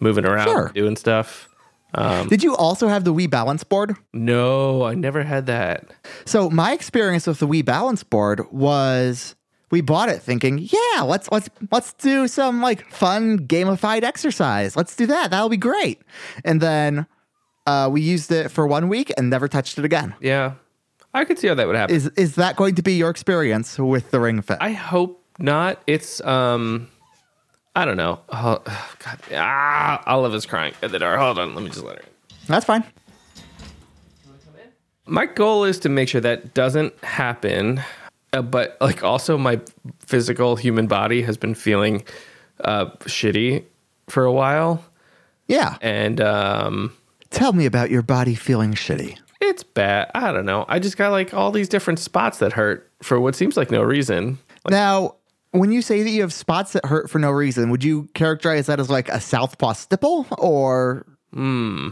moving 0.00 0.24
around, 0.24 0.44
Sure. 0.46 0.70
doing 0.74 0.96
stuff. 0.96 1.48
Um, 1.94 2.28
Did 2.28 2.42
you 2.42 2.54
also 2.54 2.86
have 2.88 3.04
the 3.04 3.14
Wii 3.14 3.30
Balance 3.30 3.64
Board? 3.64 3.96
No, 4.12 4.82
I 4.84 4.94
never 4.94 5.22
had 5.22 5.46
that. 5.46 5.86
So 6.26 6.50
my 6.50 6.72
experience 6.72 7.26
with 7.26 7.38
the 7.38 7.46
Wii 7.48 7.64
Balance 7.64 8.02
Board 8.02 8.42
was 8.52 9.34
we 9.70 9.80
bought 9.80 10.08
it 10.10 10.20
thinking, 10.20 10.58
yeah, 10.58 11.02
let's 11.02 11.30
let's 11.32 11.48
let's 11.72 11.94
do 11.94 12.28
some 12.28 12.60
like 12.60 12.86
fun 12.90 13.38
gamified 13.46 14.02
exercise. 14.02 14.76
Let's 14.76 14.94
do 14.96 15.06
that. 15.06 15.30
That'll 15.30 15.48
be 15.48 15.56
great. 15.56 16.02
And 16.44 16.60
then 16.60 17.06
uh, 17.66 17.88
we 17.90 18.02
used 18.02 18.30
it 18.32 18.50
for 18.50 18.66
one 18.66 18.88
week 18.90 19.10
and 19.16 19.30
never 19.30 19.48
touched 19.48 19.78
it 19.78 19.84
again. 19.86 20.14
Yeah, 20.20 20.54
I 21.18 21.24
could 21.24 21.38
see 21.38 21.48
how 21.48 21.54
that 21.54 21.66
would 21.66 21.76
happen. 21.76 21.94
Is 21.94 22.06
is 22.16 22.34
that 22.36 22.56
going 22.56 22.74
to 22.76 22.82
be 22.82 22.94
your 22.94 23.10
experience 23.10 23.78
with 23.78 24.10
the 24.10 24.20
Ring 24.20 24.40
Fit? 24.42 24.58
I 24.60 24.72
hope 24.72 25.22
not. 25.38 25.82
It's 25.86 26.20
um, 26.22 26.88
I 27.76 27.84
don't 27.84 27.96
know. 27.96 28.20
Oh, 28.30 28.62
God, 29.04 29.18
ah, 29.34 30.02
Olive 30.06 30.34
is 30.34 30.46
crying 30.46 30.74
at 30.82 30.90
the 30.90 30.98
door. 30.98 31.16
Hold 31.18 31.38
on, 31.38 31.54
let 31.54 31.62
me 31.64 31.70
just 31.70 31.84
let 31.84 31.96
her. 31.96 32.02
in. 32.02 32.08
That's 32.46 32.64
fine. 32.64 32.84
My 35.06 35.24
goal 35.26 35.64
is 35.64 35.78
to 35.80 35.88
make 35.88 36.08
sure 36.08 36.20
that 36.20 36.52
doesn't 36.52 36.92
happen, 37.02 37.80
uh, 38.34 38.42
but 38.42 38.76
like 38.80 39.02
also 39.02 39.38
my 39.38 39.58
physical 40.00 40.54
human 40.56 40.86
body 40.86 41.22
has 41.22 41.38
been 41.38 41.54
feeling 41.54 42.04
uh, 42.60 42.86
shitty 43.06 43.64
for 44.08 44.24
a 44.24 44.32
while, 44.32 44.84
Yeah. 45.46 45.76
and 45.80 46.20
um, 46.20 46.92
Tell 47.30 47.54
me 47.54 47.64
about 47.64 47.90
your 47.90 48.02
body 48.02 48.34
feeling 48.34 48.74
shitty. 48.74 49.18
It's 49.40 49.62
bad. 49.62 50.10
I 50.14 50.32
don't 50.32 50.46
know. 50.46 50.64
I 50.68 50.78
just 50.78 50.96
got 50.96 51.10
like 51.10 51.32
all 51.32 51.50
these 51.50 51.68
different 51.68 51.98
spots 51.98 52.38
that 52.38 52.52
hurt 52.52 52.90
for 53.02 53.20
what 53.20 53.34
seems 53.34 53.56
like 53.56 53.70
no 53.70 53.82
reason. 53.82 54.38
Now, 54.68 55.14
when 55.52 55.72
you 55.72 55.80
say 55.82 56.02
that 56.02 56.10
you 56.10 56.20
have 56.22 56.32
spots 56.32 56.72
that 56.72 56.84
hurt 56.84 57.08
for 57.08 57.18
no 57.18 57.30
reason, 57.30 57.70
would 57.70 57.82
you 57.84 58.08
characterize 58.14 58.66
that 58.66 58.80
as 58.80 58.90
like 58.90 59.08
a 59.08 59.20
southpaw 59.20 59.72
stipple 59.72 60.26
or? 60.36 61.06
Hmm. 61.32 61.90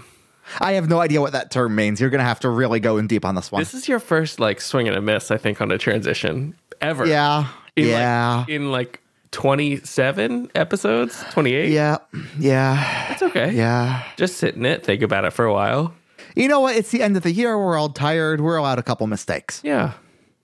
I 0.60 0.72
have 0.72 0.88
no 0.88 1.00
idea 1.00 1.20
what 1.20 1.32
that 1.32 1.50
term 1.50 1.74
means. 1.74 2.00
You're 2.00 2.10
gonna 2.10 2.22
have 2.22 2.40
to 2.40 2.48
really 2.48 2.80
go 2.80 2.98
in 2.98 3.06
deep 3.06 3.24
on 3.24 3.34
this 3.34 3.50
one. 3.50 3.60
This 3.60 3.74
is 3.74 3.88
your 3.88 3.98
first 3.98 4.38
like 4.38 4.60
swing 4.60 4.86
and 4.88 4.96
a 4.96 5.00
miss, 5.00 5.30
I 5.30 5.38
think, 5.38 5.60
on 5.60 5.70
a 5.72 5.78
transition 5.78 6.54
ever. 6.80 7.06
yeah, 7.06 7.48
In 7.74 7.86
Yeah. 7.86 8.36
Like, 8.38 8.48
in 8.48 8.70
like 8.72 9.02
27 9.32 10.50
episodes, 10.54 11.22
28. 11.30 11.70
Yeah. 11.70 11.98
Yeah. 12.38 13.12
It's 13.12 13.22
okay. 13.22 13.52
Yeah. 13.52 14.02
Just 14.16 14.36
sit 14.38 14.54
in 14.54 14.64
it, 14.64 14.84
think 14.84 15.02
about 15.02 15.24
it 15.24 15.32
for 15.32 15.44
a 15.44 15.52
while. 15.52 15.92
You 16.36 16.48
know 16.48 16.60
what? 16.60 16.76
It's 16.76 16.90
the 16.90 17.02
end 17.02 17.16
of 17.16 17.22
the 17.22 17.32
year. 17.32 17.58
We're 17.58 17.76
all 17.76 17.88
tired. 17.88 18.40
We're 18.40 18.56
allowed 18.56 18.78
a 18.78 18.82
couple 18.82 19.06
mistakes. 19.06 19.60
Yeah. 19.64 19.94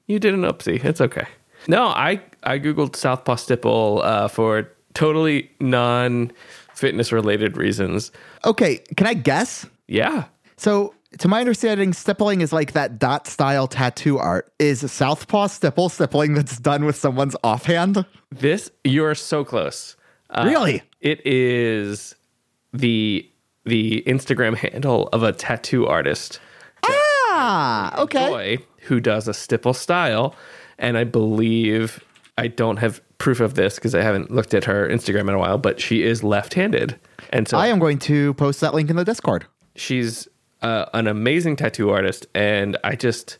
You 0.06 0.18
did 0.18 0.34
an 0.34 0.40
upsie. 0.42 0.82
It's 0.84 1.00
okay. 1.00 1.26
No, 1.68 1.84
I, 1.86 2.20
I 2.42 2.58
Googled 2.58 2.96
Southpaw 2.96 3.36
Stipple 3.36 4.00
uh, 4.02 4.26
for 4.28 4.68
totally 4.94 5.50
non 5.60 6.32
fitness 6.74 7.12
related 7.12 7.56
reasons. 7.56 8.10
Okay. 8.44 8.78
Can 8.96 9.06
I 9.06 9.14
guess? 9.14 9.66
Yeah. 9.86 10.24
So, 10.56 10.94
to 11.18 11.28
my 11.28 11.40
understanding, 11.40 11.92
stippling 11.92 12.40
is 12.40 12.52
like 12.52 12.72
that 12.72 12.98
dot 12.98 13.26
style 13.26 13.68
tattoo 13.68 14.18
art. 14.18 14.50
Is 14.58 14.90
southpaw 14.90 15.48
stipple 15.48 15.90
stippling 15.90 16.32
that's 16.34 16.58
done 16.58 16.86
with 16.86 16.96
someone's 16.96 17.36
offhand? 17.44 18.06
This, 18.30 18.70
you're 18.82 19.14
so 19.14 19.44
close. 19.44 19.94
Uh, 20.30 20.44
Really? 20.48 20.82
It 21.02 21.20
is 21.26 22.14
the 22.72 23.28
the 23.64 24.02
Instagram 24.06 24.56
handle 24.56 25.08
of 25.12 25.22
a 25.22 25.32
tattoo 25.32 25.86
artist 25.86 26.40
Ah, 27.34 28.00
okay. 28.02 28.58
who 28.82 29.00
does 29.00 29.28
a 29.28 29.34
stipple 29.34 29.72
style, 29.74 30.34
and 30.78 30.98
I 30.98 31.04
believe 31.04 32.04
I 32.38 32.48
don't 32.48 32.78
have 32.78 33.00
proof 33.18 33.40
of 33.40 33.54
this 33.54 33.76
because 33.76 33.94
I 33.94 34.02
haven't 34.02 34.30
looked 34.30 34.52
at 34.54 34.64
her 34.64 34.88
Instagram 34.88 35.28
in 35.28 35.34
a 35.34 35.38
while, 35.38 35.58
but 35.58 35.80
she 35.80 36.02
is 36.02 36.22
left-handed, 36.24 36.98
and 37.30 37.48
so 37.48 37.56
I 37.58 37.68
am 37.68 37.78
going 37.78 37.98
to 38.00 38.34
post 38.34 38.60
that 38.60 38.74
link 38.74 38.90
in 38.90 38.96
the 38.96 39.04
Discord. 39.04 39.46
she's 39.76 40.28
uh, 40.62 40.86
an 40.94 41.06
amazing 41.06 41.56
tattoo 41.56 41.90
artist, 41.90 42.26
and 42.34 42.76
I 42.84 42.94
just 42.96 43.38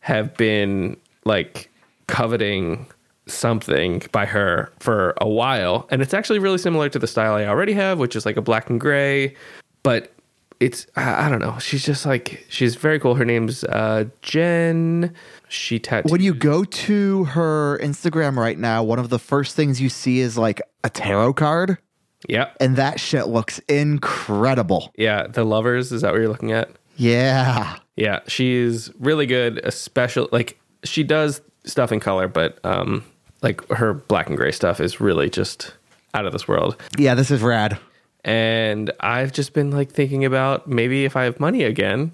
have 0.00 0.36
been 0.36 0.96
like 1.24 1.70
coveting 2.06 2.86
something 3.26 4.02
by 4.12 4.26
her 4.26 4.70
for 4.80 5.14
a 5.20 5.28
while, 5.28 5.86
and 5.90 6.00
it's 6.02 6.14
actually 6.14 6.38
really 6.38 6.58
similar 6.58 6.88
to 6.88 6.98
the 6.98 7.06
style 7.06 7.34
I 7.34 7.46
already 7.46 7.72
have, 7.74 7.98
which 7.98 8.14
is 8.16 8.24
like 8.26 8.36
a 8.36 8.42
black 8.42 8.70
and 8.70 8.80
gray, 8.80 9.34
but 9.84 10.10
it's 10.58 10.86
I 10.96 11.26
I 11.26 11.28
don't 11.28 11.38
know. 11.40 11.58
She's 11.60 11.84
just 11.84 12.04
like 12.04 12.44
she's 12.48 12.74
very 12.74 12.98
cool. 12.98 13.14
Her 13.14 13.24
name's 13.24 13.62
uh, 13.64 14.06
Jen. 14.22 15.14
She 15.48 15.78
tattooed. 15.78 16.10
When 16.10 16.20
you 16.20 16.34
go 16.34 16.64
to 16.64 17.24
her 17.24 17.78
Instagram 17.80 18.36
right 18.36 18.58
now, 18.58 18.82
one 18.82 18.98
of 18.98 19.08
the 19.10 19.18
first 19.20 19.54
things 19.54 19.80
you 19.80 19.88
see 19.88 20.18
is 20.18 20.36
like 20.36 20.60
a 20.82 20.90
tarot 20.90 21.34
card, 21.34 21.78
Yep. 22.28 22.56
and 22.60 22.74
that 22.76 22.98
shit 22.98 23.28
looks 23.28 23.60
incredible. 23.68 24.92
Yeah, 24.96 25.26
the 25.26 25.44
lovers 25.44 25.92
is 25.92 26.02
that 26.02 26.12
what 26.12 26.20
you're 26.20 26.28
looking 26.28 26.52
at? 26.52 26.70
Yeah. 26.96 27.76
Yeah, 27.96 28.20
she's 28.26 28.90
really 28.98 29.26
good. 29.26 29.58
Especially 29.64 30.28
like 30.32 30.58
she 30.84 31.02
does 31.02 31.40
stuff 31.64 31.92
in 31.92 32.00
color, 32.00 32.28
but 32.28 32.58
um, 32.64 33.04
like 33.42 33.66
her 33.70 33.94
black 33.94 34.28
and 34.28 34.36
gray 34.36 34.52
stuff 34.52 34.80
is 34.80 35.00
really 35.00 35.30
just 35.30 35.74
out 36.14 36.26
of 36.26 36.32
this 36.32 36.46
world. 36.48 36.76
Yeah, 36.98 37.14
this 37.14 37.30
is 37.30 37.42
rad. 37.42 37.78
And 38.24 38.90
I've 39.00 39.32
just 39.32 39.52
been 39.52 39.70
like 39.70 39.90
thinking 39.92 40.24
about 40.24 40.66
maybe 40.66 41.04
if 41.04 41.16
I 41.16 41.24
have 41.24 41.38
money 41.40 41.62
again 41.62 42.12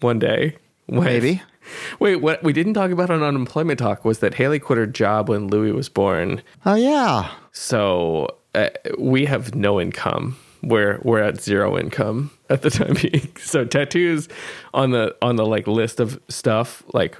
one 0.00 0.18
day. 0.18 0.56
when- 0.86 1.04
Maybe. 1.04 1.42
Wait, 1.98 2.16
what 2.16 2.42
we 2.44 2.52
didn't 2.52 2.74
talk 2.74 2.92
about 2.92 3.10
on 3.10 3.24
unemployment 3.24 3.78
talk 3.80 4.04
was 4.04 4.20
that 4.20 4.34
Haley 4.34 4.60
quit 4.60 4.78
her 4.78 4.86
job 4.86 5.28
when 5.28 5.48
Louis 5.48 5.72
was 5.72 5.88
born. 5.88 6.40
Oh, 6.64 6.76
yeah. 6.76 7.32
So 7.50 8.36
uh, 8.54 8.68
we 8.98 9.24
have 9.24 9.56
no 9.56 9.80
income. 9.80 10.36
We're 10.62 11.00
we're 11.02 11.20
at 11.20 11.40
zero 11.40 11.76
income 11.76 12.30
at 12.50 12.62
the 12.62 12.70
time 12.78 12.94
being. 13.02 13.28
So 13.40 13.64
tattoos 13.64 14.28
on 14.74 14.92
the 14.92 15.16
on 15.22 15.34
the 15.36 15.44
like 15.44 15.66
list 15.66 15.98
of 15.98 16.20
stuff 16.28 16.84
like 16.94 17.16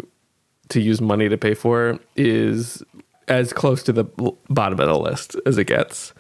to 0.69 0.81
use 0.81 1.01
money 1.01 1.29
to 1.29 1.37
pay 1.37 1.55
for 1.55 1.99
is 2.15 2.83
as 3.27 3.53
close 3.53 3.83
to 3.85 3.93
the 3.93 4.05
bottom 4.49 4.79
of 4.79 4.87
the 4.87 4.99
list 4.99 5.35
as 5.45 5.59
it 5.59 5.65
gets. 5.65 6.13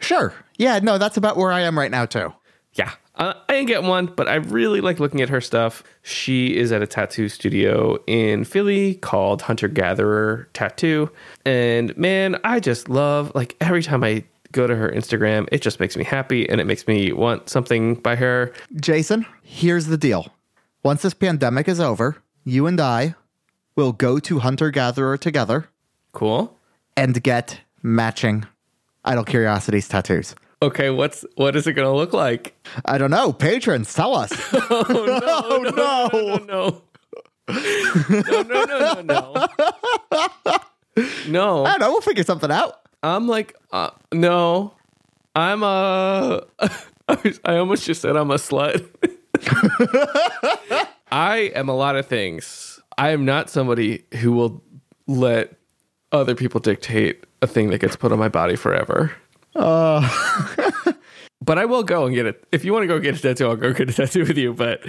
Sure. 0.00 0.34
Yeah, 0.56 0.78
no, 0.80 0.98
that's 0.98 1.16
about 1.16 1.36
where 1.36 1.52
I 1.52 1.60
am 1.62 1.78
right 1.78 1.90
now, 1.90 2.06
too. 2.06 2.32
Yeah, 2.74 2.92
uh, 3.16 3.34
I 3.48 3.52
didn't 3.54 3.68
get 3.68 3.82
one, 3.82 4.06
but 4.06 4.28
I 4.28 4.36
really 4.36 4.80
like 4.80 5.00
looking 5.00 5.20
at 5.20 5.28
her 5.30 5.40
stuff. 5.40 5.82
She 6.02 6.56
is 6.56 6.70
at 6.70 6.82
a 6.82 6.86
tattoo 6.86 7.28
studio 7.28 7.98
in 8.06 8.44
Philly 8.44 8.94
called 8.96 9.42
Hunter 9.42 9.68
Gatherer 9.68 10.48
Tattoo, 10.52 11.10
and 11.44 11.96
man, 11.96 12.36
I 12.44 12.60
just 12.60 12.88
love 12.88 13.32
like 13.34 13.56
every 13.60 13.82
time 13.82 14.04
I 14.04 14.24
go 14.52 14.66
to 14.66 14.76
her 14.76 14.88
Instagram, 14.90 15.48
it 15.50 15.60
just 15.62 15.80
makes 15.80 15.96
me 15.96 16.04
happy 16.04 16.48
and 16.48 16.60
it 16.60 16.64
makes 16.64 16.86
me 16.86 17.12
want 17.12 17.48
something 17.48 17.96
by 17.96 18.16
her. 18.16 18.52
Jason, 18.80 19.26
here's 19.42 19.86
the 19.86 19.98
deal. 19.98 20.32
Once 20.82 21.02
this 21.02 21.14
pandemic 21.14 21.68
is 21.68 21.80
over, 21.80 22.16
you 22.44 22.66
and 22.66 22.80
I 22.80 23.14
will 23.76 23.92
go 23.92 24.18
to 24.20 24.38
Hunter 24.38 24.70
Gatherer 24.70 25.18
together 25.18 25.68
Cool. 26.12 26.56
and 26.96 27.22
get 27.22 27.60
matching 27.82 28.46
Idle 29.08 29.24
Curiosities 29.24 29.88
tattoos. 29.88 30.34
Okay, 30.60 30.90
what's 30.90 31.24
what 31.36 31.56
is 31.56 31.66
it 31.66 31.72
gonna 31.72 31.94
look 31.94 32.12
like? 32.12 32.54
I 32.84 32.98
don't 32.98 33.10
know. 33.10 33.32
Patrons, 33.32 33.92
tell 33.94 34.14
us. 34.14 34.30
Oh 34.70 35.62
no, 35.74 36.36
no, 36.46 36.82
no, 37.48 38.42
no, 38.42 38.64
no, 38.64 39.00
no, 39.02 39.02
no. 39.02 39.46
No, 41.28 41.64
I 41.64 41.70
don't 41.70 41.80
know. 41.80 41.90
We'll 41.92 42.00
figure 42.02 42.24
something 42.24 42.50
out. 42.50 42.80
I'm 43.02 43.28
like, 43.28 43.56
uh, 43.72 43.90
no, 44.12 44.74
I'm 45.34 45.62
a. 45.62 46.42
I 47.08 47.56
almost 47.56 47.84
just 47.86 48.02
said 48.02 48.16
I'm 48.16 48.30
a 48.30 48.34
slut. 48.34 48.84
I 51.10 51.52
am 51.54 51.68
a 51.68 51.74
lot 51.74 51.96
of 51.96 52.06
things. 52.06 52.80
I 52.98 53.10
am 53.10 53.24
not 53.24 53.48
somebody 53.48 54.04
who 54.20 54.32
will 54.32 54.62
let 55.06 55.54
other 56.12 56.34
people 56.34 56.60
dictate 56.60 57.24
a 57.42 57.46
thing 57.46 57.70
that 57.70 57.80
gets 57.80 57.96
put 57.96 58.12
on 58.12 58.18
my 58.18 58.28
body 58.28 58.56
forever. 58.56 59.12
but 59.54 61.58
I 61.58 61.64
will 61.64 61.82
go 61.82 62.06
and 62.06 62.14
get 62.14 62.26
it. 62.26 62.44
If 62.52 62.64
you 62.64 62.72
want 62.72 62.82
to 62.84 62.86
go 62.86 62.98
get 62.98 63.16
a 63.16 63.20
tattoo, 63.20 63.48
I'll 63.48 63.56
go 63.56 63.72
get 63.72 63.88
a 63.88 63.92
tattoo 63.92 64.24
with 64.24 64.36
you. 64.38 64.52
But 64.52 64.82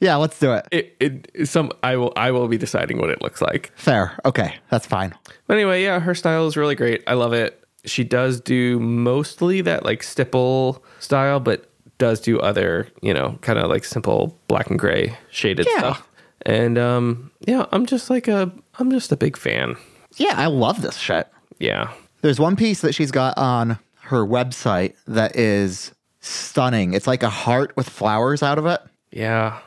Yeah, 0.00 0.16
let's 0.16 0.38
do 0.38 0.52
it. 0.52 0.66
it, 0.70 0.96
it 1.00 1.48
some 1.48 1.72
I 1.82 1.96
will 1.96 2.12
I 2.16 2.30
will 2.30 2.48
be 2.48 2.58
deciding 2.58 2.98
what 2.98 3.10
it 3.10 3.22
looks 3.22 3.40
like. 3.42 3.72
Fair. 3.76 4.18
Okay, 4.24 4.56
that's 4.70 4.86
fine. 4.86 5.14
But 5.46 5.54
anyway, 5.54 5.82
yeah, 5.82 6.00
her 6.00 6.14
style 6.14 6.46
is 6.46 6.56
really 6.56 6.74
great. 6.74 7.02
I 7.06 7.14
love 7.14 7.32
it. 7.32 7.62
She 7.84 8.02
does 8.04 8.40
do 8.40 8.80
mostly 8.80 9.60
that 9.60 9.84
like 9.84 10.02
stipple 10.02 10.84
style, 10.98 11.40
but 11.40 11.70
does 11.98 12.20
do 12.20 12.38
other, 12.40 12.88
you 13.00 13.14
know, 13.14 13.38
kind 13.42 13.58
of 13.58 13.70
like 13.70 13.84
simple 13.84 14.38
black 14.48 14.68
and 14.70 14.78
gray 14.78 15.16
shaded 15.30 15.66
Yeah. 15.70 15.78
stuff. 15.78 16.08
And 16.44 16.78
um 16.78 17.30
yeah, 17.46 17.66
I'm 17.72 17.86
just 17.86 18.10
like 18.10 18.28
a 18.28 18.52
I'm 18.78 18.90
just 18.90 19.12
a 19.12 19.16
big 19.16 19.36
fan. 19.36 19.76
Yeah, 20.16 20.34
I 20.36 20.46
love 20.46 20.82
this 20.82 20.96
shit. 20.96 21.28
Yeah. 21.58 21.92
There's 22.22 22.38
one 22.40 22.56
piece 22.56 22.80
that 22.80 22.94
she's 22.94 23.10
got 23.10 23.36
on 23.38 23.78
her 24.02 24.24
website 24.26 24.94
that 25.06 25.36
is 25.36 25.92
stunning. 26.20 26.94
It's 26.94 27.06
like 27.06 27.22
a 27.22 27.30
heart 27.30 27.76
with 27.76 27.88
flowers 27.88 28.42
out 28.42 28.58
of 28.58 28.66
it. 28.66 28.80
Yeah. 29.10 29.60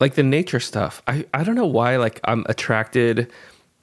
Like 0.00 0.14
the 0.14 0.22
nature 0.24 0.60
stuff. 0.60 1.00
I, 1.06 1.24
I 1.32 1.44
don't 1.44 1.54
know 1.54 1.66
why 1.66 1.96
like 1.96 2.20
I'm 2.24 2.44
attracted 2.48 3.30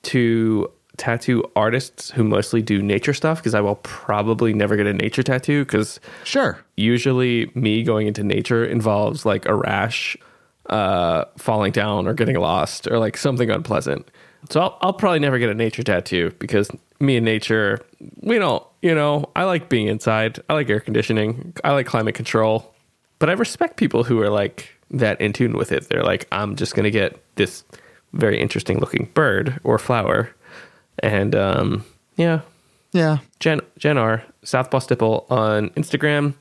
to 0.04 0.70
tattoo 0.98 1.44
artists 1.56 2.12
who 2.12 2.26
mostly 2.26 2.62
do 2.62 2.82
nature 2.82 3.14
stuff 3.14 3.38
because 3.40 3.56
I 3.56 3.62
will 3.62 3.76
probably 3.78 4.54
never 4.54 4.76
get 4.76 4.86
a 4.86 4.94
nature 4.94 5.24
tattoo 5.24 5.64
because 5.64 6.00
Sure. 6.26 6.60
usually 6.76 7.50
me 7.56 7.84
going 7.84 8.08
into 8.08 8.22
nature 8.24 8.66
involves 8.66 9.26
like 9.26 9.46
a 9.46 9.56
rash, 9.56 10.18
uh, 10.70 11.24
falling 11.38 11.72
down 11.72 12.06
or 12.06 12.14
getting 12.14 12.36
lost 12.36 12.86
or 12.88 13.00
like 13.00 13.16
something 13.16 13.50
unpleasant. 13.50 14.10
So 14.50 14.62
I'll, 14.62 14.78
I'll 14.82 14.94
probably 14.94 15.20
never 15.20 15.38
get 15.40 15.50
a 15.50 15.54
nature 15.54 15.84
tattoo 15.84 16.32
because 16.40 16.70
me 17.00 17.18
and 17.18 17.26
nature, 17.26 17.80
we 18.22 18.40
don't, 18.40 18.64
you 18.82 18.96
know, 18.96 19.30
I 19.36 19.44
like 19.44 19.70
being 19.70 19.88
inside. 19.88 20.40
I 20.50 20.54
like 20.54 20.70
air 20.70 20.80
conditioning. 20.80 21.54
I 21.64 21.72
like 21.72 21.86
climate 21.86 22.16
control. 22.16 22.74
But 23.20 23.30
I 23.30 23.34
respect 23.34 23.78
people 23.78 24.04
who 24.04 24.22
are 24.22 24.30
like 24.30 24.70
that 24.92 25.20
in 25.20 25.34
tune 25.34 25.54
with 25.54 25.72
it. 25.72 25.90
They're 25.90 26.04
like, 26.04 26.28
I'm 26.32 26.56
just 26.56 26.74
going 26.74 26.86
to 26.86 26.92
get 26.92 27.22
this 27.36 27.64
very 28.14 28.40
interesting 28.40 28.80
looking 28.80 29.10
bird 29.14 29.60
or 29.64 29.78
flower. 29.78 30.30
And 31.00 31.36
um, 31.36 31.86
yeah, 32.16 32.42
Yeah. 32.92 33.20
Jen 33.40 33.62
Jen 33.78 33.98
R 33.98 34.24
Southpaw 34.44 34.80
Stipple 34.80 35.26
on 35.30 35.70
Instagram. 35.72 36.34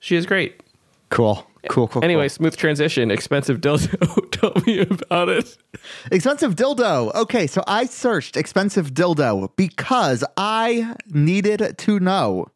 She 0.00 0.16
is 0.16 0.26
great. 0.26 0.60
Cool. 1.10 1.46
Cool, 1.68 1.88
cool. 1.88 2.04
Anyway, 2.04 2.24
cool. 2.24 2.28
smooth 2.30 2.56
transition. 2.56 3.10
Expensive 3.10 3.60
dildo. 3.60 4.30
Tell 4.30 4.52
me 4.66 4.80
about 4.80 5.28
it. 5.28 5.56
expensive 6.12 6.54
dildo. 6.56 7.14
Okay, 7.14 7.46
so 7.46 7.62
I 7.66 7.86
searched 7.86 8.36
expensive 8.36 8.92
dildo 8.92 9.50
because 9.56 10.24
I 10.36 10.94
needed 11.08 11.76
to 11.78 12.00
know. 12.00 12.46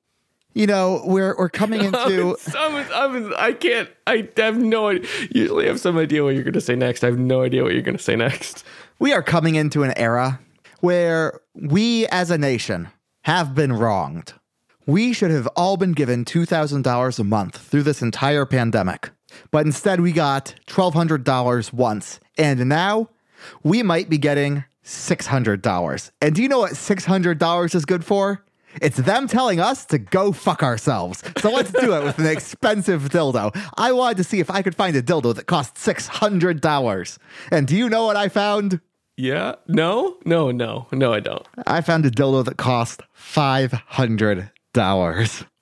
You 0.53 0.67
know, 0.67 1.03
we're 1.05 1.37
we're 1.39 1.49
coming 1.49 1.81
into 1.85 2.37
I'm, 2.57 2.87
I'm, 2.93 3.35
I 3.39 3.53
can't. 3.53 3.89
I 4.07 4.29
have 4.37 4.59
no 4.59 4.89
idea. 4.89 5.09
Usually, 5.31 5.67
I 5.67 5.69
have 5.69 5.81
some 5.81 5.97
idea 5.97 6.25
what 6.25 6.35
you're 6.35 6.43
going 6.43 6.55
to 6.55 6.61
say 6.61 6.75
next. 6.75 7.05
I 7.05 7.07
have 7.07 7.19
no 7.19 7.43
idea 7.43 7.63
what 7.63 7.73
you're 7.73 7.83
going 7.83 7.97
to 7.97 8.03
say 8.03 8.17
next. 8.17 8.65
we 8.99 9.13
are 9.13 9.23
coming 9.23 9.55
into 9.55 9.85
an 9.85 9.97
era 9.97 10.41
where 10.81 11.41
we 11.55 12.07
as 12.09 12.31
a 12.31 12.39
nation 12.39 12.89
have 13.23 13.55
been 13.55 13.73
wronged. 13.73 14.33
We 14.91 15.13
should 15.13 15.31
have 15.31 15.47
all 15.55 15.77
been 15.77 15.93
given 15.93 16.25
$2,000 16.25 17.19
a 17.21 17.23
month 17.23 17.57
through 17.57 17.85
this 17.85 18.03
entire 18.03 18.45
pandemic. 18.45 19.11
But 19.53 19.65
instead, 19.65 20.01
we 20.01 20.11
got 20.11 20.57
$1,200 20.67 21.73
once. 21.73 22.19
And 22.37 22.69
now 22.69 23.11
we 23.63 23.85
might 23.85 24.09
be 24.11 24.19
getting 24.19 24.65
$600. 24.85 26.11
And 26.21 26.35
do 26.35 26.43
you 26.43 26.49
know 26.49 26.59
what 26.59 26.73
$600 26.73 27.75
is 27.77 27.85
good 27.85 28.05
for? 28.05 28.45
It's 28.83 28.97
them 28.97 29.29
telling 29.29 29.61
us 29.61 29.85
to 29.87 29.99
go 29.99 30.33
fuck 30.33 30.65
ourselves. 30.65 31.23
So 31.39 31.53
let's 31.53 31.71
do 31.71 31.95
it 31.95 32.03
with 32.03 32.19
an 32.19 32.27
expensive 32.27 33.11
dildo. 33.11 33.57
I 33.77 33.93
wanted 33.93 34.17
to 34.17 34.25
see 34.25 34.41
if 34.41 34.51
I 34.51 34.61
could 34.61 34.75
find 34.75 34.97
a 34.97 35.03
dildo 35.03 35.37
that 35.37 35.47
cost 35.47 35.77
$600. 35.77 37.19
And 37.53 37.69
do 37.69 37.77
you 37.77 37.89
know 37.89 38.07
what 38.07 38.17
I 38.17 38.29
found? 38.29 38.81
Yeah. 39.17 39.55
No. 39.69 40.19
No. 40.25 40.51
No. 40.51 40.89
No. 40.91 41.13
I 41.13 41.21
don't. 41.21 41.47
I 41.65 41.81
found 41.81 42.07
a 42.07 42.11
dildo 42.11 42.45
that 42.45 42.57
cost 42.57 43.03
$500. 43.17 44.51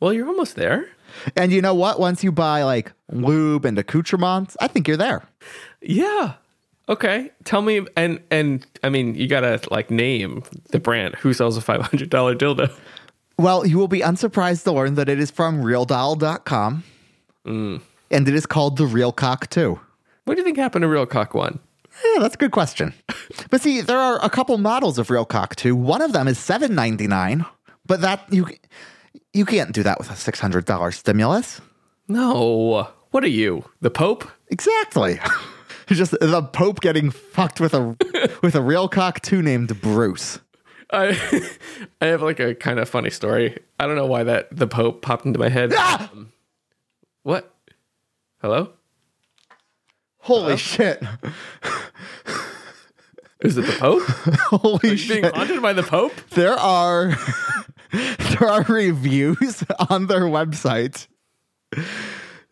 Well, 0.01 0.12
you're 0.12 0.29
almost 0.29 0.57
there. 0.57 0.88
And 1.37 1.53
you 1.53 1.62
know 1.62 1.75
what? 1.75 1.99
Once 1.99 2.23
you 2.23 2.31
buy 2.33 2.62
like 2.62 2.92
lube 3.11 3.64
and 3.64 3.79
accoutrements, 3.79 4.57
I 4.61 4.68
think 4.68 4.87
you're 4.87 4.97
there. 4.97 5.23
Yeah. 5.81 6.35
Okay. 6.88 7.31
Tell 7.44 7.62
me 7.62 7.87
and 7.97 8.21
and 8.31 8.66
I 8.83 8.88
mean 8.88 9.14
you 9.14 9.27
gotta 9.27 9.61
like 9.71 9.90
name 9.90 10.42
the 10.71 10.79
brand 10.79 11.14
who 11.16 11.33
sells 11.33 11.57
a 11.57 11.61
five 11.61 11.81
hundred 11.83 12.11
dollar 12.11 12.35
dildo. 12.35 12.73
Well, 13.38 13.64
you 13.64 13.79
will 13.79 13.88
be 13.88 14.01
unsurprised 14.01 14.64
to 14.64 14.73
learn 14.73 14.94
that 14.97 15.09
it 15.09 15.21
is 15.21 15.31
from 15.31 15.62
realdoll.com. 15.62 16.83
Mm. 17.47 17.81
And 18.11 18.29
it 18.29 18.35
is 18.35 18.47
called 18.47 18.77
the 18.77 18.87
Real 18.87 19.12
Cock 19.12 19.49
2. 19.51 19.79
What 20.25 20.35
do 20.35 20.40
you 20.40 20.44
think 20.44 20.57
happened 20.57 20.83
to 20.83 20.88
Real 20.88 21.07
Cock 21.07 21.35
One? 21.35 21.61
Yeah, 22.05 22.21
that's 22.21 22.35
a 22.35 22.38
good 22.38 22.51
question. 22.51 22.94
but 23.51 23.61
see, 23.61 23.81
there 23.81 23.99
are 23.99 24.23
a 24.25 24.31
couple 24.31 24.59
models 24.59 24.99
of 24.99 25.09
Real 25.09 25.25
Cock 25.25 25.55
2. 25.55 25.77
One 25.77 26.03
of 26.03 26.12
them 26.12 26.27
is 26.27 26.37
$7.99, 26.38 27.47
but 27.87 28.01
that 28.01 28.25
you 28.31 28.49
you 29.33 29.44
can't 29.44 29.73
do 29.73 29.83
that 29.83 29.99
with 29.99 30.11
a 30.11 30.14
$600 30.14 30.94
stimulus. 30.94 31.61
No. 32.09 32.88
What 33.11 33.25
are 33.25 33.29
you? 33.29 33.64
The 33.81 33.90
Pope? 33.90 34.29
Exactly. 34.49 35.21
Just 35.88 36.12
the 36.12 36.42
Pope 36.42 36.81
getting 36.81 37.11
fucked 37.11 37.61
with 37.61 37.73
a 37.73 37.97
with 38.42 38.55
a 38.55 38.61
Real 38.61 38.88
Cock 38.88 39.21
too 39.23 39.40
named 39.40 39.81
Bruce. 39.81 40.38
I 40.92 41.18
I 42.01 42.07
have 42.07 42.21
like 42.23 42.40
a 42.40 42.55
kind 42.55 42.79
of 42.79 42.88
funny 42.88 43.09
story. 43.11 43.59
I 43.81 43.87
don't 43.87 43.97
know 43.97 44.07
why 44.07 44.25
that 44.25 44.55
the 44.55 44.66
Pope 44.66 45.01
popped 45.01 45.25
into 45.25 45.38
my 45.38 45.49
head. 45.49 45.73
Ah! 45.75 46.11
What? 47.23 47.55
Hello? 48.42 48.71
Holy 50.21 50.57
shit. 50.59 51.03
Is 53.40 53.57
it 53.57 53.62
the 53.66 53.73
Pope? 53.79 54.03
Holy 54.61 54.79
Being 54.81 54.97
shit. 54.97 55.35
haunted 55.35 55.62
by 55.62 55.73
the 55.73 55.83
Pope? 55.83 56.12
there 56.31 56.55
are 56.59 57.14
there 58.18 58.48
are 58.48 58.62
reviews 58.62 59.64
on 59.90 60.07
their 60.07 60.22
website 60.22 61.07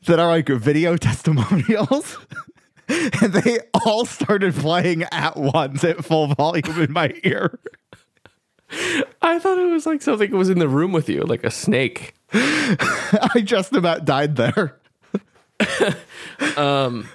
that 0.07 0.19
are 0.19 0.29
like 0.29 0.49
video 0.49 0.97
testimonials 0.97 2.19
and 2.89 3.33
they 3.33 3.59
all 3.85 4.05
started 4.05 4.55
playing 4.55 5.03
at 5.05 5.37
once 5.37 5.83
at 5.85 6.05
full 6.05 6.29
volume 6.35 6.81
in 6.81 6.93
my 6.93 7.13
ear 7.25 7.59
I 9.23 9.39
thought 9.39 9.59
it 9.59 9.71
was 9.71 9.87
like 9.87 10.03
something 10.03 10.31
that 10.33 10.37
was 10.37 10.51
in 10.51 10.59
the 10.59 10.69
room 10.69 10.91
with 10.91 11.09
you, 11.09 11.23
like 11.23 11.45
a 11.45 11.53
snake. 11.53 12.15
i 12.33 13.41
just 13.45 13.73
about 13.73 14.05
died 14.05 14.35
there 14.35 14.81
um, 16.57 17.09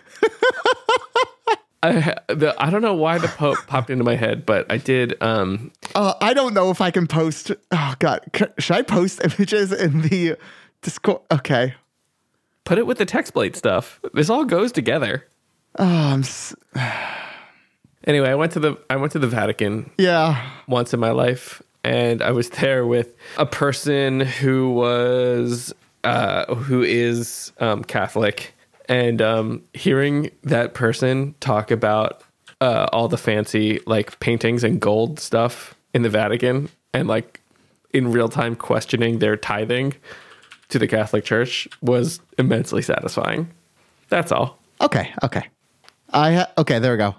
I 1.83 2.15
the, 2.27 2.53
I 2.59 2.69
don't 2.69 2.81
know 2.83 2.93
why 2.93 3.17
the 3.17 3.27
Pope 3.27 3.57
popped 3.67 3.89
into 3.89 4.03
my 4.03 4.15
head, 4.15 4.45
but 4.45 4.71
I 4.71 4.77
did. 4.77 5.15
Um, 5.21 5.71
uh, 5.95 6.13
i 6.21 6.33
don't 6.33 6.53
know 6.53 6.69
if 6.69 6.79
i 6.79 6.89
can 6.91 7.07
post 7.07 7.51
oh 7.71 7.95
god 7.99 8.21
C- 8.35 8.45
should 8.59 8.75
i 8.77 8.81
post 8.81 9.19
images 9.25 9.71
in 9.73 10.01
the 10.03 10.37
discord 10.81 11.21
okay 11.31 11.73
put 12.63 12.77
it 12.77 12.85
with 12.85 12.97
the 12.99 13.05
text 13.05 13.33
blade 13.33 13.55
stuff. 13.55 13.99
This 14.13 14.29
all 14.29 14.45
goes 14.45 14.71
together. 14.71 15.25
oh 15.79 15.83
i'm 15.85 16.19
s- 16.21 16.55
Anyway, 18.07 18.29
I 18.29 18.35
went 18.35 18.51
to 18.53 18.59
the 18.59 18.77
I 18.89 18.95
went 18.95 19.11
to 19.11 19.19
the 19.19 19.27
Vatican 19.27 19.91
yeah 19.97 20.49
once 20.67 20.91
in 20.93 20.99
my 20.99 21.11
life, 21.11 21.61
and 21.83 22.21
I 22.21 22.31
was 22.31 22.49
there 22.61 22.85
with 22.87 23.15
a 23.37 23.45
person 23.45 24.21
who 24.21 24.71
was 24.71 25.73
uh, 26.03 26.53
who 26.55 26.81
is 26.81 27.51
um, 27.59 27.83
Catholic, 27.83 28.55
and 28.91 29.21
um, 29.21 29.63
hearing 29.73 30.31
that 30.43 30.73
person 30.73 31.33
talk 31.39 31.71
about 31.71 32.23
uh, 32.59 32.87
all 32.91 33.07
the 33.07 33.17
fancy 33.17 33.79
like 33.87 34.19
paintings 34.19 34.65
and 34.65 34.81
gold 34.81 35.17
stuff 35.17 35.75
in 35.93 36.01
the 36.01 36.09
Vatican, 36.09 36.69
and 36.93 37.07
like 37.07 37.39
in 37.93 38.11
real 38.11 38.27
time 38.27 38.53
questioning 38.53 39.19
their 39.19 39.37
tithing 39.37 39.93
to 40.67 40.77
the 40.77 40.87
Catholic 40.87 41.23
Church 41.23 41.69
was 41.81 42.19
immensely 42.37 42.81
satisfying. 42.81 43.49
That's 44.09 44.31
all. 44.31 44.59
Okay, 44.81 45.13
okay. 45.23 45.47
I 46.09 46.33
ha- 46.33 46.51
okay, 46.57 46.79
there 46.79 46.91
we 46.91 46.97
go. 46.97 47.15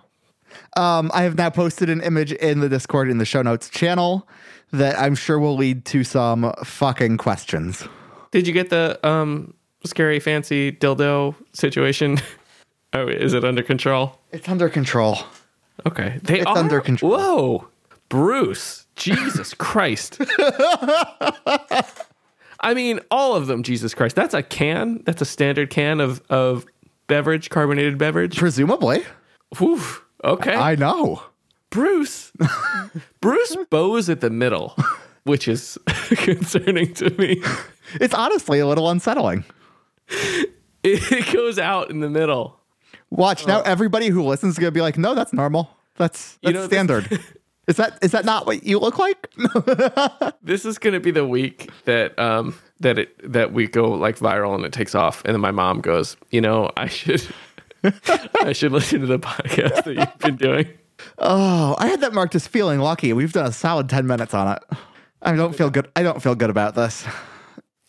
Um, 0.77 1.11
I 1.15 1.23
have 1.23 1.39
now 1.39 1.49
posted 1.49 1.89
an 1.89 2.03
image 2.03 2.33
in 2.33 2.61
the 2.61 2.69
Discord 2.69 3.09
in 3.09 3.17
the 3.17 3.25
show 3.25 3.41
notes 3.41 3.71
channel 3.71 4.29
that 4.73 4.99
I'm 4.99 5.15
sure 5.15 5.39
will 5.39 5.57
lead 5.57 5.87
to 5.87 6.05
some 6.05 6.53
fucking 6.65 7.17
questions. 7.17 7.89
Did 8.31 8.47
you 8.47 8.53
get 8.53 8.69
the 8.69 9.01
um 9.07 9.55
scary 9.85 10.21
fancy 10.21 10.73
dildo 10.73 11.35
situation? 11.53 12.18
oh, 12.92 13.09
is 13.09 13.35
it 13.35 13.45
under 13.45 13.62
control? 13.62 14.18
It's 14.33 14.49
under 14.49 14.68
control. 14.68 15.18
Okay, 15.87 16.21
they 16.23 16.40
It's 16.40 16.47
are 16.47 16.59
under 16.59 16.81
control. 16.81 17.12
Whoa, 17.12 17.68
Bruce, 18.09 18.87
Jesus 18.97 19.55
Christ! 19.59 20.21
I 22.61 22.75
mean, 22.75 23.01
all 23.11 23.35
of 23.35 23.49
them. 23.49 23.62
Jesus 23.62 23.95
Christ, 23.95 24.14
that's 24.14 24.35
a 24.35 24.42
can. 24.42 25.03
That's 25.05 25.21
a 25.21 25.27
standard 25.27 25.71
can 25.71 26.01
of 26.01 26.23
of 26.31 26.66
beverage, 27.09 27.51
carbonated 27.51 27.99
beverage. 27.99 28.37
Presumably. 28.38 29.05
Whew, 29.59 29.83
okay, 30.25 30.55
I 30.55 30.77
know. 30.77 31.23
Bruce. 31.71 32.33
Bruce 33.21 33.57
bows 33.71 34.09
at 34.11 34.21
the 34.21 34.31
middle, 34.31 34.77
which 35.25 35.49
is 35.49 35.79
concerning 36.11 36.95
to 36.95 37.11
me. 37.18 37.42
It's 37.95 38.14
honestly 38.14 38.61
a 38.61 38.66
little 38.66 38.90
unsettling. 38.90 39.45
It 40.85 41.33
goes 41.33 41.61
out 41.61 41.90
in 41.90 42.01
the 42.01 42.11
middle. 42.11 42.59
Watch 43.11 43.46
now 43.46 43.61
everybody 43.62 44.09
who 44.09 44.25
listens 44.25 44.55
is 44.55 44.59
gonna 44.59 44.72
be 44.72 44.81
like, 44.81 44.98
no, 44.98 45.14
that's 45.14 45.33
normal. 45.33 45.70
That's 45.96 46.38
that's 46.42 46.55
know, 46.55 46.61
this- 46.62 46.70
standard. 46.70 47.20
is 47.68 47.77
that 47.77 47.98
is 48.03 48.11
that 48.11 48.25
not 48.25 48.46
what 48.46 48.64
you 48.64 48.79
look 48.81 48.98
like? 48.98 49.31
This 50.42 50.64
is 50.64 50.79
going 50.79 50.94
to 50.94 50.98
be 51.01 51.12
the 51.12 51.25
week 51.25 51.70
that 51.85 52.18
um 52.18 52.57
that 52.81 52.98
it 52.98 53.33
that 53.33 53.53
we 53.53 53.68
go 53.68 53.92
like 53.92 54.18
viral 54.18 54.57
and 54.57 54.64
it 54.64 54.72
takes 54.72 54.94
off, 54.96 55.22
and 55.25 55.35
then 55.35 55.40
my 55.40 55.53
mom 55.53 55.81
goes, 55.81 56.16
you 56.31 56.40
know, 56.40 56.68
I 56.77 56.88
should 56.88 57.22
I 58.42 58.53
should 58.53 58.72
listen 58.72 59.01
to 59.03 59.07
the 59.07 59.20
podcast 59.20 59.85
that 59.85 59.94
you've 59.94 60.18
been 60.18 60.37
doing. 60.37 60.68
oh, 61.18 61.77
I 61.79 61.87
had 61.87 62.01
that 62.01 62.12
marked 62.12 62.35
as 62.35 62.48
feeling 62.48 62.81
lucky. 62.81 63.12
We've 63.12 63.33
done 63.33 63.46
a 63.46 63.53
solid 63.53 63.88
ten 63.88 64.07
minutes 64.09 64.35
on 64.35 64.57
it. 64.57 64.62
I 65.22 65.37
don't 65.37 65.55
feel 65.55 65.70
good. 65.70 65.88
I 65.94 66.03
don't 66.03 66.20
feel 66.20 66.35
good 66.35 66.51
about 66.51 66.75
this. 66.75 67.05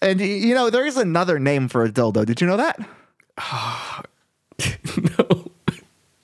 And 0.04 0.20
you 0.22 0.54
know, 0.54 0.70
there 0.70 0.86
is 0.86 0.98
another 0.98 1.40
name 1.40 1.68
for 1.68 1.84
a 1.84 1.90
dildo. 1.92 2.26
Did 2.26 2.42
you 2.42 2.48
know 2.48 2.58
that? 2.58 2.78
no, 5.20 5.52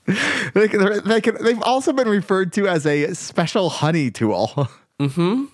They, 0.53 0.67
can- 0.67 1.03
they 1.05 1.21
can, 1.21 1.43
they've 1.43 1.61
also 1.63 1.93
been 1.93 2.09
referred 2.09 2.51
to 2.53 2.67
as 2.67 2.85
a 2.85 3.13
special 3.15 3.69
honey 3.69 4.11
tool. 4.11 4.67
Mm-hmm. 4.99 5.45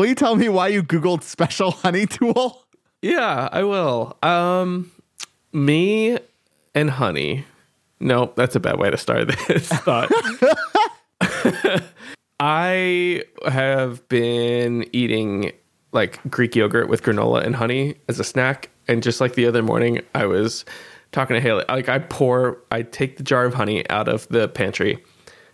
Will 0.00 0.06
you 0.06 0.14
tell 0.14 0.34
me 0.34 0.48
why 0.48 0.68
you 0.68 0.82
Googled 0.82 1.22
special 1.22 1.72
honey 1.72 2.06
tool? 2.06 2.64
yeah, 3.02 3.50
I 3.52 3.64
will. 3.64 4.16
Um, 4.22 4.90
me 5.52 6.16
and 6.74 6.88
honey. 6.88 7.44
No, 8.00 8.32
that's 8.34 8.56
a 8.56 8.60
bad 8.60 8.78
way 8.78 8.88
to 8.90 8.96
start 8.96 9.28
this 9.48 9.68
thought. 9.68 10.10
I 12.40 13.24
have 13.46 14.08
been 14.08 14.86
eating 14.94 15.52
like 15.92 16.20
Greek 16.28 16.56
yogurt 16.56 16.88
with 16.88 17.02
granola 17.02 17.44
and 17.44 17.54
honey 17.54 17.96
as 18.08 18.18
a 18.18 18.24
snack. 18.24 18.70
And 18.88 19.02
just 19.02 19.20
like 19.20 19.34
the 19.34 19.46
other 19.46 19.62
morning, 19.62 20.00
I 20.14 20.26
was 20.26 20.64
talking 21.12 21.34
to 21.34 21.40
Haley. 21.40 21.64
Like, 21.68 21.88
I 21.88 22.00
pour, 22.00 22.58
I 22.70 22.82
take 22.82 23.18
the 23.18 23.22
jar 23.22 23.44
of 23.44 23.54
honey 23.54 23.88
out 23.90 24.08
of 24.08 24.26
the 24.28 24.48
pantry 24.48 25.02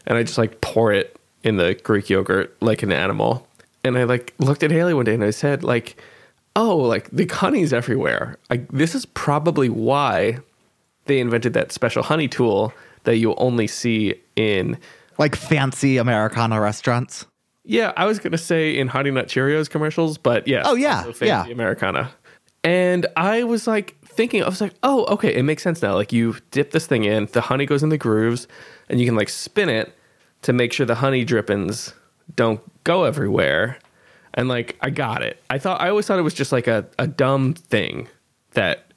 and 0.06 0.16
I 0.16 0.22
just 0.22 0.38
like 0.38 0.60
pour 0.60 0.92
it 0.92 1.18
in 1.42 1.56
the 1.56 1.74
Greek 1.74 2.08
yogurt 2.08 2.56
like 2.62 2.82
an 2.82 2.92
animal. 2.92 3.46
And 3.84 3.98
I 3.98 4.04
like 4.04 4.34
looked 4.38 4.62
at 4.62 4.70
Haley 4.70 4.94
one 4.94 5.04
day 5.04 5.14
and 5.14 5.24
I 5.24 5.30
said, 5.30 5.62
like, 5.62 6.00
oh, 6.56 6.76
like 6.76 7.10
the 7.10 7.26
honey's 7.26 7.72
everywhere. 7.72 8.38
I, 8.50 8.66
this 8.70 8.94
is 8.94 9.06
probably 9.06 9.68
why 9.68 10.38
they 11.04 11.20
invented 11.20 11.52
that 11.54 11.72
special 11.72 12.02
honey 12.02 12.28
tool 12.28 12.72
that 13.04 13.16
you 13.16 13.34
only 13.36 13.66
see 13.66 14.14
in 14.36 14.78
Like 15.18 15.34
fancy 15.34 15.96
Americana 15.96 16.60
restaurants. 16.60 17.26
Yeah, 17.68 17.92
I 17.98 18.06
was 18.06 18.18
gonna 18.18 18.38
say 18.38 18.76
in 18.76 18.88
Honey 18.88 19.10
Nut 19.10 19.28
Cheerios 19.28 19.68
commercials, 19.68 20.16
but 20.16 20.48
yeah. 20.48 20.62
Oh, 20.64 20.74
yeah, 20.74 21.12
yeah. 21.20 21.46
Americana. 21.46 22.10
And 22.64 23.06
I 23.14 23.44
was 23.44 23.66
like 23.66 23.94
thinking, 24.06 24.42
I 24.42 24.48
was 24.48 24.62
like, 24.62 24.72
oh, 24.82 25.04
okay, 25.04 25.34
it 25.34 25.42
makes 25.42 25.62
sense 25.62 25.82
now. 25.82 25.94
Like 25.94 26.10
you 26.10 26.36
dip 26.50 26.70
this 26.70 26.86
thing 26.86 27.04
in, 27.04 27.26
the 27.32 27.42
honey 27.42 27.66
goes 27.66 27.82
in 27.82 27.90
the 27.90 27.98
grooves, 27.98 28.48
and 28.88 28.98
you 28.98 29.04
can 29.04 29.16
like 29.16 29.28
spin 29.28 29.68
it 29.68 29.94
to 30.42 30.54
make 30.54 30.72
sure 30.72 30.86
the 30.86 30.94
honey 30.94 31.26
drippings 31.26 31.92
don't 32.34 32.60
go 32.84 33.04
everywhere. 33.04 33.78
And 34.32 34.48
like 34.48 34.78
I 34.80 34.88
got 34.88 35.22
it. 35.22 35.42
I 35.50 35.58
thought 35.58 35.78
I 35.82 35.90
always 35.90 36.06
thought 36.06 36.18
it 36.18 36.22
was 36.22 36.34
just 36.34 36.52
like 36.52 36.68
a, 36.68 36.86
a 36.98 37.06
dumb 37.06 37.52
thing 37.52 38.08
that 38.52 38.92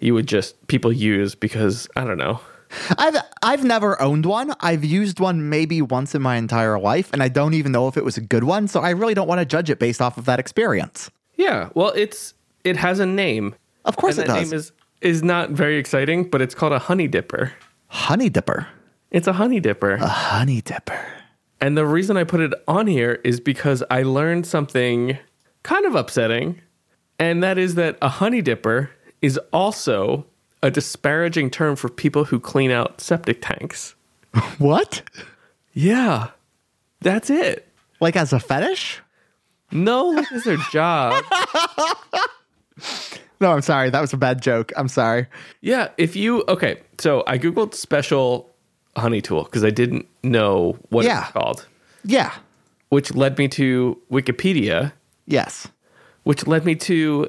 you 0.00 0.12
would 0.12 0.26
just 0.28 0.66
people 0.66 0.92
use 0.92 1.34
because 1.34 1.88
I 1.96 2.04
don't 2.04 2.18
know. 2.18 2.40
I've 2.98 3.16
I've 3.42 3.64
never 3.64 4.00
owned 4.00 4.26
one. 4.26 4.54
I've 4.60 4.84
used 4.84 5.20
one 5.20 5.48
maybe 5.48 5.82
once 5.82 6.14
in 6.14 6.22
my 6.22 6.36
entire 6.36 6.78
life, 6.78 7.10
and 7.12 7.22
I 7.22 7.28
don't 7.28 7.54
even 7.54 7.72
know 7.72 7.88
if 7.88 7.96
it 7.96 8.04
was 8.04 8.16
a 8.16 8.20
good 8.20 8.44
one. 8.44 8.68
So 8.68 8.80
I 8.80 8.90
really 8.90 9.14
don't 9.14 9.28
want 9.28 9.40
to 9.40 9.44
judge 9.44 9.70
it 9.70 9.78
based 9.78 10.00
off 10.00 10.18
of 10.18 10.24
that 10.26 10.38
experience. 10.38 11.10
Yeah, 11.36 11.70
well, 11.74 11.92
it's 11.96 12.34
it 12.64 12.76
has 12.76 13.00
a 13.00 13.06
name. 13.06 13.54
Of 13.84 13.96
course 13.96 14.18
it 14.18 14.26
that 14.26 14.34
does. 14.34 14.50
name 14.50 14.58
is 14.58 14.72
is 15.00 15.22
not 15.22 15.50
very 15.50 15.76
exciting, 15.78 16.30
but 16.30 16.40
it's 16.40 16.54
called 16.54 16.72
a 16.72 16.78
honey 16.78 17.08
dipper. 17.08 17.52
honey 17.88 18.28
dipper. 18.28 18.68
It's 19.10 19.26
a 19.26 19.32
honey 19.32 19.60
dipper. 19.60 19.94
A 19.94 20.06
honey 20.06 20.60
dipper. 20.60 21.04
And 21.60 21.76
the 21.76 21.86
reason 21.86 22.16
I 22.16 22.24
put 22.24 22.40
it 22.40 22.52
on 22.66 22.86
here 22.86 23.20
is 23.24 23.38
because 23.38 23.82
I 23.90 24.02
learned 24.02 24.46
something 24.46 25.18
kind 25.62 25.86
of 25.86 25.94
upsetting, 25.94 26.60
and 27.18 27.42
that 27.42 27.58
is 27.58 27.74
that 27.76 27.98
a 28.00 28.08
honey 28.08 28.42
dipper 28.42 28.90
is 29.20 29.38
also 29.52 30.26
a 30.62 30.70
disparaging 30.70 31.50
term 31.50 31.76
for 31.76 31.88
people 31.88 32.24
who 32.24 32.38
clean 32.40 32.70
out 32.70 33.00
septic 33.00 33.40
tanks. 33.42 33.94
What? 34.58 35.02
Yeah, 35.74 36.28
that's 37.00 37.30
it. 37.30 37.68
Like 38.00 38.16
as 38.16 38.32
a 38.32 38.40
fetish? 38.40 39.00
No, 39.70 40.08
like 40.10 40.26
it's 40.32 40.44
their 40.44 40.58
job. 40.70 41.24
No, 43.40 43.50
I'm 43.52 43.60
sorry. 43.62 43.90
That 43.90 44.00
was 44.00 44.12
a 44.12 44.16
bad 44.16 44.40
joke. 44.40 44.70
I'm 44.76 44.86
sorry. 44.86 45.26
Yeah, 45.62 45.88
if 45.98 46.14
you 46.14 46.44
okay, 46.46 46.80
so 46.98 47.24
I 47.26 47.38
googled 47.38 47.74
special 47.74 48.48
honey 48.96 49.20
tool 49.20 49.42
because 49.42 49.64
I 49.64 49.70
didn't 49.70 50.06
know 50.22 50.78
what 50.90 51.04
Yeah. 51.04 51.22
it's 51.24 51.32
called, 51.32 51.66
Yeah. 52.04 52.32
which 52.90 53.12
led 53.16 53.38
me 53.38 53.48
to 53.48 54.00
Wikipedia, 54.12 54.92
Yes. 55.26 55.66
which 56.22 56.46
led 56.46 56.64
me 56.64 56.76
to 56.76 57.26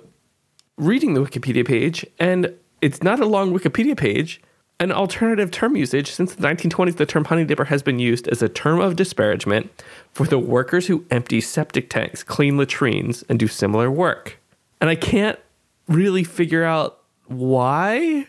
reading 0.78 1.16
the 1.16 1.22
Wikipedia 1.22 1.66
page, 1.66 2.06
and 2.20 2.54
it's 2.84 3.02
not 3.02 3.22
a 3.22 3.26
long 3.26 3.58
Wikipedia 3.58 3.96
page. 3.96 4.42
An 4.80 4.92
alternative 4.92 5.52
term 5.52 5.78
usage 5.78 6.12
since 6.12 6.36
the 6.36 6.46
1920s, 6.46 6.98
the 6.98 7.06
term 7.06 7.24
honey 7.26 7.46
dipper 7.46 7.66
has 7.66 7.82
been 7.82 7.98
used 7.98 8.28
as 8.28 8.42
a 8.42 8.50
term 8.50 8.82
of 8.82 8.98
disparagement 8.98 9.72
for 10.12 10.26
the 10.26 10.38
workers 10.38 10.88
who 10.88 11.06
empty 11.10 11.40
septic 11.40 11.90
tanks, 11.90 12.24
clean 12.24 12.58
latrines, 12.58 13.24
and 13.30 13.40
do 13.40 13.48
similar 13.48 13.90
work. 13.90 14.38
And 14.82 14.90
I 14.90 14.96
can't 14.96 15.40
really 15.88 16.26
figure 16.26 16.66
out 16.66 17.00
why, 17.28 18.28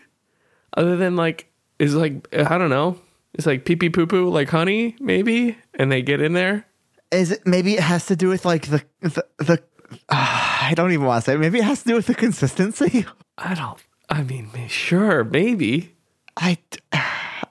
other 0.77 0.95
than 0.95 1.17
like, 1.17 1.51
is 1.77 1.93
like, 1.93 2.33
I 2.33 2.57
don't 2.57 2.69
know, 2.69 2.97
it's 3.33 3.45
like 3.45 3.65
pee 3.65 3.75
pee 3.75 3.89
poo 3.89 4.07
poo, 4.07 4.29
like 4.29 4.49
honey, 4.49 4.95
maybe, 5.01 5.57
and 5.73 5.91
they 5.91 6.01
get 6.01 6.21
in 6.21 6.31
there. 6.31 6.65
Is 7.11 7.31
it 7.31 7.45
maybe 7.45 7.73
it 7.73 7.81
has 7.81 8.05
to 8.05 8.15
do 8.15 8.29
with 8.29 8.45
like 8.45 8.67
the 8.67 8.83
the, 9.01 9.25
the 9.39 9.63
I 10.09 10.71
don't 10.75 10.93
even 10.93 11.05
want 11.05 11.25
to 11.25 11.31
say. 11.31 11.37
Maybe 11.37 11.59
it 11.59 11.65
has 11.65 11.83
to 11.83 11.89
do 11.89 11.95
with 11.95 12.07
the 12.07 12.15
consistency. 12.15 13.05
I 13.37 13.53
don't, 13.53 13.77
I 14.09 14.23
mean, 14.23 14.49
sure, 14.67 15.23
maybe. 15.23 15.93
I 16.37 16.57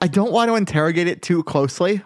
I 0.01 0.07
don't 0.07 0.31
want 0.31 0.49
to 0.49 0.55
interrogate 0.55 1.07
it 1.07 1.21
too 1.21 1.43
closely. 1.43 2.01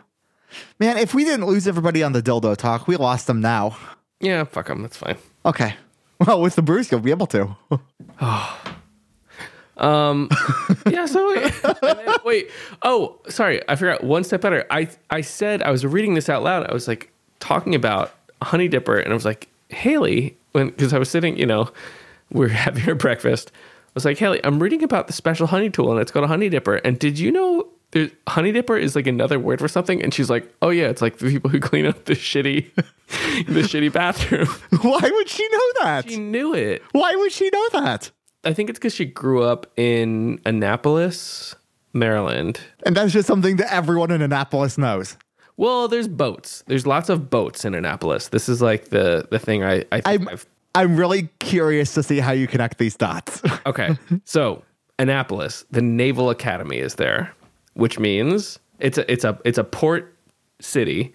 Man, 0.80 0.98
if 0.98 1.14
we 1.14 1.24
didn't 1.24 1.46
lose 1.46 1.68
everybody 1.68 2.02
on 2.04 2.14
the 2.14 2.22
dildo 2.22 2.56
talk, 2.58 2.88
we 2.88 2.96
lost 2.96 3.28
them 3.28 3.42
now. 3.42 3.78
Yeah, 4.20 4.44
fuck 4.46 4.68
them, 4.68 4.82
that's 4.82 4.98
fine. 4.98 5.18
Okay. 5.46 5.76
Well, 6.20 6.42
with 6.42 6.56
the 6.56 6.62
bruise, 6.62 6.92
you'll 6.92 7.00
be 7.02 7.12
able 7.12 7.28
to. 7.28 7.56
Um, 9.78 10.30
yeah 10.90 11.06
so 11.06 11.34
then- 11.82 12.16
wait 12.26 12.52
oh 12.82 13.18
sorry 13.30 13.62
i 13.70 13.78
forgot 13.78 14.04
one 14.04 14.26
step 14.26 14.42
better 14.42 14.66
i 14.70 14.90
i 15.10 15.22
said 15.22 15.64
i 15.64 15.72
was 15.72 15.86
reading 15.86 16.16
this 16.16 16.28
out 16.28 16.44
loud 16.44 16.70
i 16.70 16.74
was 16.74 16.86
like 16.86 17.14
talking 17.40 17.74
about 17.74 18.14
honey 18.42 18.68
dipper 18.68 18.98
and 19.00 19.10
i 19.10 19.14
was 19.14 19.24
like 19.24 19.48
haley 19.70 20.36
when 20.52 20.68
because 20.72 20.92
i 20.94 21.00
was 21.00 21.10
sitting 21.10 21.38
you 21.38 21.46
know 21.46 21.72
we 22.30 22.48
are 22.48 22.50
having 22.68 22.90
our 22.90 22.96
breakfast 22.96 23.54
was 23.94 24.06
like 24.06 24.18
haley 24.18 24.40
i'm 24.44 24.62
reading 24.62 24.84
about 24.84 25.08
the 25.08 25.14
special 25.14 25.48
honey 25.48 25.70
tool 25.70 25.92
and 25.92 26.00
it's 26.00 26.12
called 26.12 26.26
a 26.26 26.28
honey 26.28 26.50
dipper 26.50 26.76
and 26.76 27.00
did 27.00 27.18
you 27.20 27.32
know 27.32 27.68
there's, 27.92 28.12
honey 28.28 28.52
dipper 28.52 28.78
is 28.78 28.96
like 28.96 29.08
another 29.08 29.40
word 29.40 29.60
for 29.60 29.68
something 29.68 30.02
and 30.04 30.14
she's 30.14 30.30
like 30.30 30.52
oh 30.62 30.70
yeah 30.70 30.88
it's 30.88 31.02
like 31.02 31.18
the 31.18 31.30
people 31.30 31.50
who 31.50 31.60
clean 31.70 31.86
up 31.86 32.06
the 32.06 32.14
shitty 32.14 32.74
the 33.48 33.62
shitty 33.62 33.92
bathroom 33.92 34.46
Why 34.82 35.00
would 35.02 35.30
she 35.30 35.48
know 35.50 35.84
that? 35.84 36.10
she 36.10 36.18
knew 36.18 36.54
it 36.54 36.84
Why 36.92 37.16
would 37.16 37.32
she 37.32 37.50
know 37.52 37.70
that? 37.74 38.12
i 38.44 38.54
think 38.54 38.70
it's 38.70 38.80
because 38.80 38.94
she 38.96 39.06
grew 39.06 39.44
up 39.44 39.66
in 39.78 40.40
annapolis 40.46 41.56
maryland 41.94 42.60
And 42.86 42.96
that's 42.96 43.12
just 43.14 43.28
something 43.28 43.58
that 43.58 43.74
everyone 43.74 44.12
in 44.12 44.22
Annapolis 44.22 44.78
knows. 44.78 45.18
Well, 45.58 45.88
there's 45.90 46.08
boats. 46.08 46.64
There's 46.68 46.88
lots 46.88 47.10
of 47.10 47.30
boats 47.30 47.66
in 47.66 47.74
Annapolis. 47.76 48.30
This 48.30 48.48
is 48.48 48.62
like 48.62 48.90
the 48.90 49.28
the 49.30 49.40
thing 49.40 49.64
I 49.64 49.84
I 49.92 50.00
think 50.00 50.22
I'm 50.22 50.28
I've 50.30 50.46
I'm 50.80 50.96
really 50.96 51.24
curious 51.40 51.94
to 51.96 52.04
see 52.04 52.20
how 52.20 52.32
you 52.32 52.48
connect 52.48 52.78
these 52.78 52.96
dots. 52.96 53.42
okay. 53.66 53.98
so 54.24 54.64
Annapolis, 54.98 55.66
the 55.70 55.82
Naval 55.82 56.30
Academy 56.30 56.78
is 56.78 56.96
there, 56.96 57.34
which 57.74 58.00
means 58.00 58.60
it's 58.80 58.98
a 58.98 59.12
it's 59.12 59.26
a 59.26 59.38
it's 59.44 59.58
a 59.58 59.66
port 59.66 60.16
city. 60.62 61.14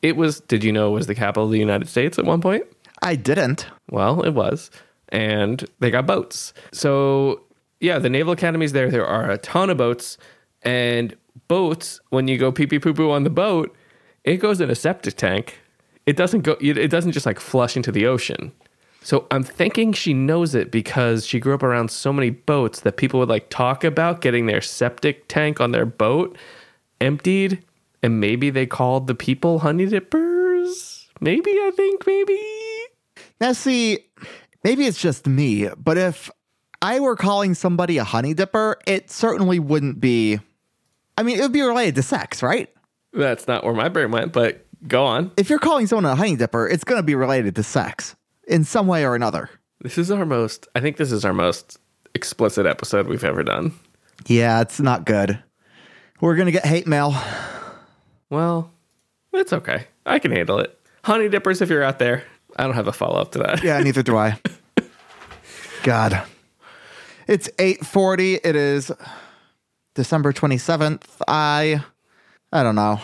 It 0.00 0.16
was. 0.16 0.40
Did 0.40 0.64
you 0.64 0.72
know 0.72 0.88
it 0.88 0.94
was 0.94 1.08
the 1.08 1.14
capital 1.14 1.44
of 1.44 1.50
the 1.50 1.58
United 1.58 1.90
States 1.90 2.18
at 2.18 2.24
one 2.24 2.40
point? 2.40 2.64
I 3.02 3.16
didn't. 3.16 3.66
Well, 3.90 4.22
it 4.22 4.30
was, 4.30 4.70
and 5.10 5.62
they 5.80 5.90
got 5.90 6.06
boats. 6.06 6.54
So 6.72 7.42
yeah, 7.80 7.98
the 7.98 8.08
Naval 8.08 8.32
Academy 8.32 8.64
is 8.64 8.72
there. 8.72 8.90
There 8.90 9.06
are 9.06 9.30
a 9.30 9.36
ton 9.36 9.68
of 9.68 9.76
boats, 9.76 10.16
and 10.62 11.14
boats. 11.48 12.00
When 12.08 12.28
you 12.28 12.38
go 12.38 12.50
pee 12.50 12.66
pee 12.66 12.78
poo 12.78 12.94
poo 12.94 13.10
on 13.10 13.24
the 13.24 13.30
boat, 13.30 13.76
it 14.24 14.38
goes 14.38 14.62
in 14.62 14.70
a 14.70 14.74
septic 14.74 15.18
tank. 15.18 15.58
It 16.06 16.16
doesn't 16.16 16.40
go. 16.40 16.56
It 16.62 16.90
doesn't 16.90 17.12
just 17.12 17.26
like 17.26 17.40
flush 17.40 17.76
into 17.76 17.92
the 17.92 18.06
ocean. 18.06 18.52
So 19.04 19.26
I'm 19.30 19.42
thinking 19.42 19.92
she 19.92 20.14
knows 20.14 20.54
it 20.54 20.70
because 20.70 21.26
she 21.26 21.40
grew 21.40 21.54
up 21.54 21.62
around 21.62 21.90
so 21.90 22.12
many 22.12 22.30
boats 22.30 22.80
that 22.80 22.96
people 22.96 23.18
would 23.20 23.28
like 23.28 23.50
talk 23.50 23.82
about 23.82 24.20
getting 24.20 24.46
their 24.46 24.60
septic 24.60 25.26
tank 25.28 25.60
on 25.60 25.72
their 25.72 25.86
boat 25.86 26.36
emptied, 27.00 27.64
and 28.02 28.20
maybe 28.20 28.48
they 28.50 28.64
called 28.64 29.08
the 29.08 29.14
people 29.14 29.58
honey 29.58 29.86
dippers. 29.86 31.08
Maybe 31.20 31.50
I 31.50 31.72
think 31.74 32.06
maybe. 32.06 32.40
Now, 33.40 33.52
see, 33.52 33.98
maybe 34.62 34.86
it's 34.86 35.00
just 35.00 35.26
me, 35.26 35.68
but 35.76 35.98
if 35.98 36.30
I 36.80 37.00
were 37.00 37.16
calling 37.16 37.54
somebody 37.54 37.98
a 37.98 38.04
honey 38.04 38.34
dipper, 38.34 38.78
it 38.86 39.10
certainly 39.10 39.58
wouldn't 39.58 40.00
be. 40.00 40.38
I 41.18 41.24
mean, 41.24 41.38
it 41.38 41.42
would 41.42 41.52
be 41.52 41.62
related 41.62 41.96
to 41.96 42.02
sex, 42.02 42.42
right? 42.42 42.72
That's 43.12 43.48
not 43.48 43.64
where 43.64 43.74
my 43.74 43.88
brain 43.88 44.12
went, 44.12 44.32
but 44.32 44.64
go 44.86 45.04
on. 45.04 45.32
If 45.36 45.50
you're 45.50 45.58
calling 45.58 45.88
someone 45.88 46.04
a 46.04 46.14
honey 46.14 46.36
dipper, 46.36 46.68
it's 46.68 46.84
going 46.84 47.00
to 47.00 47.04
be 47.04 47.16
related 47.16 47.56
to 47.56 47.62
sex 47.64 48.14
in 48.46 48.64
some 48.64 48.86
way 48.86 49.04
or 49.04 49.14
another. 49.14 49.50
This 49.80 49.98
is 49.98 50.10
our 50.10 50.24
most, 50.26 50.68
I 50.74 50.80
think 50.80 50.96
this 50.96 51.12
is 51.12 51.24
our 51.24 51.32
most 51.32 51.78
explicit 52.14 52.66
episode 52.66 53.06
we've 53.06 53.24
ever 53.24 53.42
done. 53.42 53.72
Yeah, 54.26 54.60
it's 54.60 54.80
not 54.80 55.04
good. 55.04 55.42
We're 56.20 56.36
going 56.36 56.46
to 56.46 56.52
get 56.52 56.64
hate 56.64 56.86
mail. 56.86 57.14
Well, 58.30 58.70
it's 59.32 59.52
okay. 59.52 59.86
I 60.06 60.18
can 60.18 60.30
handle 60.30 60.58
it. 60.58 60.78
Honey 61.04 61.28
dippers, 61.28 61.60
if 61.60 61.68
you're 61.68 61.82
out 61.82 61.98
there, 61.98 62.24
I 62.56 62.64
don't 62.64 62.74
have 62.74 62.86
a 62.86 62.92
follow 62.92 63.20
up 63.20 63.32
to 63.32 63.38
that. 63.40 63.64
Yeah, 63.64 63.80
neither 63.80 64.02
do 64.02 64.16
I. 64.16 64.38
God. 65.82 66.22
It's 67.26 67.48
8:40. 67.58 68.40
It 68.44 68.56
is 68.56 68.92
December 69.94 70.32
27th. 70.32 71.02
I 71.26 71.82
I 72.52 72.62
don't 72.62 72.74
know. 72.74 73.00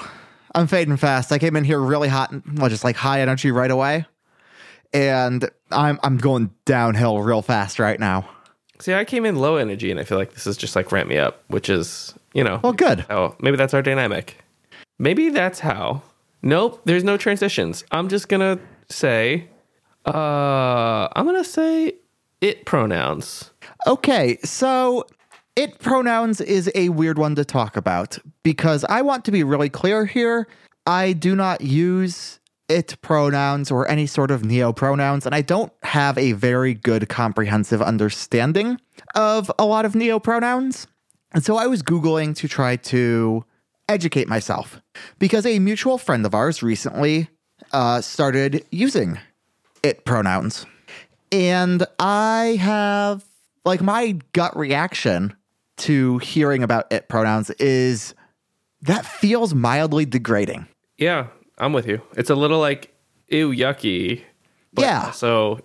I'm 0.55 0.67
fading 0.67 0.97
fast. 0.97 1.33
I 1.33 1.39
came 1.39 1.57
in 1.57 1.65
here 1.65 1.81
really 1.81 2.09
hot 2.09 2.31
and 2.31 2.43
well, 2.59 2.69
just 2.69 2.85
like 2.85 2.97
high 2.97 3.21
energy 3.21 3.51
right 3.51 3.71
away. 3.71 4.07
And 4.93 5.49
I'm 5.71 5.99
I'm 6.03 6.19
going 6.19 6.51
downhill 6.65 7.21
real 7.23 7.43
fast 7.43 7.79
right 7.79 7.99
now. 8.01 8.29
See, 8.81 8.95
I 8.95 9.05
came 9.05 9.25
in 9.27 9.37
low 9.37 9.57
energy 9.57 9.91
and 9.91 9.99
I 9.99 10.05
feel 10.05 10.19
like 10.19 10.33
this 10.35 10.47
is 10.47 10.57
just 10.57 10.77
like 10.77 10.93
ramp 10.93 11.09
me 11.09 11.19
up, 11.19 11.43
which 11.49 11.69
is, 11.69 12.15
you 12.33 12.45
know, 12.45 12.61
Well, 12.63 12.73
good. 12.73 13.05
oh, 13.11 13.35
maybe 13.41 13.57
that's 13.57 13.75
our 13.75 13.83
dynamic. 13.83 14.39
Maybe 15.01 15.31
that's 15.31 15.61
how. 15.61 16.03
Nope, 16.43 16.81
there's 16.85 17.03
no 17.03 17.17
transitions. 17.17 17.85
I'm 17.91 18.09
just 18.09 18.29
to 18.41 18.61
say, 18.89 19.49
uh, 20.07 21.09
I'm 21.15 21.25
going 21.27 21.43
to 21.43 21.49
say 21.49 21.95
it 22.41 22.65
pronouns. 22.65 23.51
Okay, 23.87 24.39
so 24.45 25.05
it 25.57 25.81
pronouns 25.81 26.41
is 26.41 26.71
a 26.77 26.89
weird 26.91 27.19
one 27.19 27.35
to 27.35 27.45
talk 27.45 27.77
about 27.77 28.17
because 28.45 28.85
I 28.85 29.03
want 29.03 29.25
to 29.25 29.33
be 29.33 29.43
really 29.43 29.69
clear 29.69 30.07
here. 30.07 30.47
I 30.87 31.13
do 31.13 31.35
not 31.35 31.61
use 31.61 32.39
it 32.69 32.97
pronouns 33.01 33.71
or 33.71 33.89
any 33.89 34.07
sort 34.07 34.31
of 34.31 34.45
neo 34.45 34.73
pronouns, 34.73 35.25
and 35.27 35.35
I 35.35 35.43
don't 35.43 35.73
have 35.83 36.19
a 36.19 36.33
very 36.33 36.75
good 36.75 37.09
comprehensive 37.09 37.81
understanding 37.81 38.79
of 39.15 39.51
a 39.59 39.65
lot 39.65 39.85
of 39.85 39.95
neo 39.95 40.19
pronouns. 40.19 40.87
And 41.33 41.45
so 41.45 41.57
I 41.57 41.67
was 41.67 41.83
Googling 41.83 42.35
to 42.37 42.49
try 42.49 42.77
to 42.77 43.45
educate 43.89 44.29
myself 44.29 44.81
because 45.19 45.47
a 45.47 45.59
mutual 45.59 45.99
friend 45.99 46.27
of 46.27 46.35
ours 46.35 46.63
recently 46.63 47.29
uh, 47.73 48.01
started 48.01 48.65
using 48.71 49.19
it 49.83 50.05
pronouns. 50.05 50.67
And 51.31 51.87
I 51.99 52.59
have, 52.61 53.25
like, 53.65 53.83
my 53.83 54.19
gut 54.33 54.57
reaction 54.57 55.37
to 55.79 56.19
hearing 56.19 56.63
about 56.63 56.91
it 56.93 57.09
pronouns 57.09 57.51
is 57.51 58.15
that 58.83 59.05
feels 59.07 59.55
mildly 59.55 60.05
degrading. 60.05 60.67
Yeah, 60.97 61.29
I'm 61.59 61.73
with 61.73 61.87
you. 61.87 62.01
It's 62.17 62.31
a 62.31 62.35
little 62.35 62.59
like 62.61 62.95
ew 63.29 63.51
yucky. 63.51 64.23
But 64.73 64.83
Yeah. 64.83 65.11
So 65.11 65.61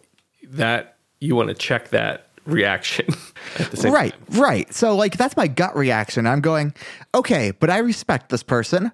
that 0.49 0.97
you 1.19 1.35
want 1.35 1.49
to 1.49 1.55
check 1.55 1.89
that 1.89 2.27
reaction 2.45 3.07
at 3.59 3.71
the 3.71 3.77
same 3.77 3.93
right, 3.93 4.11
time. 4.11 4.41
right. 4.41 4.73
So 4.73 4.95
like 4.95 5.17
that's 5.17 5.37
my 5.37 5.47
gut 5.47 5.75
reaction. 5.75 6.27
I'm 6.27 6.41
going, 6.41 6.73
okay, 7.15 7.51
but 7.51 7.69
I 7.69 7.77
respect 7.77 8.29
this 8.29 8.43
person 8.43 8.91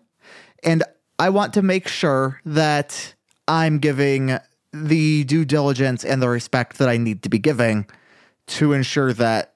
and 0.64 0.84
I 1.18 1.30
want 1.30 1.54
to 1.54 1.62
make 1.62 1.88
sure 1.88 2.39
that 2.45 3.14
I'm 3.47 3.80
giving 3.80 4.38
the 4.72 5.24
due 5.24 5.45
diligence 5.45 6.06
and 6.06 6.22
the 6.22 6.30
respect 6.30 6.78
that 6.78 6.88
I 6.88 6.97
need 6.97 7.24
to 7.24 7.30
be 7.30 7.39
giving 7.39 7.88
to 8.47 8.74
ensure 8.74 9.14
that 9.14 9.56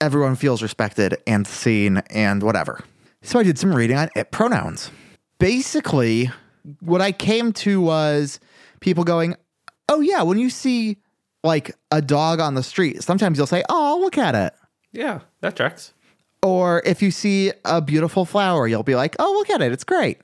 everyone 0.00 0.36
feels 0.36 0.62
respected 0.62 1.16
and 1.26 1.46
seen 1.46 1.98
and 2.10 2.42
whatever. 2.42 2.80
So 3.22 3.38
I 3.38 3.42
did 3.42 3.58
some 3.58 3.74
reading 3.74 3.96
on 3.96 4.08
it 4.16 4.30
pronouns. 4.30 4.90
Basically, 5.38 6.30
what 6.80 7.00
I 7.00 7.12
came 7.12 7.52
to 7.54 7.80
was 7.80 8.40
people 8.80 9.04
going, 9.04 9.36
"Oh 9.88 10.00
yeah, 10.00 10.22
when 10.22 10.38
you 10.38 10.50
see 10.50 10.98
like 11.44 11.74
a 11.90 12.02
dog 12.02 12.40
on 12.40 12.54
the 12.54 12.62
street, 12.62 13.02
sometimes 13.02 13.38
you'll 13.38 13.46
say, 13.46 13.62
"Oh, 13.68 13.98
look 14.00 14.18
at 14.18 14.34
it." 14.34 14.54
Yeah, 14.92 15.20
that 15.40 15.56
tracks. 15.56 15.94
Or 16.42 16.82
if 16.84 17.02
you 17.02 17.10
see 17.10 17.52
a 17.64 17.80
beautiful 17.80 18.24
flower, 18.24 18.68
you'll 18.68 18.82
be 18.82 18.94
like, 18.94 19.16
"Oh, 19.18 19.32
look 19.32 19.50
at 19.50 19.62
it. 19.62 19.72
It's 19.72 19.84
great." 19.84 20.18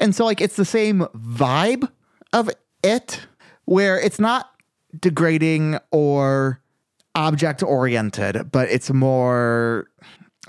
And 0.00 0.14
so 0.14 0.24
like 0.24 0.40
it's 0.40 0.56
the 0.56 0.64
same 0.64 1.06
vibe 1.14 1.90
of 2.32 2.50
it 2.82 3.26
where 3.64 3.98
it's 4.00 4.18
not 4.18 4.50
degrading 4.98 5.78
or 5.90 6.60
object 7.14 7.62
oriented, 7.62 8.50
but 8.52 8.68
it's 8.70 8.90
more 8.92 9.88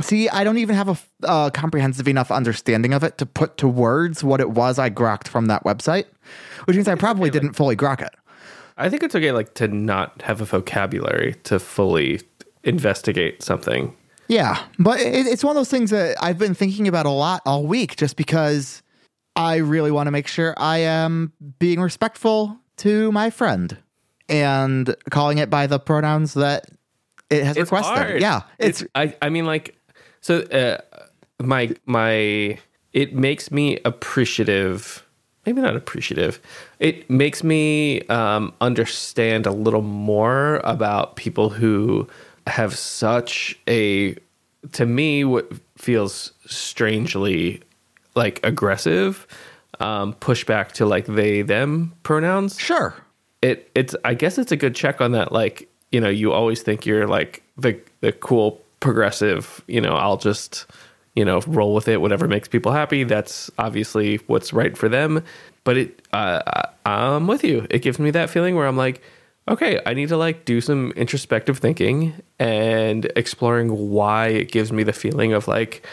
See, 0.02 0.30
I 0.30 0.44
don't 0.44 0.58
even 0.60 0.76
have 0.76 0.90
a 0.90 0.98
uh, 1.28 1.50
comprehensive 1.50 2.08
enough 2.08 2.30
understanding 2.32 2.94
of 2.94 3.04
it 3.04 3.18
to 3.18 3.26
put 3.26 3.58
to 3.58 3.68
words 3.68 4.24
what 4.24 4.40
it 4.40 4.52
was 4.52 4.78
I 4.78 4.90
grokked 4.90 5.28
from 5.28 5.48
that 5.48 5.64
website, 5.64 6.06
which 6.66 6.76
means 6.76 6.88
I 6.88 6.96
probably 6.96 7.30
didn't 7.30 7.54
fully 7.54 7.76
grok 7.76 8.02
it. 8.02 8.14
I 8.78 8.90
think 8.90 9.02
it's 9.02 9.16
okay, 9.16 9.32
like 9.32 9.56
to 9.56 9.68
not 9.68 10.22
have 10.22 10.40
a 10.40 10.46
vocabulary 10.46 11.36
to 11.46 11.58
fully 11.60 12.22
investigate 12.64 13.42
something. 13.42 13.96
Yeah, 14.28 14.62
but 14.78 15.00
it, 15.00 15.26
it's 15.26 15.44
one 15.44 15.52
of 15.52 15.56
those 15.60 15.70
things 15.70 15.90
that 15.92 16.16
I've 16.22 16.38
been 16.38 16.54
thinking 16.54 16.88
about 16.88 17.06
a 17.06 17.12
lot 17.12 17.42
all 17.46 17.66
week 17.66 17.96
just 17.96 18.18
because 18.18 18.84
I 19.36 19.56
really 19.58 19.90
want 19.90 20.08
to 20.08 20.12
make 20.12 20.28
sure 20.28 20.54
I 20.58 20.80
am 20.80 21.32
being 21.60 21.80
respectful 21.80 22.60
to 22.78 23.12
my 23.12 23.30
friend 23.30 23.78
and 24.30 24.94
calling 25.10 25.38
it 25.40 25.50
by 25.50 25.66
the 25.66 25.80
pronouns 25.80 26.34
that 26.36 26.66
it 27.30 27.44
has 27.46 27.58
It's 27.58 27.72
requested. 27.72 27.98
hard. 27.98 28.22
Yeah, 28.22 28.42
it's, 28.60 28.84
I 28.94 29.16
I 29.22 29.30
mean 29.30 29.46
like 29.46 29.77
so 30.28 30.42
uh, 30.42 30.78
my 31.42 31.74
my 31.86 32.60
it 32.92 33.14
makes 33.14 33.50
me 33.50 33.80
appreciative. 33.86 35.06
Maybe 35.46 35.62
not 35.62 35.78
appreciative. 35.78 36.42
It 36.80 37.10
makes 37.10 37.42
me 37.42 38.02
um, 38.10 38.54
understand 38.60 39.46
a 39.46 39.52
little 39.52 39.82
more 39.82 40.60
about 40.66 41.16
people 41.16 41.50
who 41.50 42.10
have 42.46 42.78
such 42.78 43.58
a 43.70 44.18
to 44.74 44.86
me 44.86 45.24
what 45.24 45.50
feels 45.78 46.34
strangely 46.46 47.62
like 48.16 48.46
aggressive 48.46 49.26
um, 49.80 50.14
pushback 50.16 50.74
to 50.74 50.86
like 50.86 51.06
they 51.06 51.42
them 51.42 51.94
pronouns 52.04 52.60
sure. 52.60 52.94
it 53.42 53.72
it's 53.76 53.96
I 54.04 54.14
guess 54.14 54.38
it's 54.38 54.52
a 54.52 54.58
good 54.58 54.76
check 54.76 55.00
on 55.00 55.14
that. 55.14 55.32
Like 55.32 55.70
you 55.94 56.02
know, 56.02 56.10
you 56.10 56.34
always 56.34 56.62
think 56.64 56.86
you're 56.86 57.08
like 57.08 57.44
the 57.56 57.80
the 58.02 58.12
cool 58.12 58.62
progressive. 58.80 59.64
You 59.68 59.82
know, 59.82 59.96
I'll 59.96 60.18
just 60.18 60.66
you 61.16 61.26
know 61.26 61.42
roll 61.48 61.74
with 61.74 61.88
it. 61.88 62.02
Whatever 62.02 62.28
makes 62.28 62.48
people 62.48 62.72
happy. 62.72 63.04
That's 63.04 63.50
obviously 63.58 64.18
what's 64.28 64.54
right 64.54 64.78
for 64.78 64.90
them. 64.90 65.24
But 65.64 65.78
it, 65.78 66.02
uh, 66.14 66.64
I'm 66.86 67.28
with 67.28 67.44
you. 67.44 67.68
It 67.70 67.80
gives 67.82 68.00
me 68.00 68.12
that 68.12 68.30
feeling 68.30 68.56
where 68.56 68.68
I'm 68.68 68.78
like, 68.78 69.02
okay, 69.50 69.82
I 69.86 69.94
need 69.94 70.10
to 70.10 70.18
like 70.18 70.46
do 70.46 70.62
some 70.62 70.92
introspective 70.92 71.58
thinking 71.58 72.14
and 72.40 73.06
exploring 73.16 73.90
why 73.90 74.28
it 74.28 74.52
gives 74.52 74.72
me 74.72 74.84
the 74.84 74.94
feeling 74.94 75.34
of 75.34 75.48
like, 75.48 75.86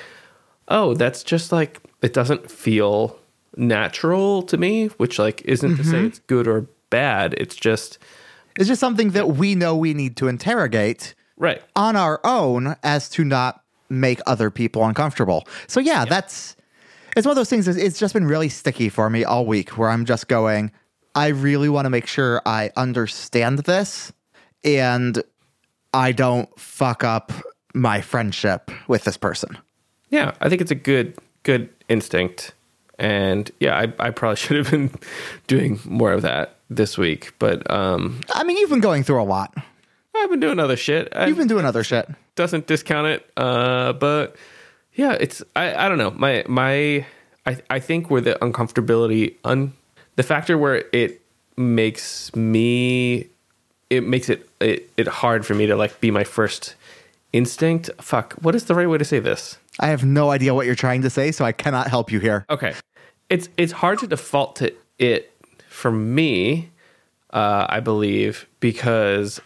oh, 0.69 0.95
that's 0.95 1.25
just 1.25 1.51
like 1.51 1.81
it 2.03 2.13
doesn't 2.13 2.51
feel 2.51 3.19
natural 3.57 4.43
to 4.45 4.57
me. 4.57 4.87
Which 4.99 5.19
like 5.19 5.43
isn't 5.43 5.77
to 5.77 5.85
say 5.85 6.05
it's 6.05 6.19
good 6.21 6.47
or 6.47 6.67
bad. 6.91 7.35
It's 7.39 7.57
just 7.57 7.99
It's 8.57 8.69
just 8.69 8.81
something 8.81 9.11
that 9.11 9.31
we 9.31 9.55
know 9.57 9.75
we 9.75 9.95
need 9.95 10.17
to 10.19 10.29
interrogate 10.29 11.15
right. 11.37 11.63
on 11.77 11.97
our 11.97 12.21
own 12.25 12.77
as 12.83 13.09
to 13.11 13.25
not 13.25 13.63
make 13.89 14.21
other 14.27 14.51
people 14.51 14.85
uncomfortable. 14.85 15.47
So 15.67 15.81
yeah, 15.81 16.05
that's 16.05 16.57
it's 17.17 17.27
one 17.27 17.33
of 17.33 17.37
those 17.37 17.51
things. 17.51 17.67
that 17.67 17.77
It's 17.77 17.99
just 17.99 18.15
been 18.15 18.27
really 18.27 18.49
sticky 18.49 18.89
for 18.89 19.09
me 19.09 19.25
all 19.25 19.47
week, 19.47 19.71
where 19.79 19.89
I'm 19.89 20.05
just 20.05 20.29
going. 20.29 20.73
I 21.15 21.29
really 21.29 21.69
want 21.69 21.87
to 21.87 21.91
make 21.91 22.07
sure 22.07 22.43
I 22.45 22.73
understand 22.77 23.61
this, 23.61 24.13
and 24.65 25.23
I 25.93 26.13
don't 26.13 26.49
fuck 26.59 27.05
up 27.05 27.33
my 27.73 28.01
friendship 28.01 28.71
with 28.89 29.05
this 29.05 29.17
person. 29.17 29.57
Yeah, 30.11 30.33
I 30.41 30.49
think 30.49 30.61
it's 30.61 30.71
a 30.71 30.77
good 30.77 31.17
good 31.45 31.69
instinct. 31.89 32.55
And 32.99 33.51
yeah, 33.61 33.77
I, 33.77 33.93
I 33.99 34.11
probably 34.11 34.37
should 34.37 34.57
have 34.57 34.71
been 34.71 34.91
doing 35.47 35.81
more 35.85 36.13
of 36.13 36.23
that 36.23 36.57
this 36.71 36.99
week. 36.99 37.33
But 37.39 37.69
um 37.71 38.21
I 38.33 38.45
mean, 38.45 38.57
you've 38.57 38.71
been 38.71 38.81
going 38.81 39.05
through 39.05 39.23
a 39.23 39.25
lot. 39.25 39.55
I've 40.17 40.31
been 40.31 40.41
doing 40.41 40.59
other 40.59 40.77
shit. 40.77 41.09
I, 41.15 41.27
You've 41.27 41.37
been 41.39 41.49
doing 41.49 41.65
other 41.65 41.85
shit. 41.85 42.09
doesn't 42.37 42.67
discount 42.67 43.07
it. 43.09 43.31
Uh 43.37 43.93
but 43.93 44.37
yeah, 44.95 45.13
it's 45.13 45.43
I, 45.57 45.87
I 45.87 45.89
don't 45.89 45.99
know. 45.99 46.11
My 46.13 46.45
my 46.49 47.05
I 47.47 47.57
I 47.69 47.81
think 47.81 48.11
where 48.11 48.21
the 48.21 48.35
uncomfortability 48.41 49.35
un 49.45 49.73
the 50.17 50.23
factor 50.23 50.57
where 50.57 50.85
it 50.93 51.21
makes 51.57 52.35
me 52.35 53.29
it 53.91 54.03
makes 54.05 54.29
it, 54.29 54.49
it 54.61 54.91
it 54.97 55.07
hard 55.09 55.45
for 55.47 55.55
me 55.55 55.67
to 55.67 55.77
like 55.77 56.01
be 56.01 56.11
my 56.11 56.25
first 56.25 56.75
instinct. 57.33 57.91
Fuck, 58.01 58.35
what 58.35 58.55
is 58.55 58.65
the 58.65 58.75
right 58.75 58.89
way 58.89 58.99
to 58.99 59.05
say 59.05 59.19
this? 59.19 59.59
I 59.81 59.89
have 59.89 60.05
no 60.05 60.31
idea 60.31 60.55
what 60.55 60.67
you're 60.67 60.75
trying 60.77 61.03
to 61.03 61.11
say, 61.11 61.33
so 61.33 61.45
I 61.45 61.53
cannot 61.53 61.89
help 61.89 62.11
you 62.13 62.21
here. 62.21 62.47
Okay. 62.49 62.75
It's 63.29 63.49
it's 63.57 63.73
hard 63.73 63.99
to 64.01 64.07
default 64.07 64.57
to 64.57 64.73
it 64.99 65.33
for 65.69 65.91
me, 65.91 66.71
uh, 67.33 67.67
I 67.69 67.81
believe, 67.81 68.47
because 68.61 69.41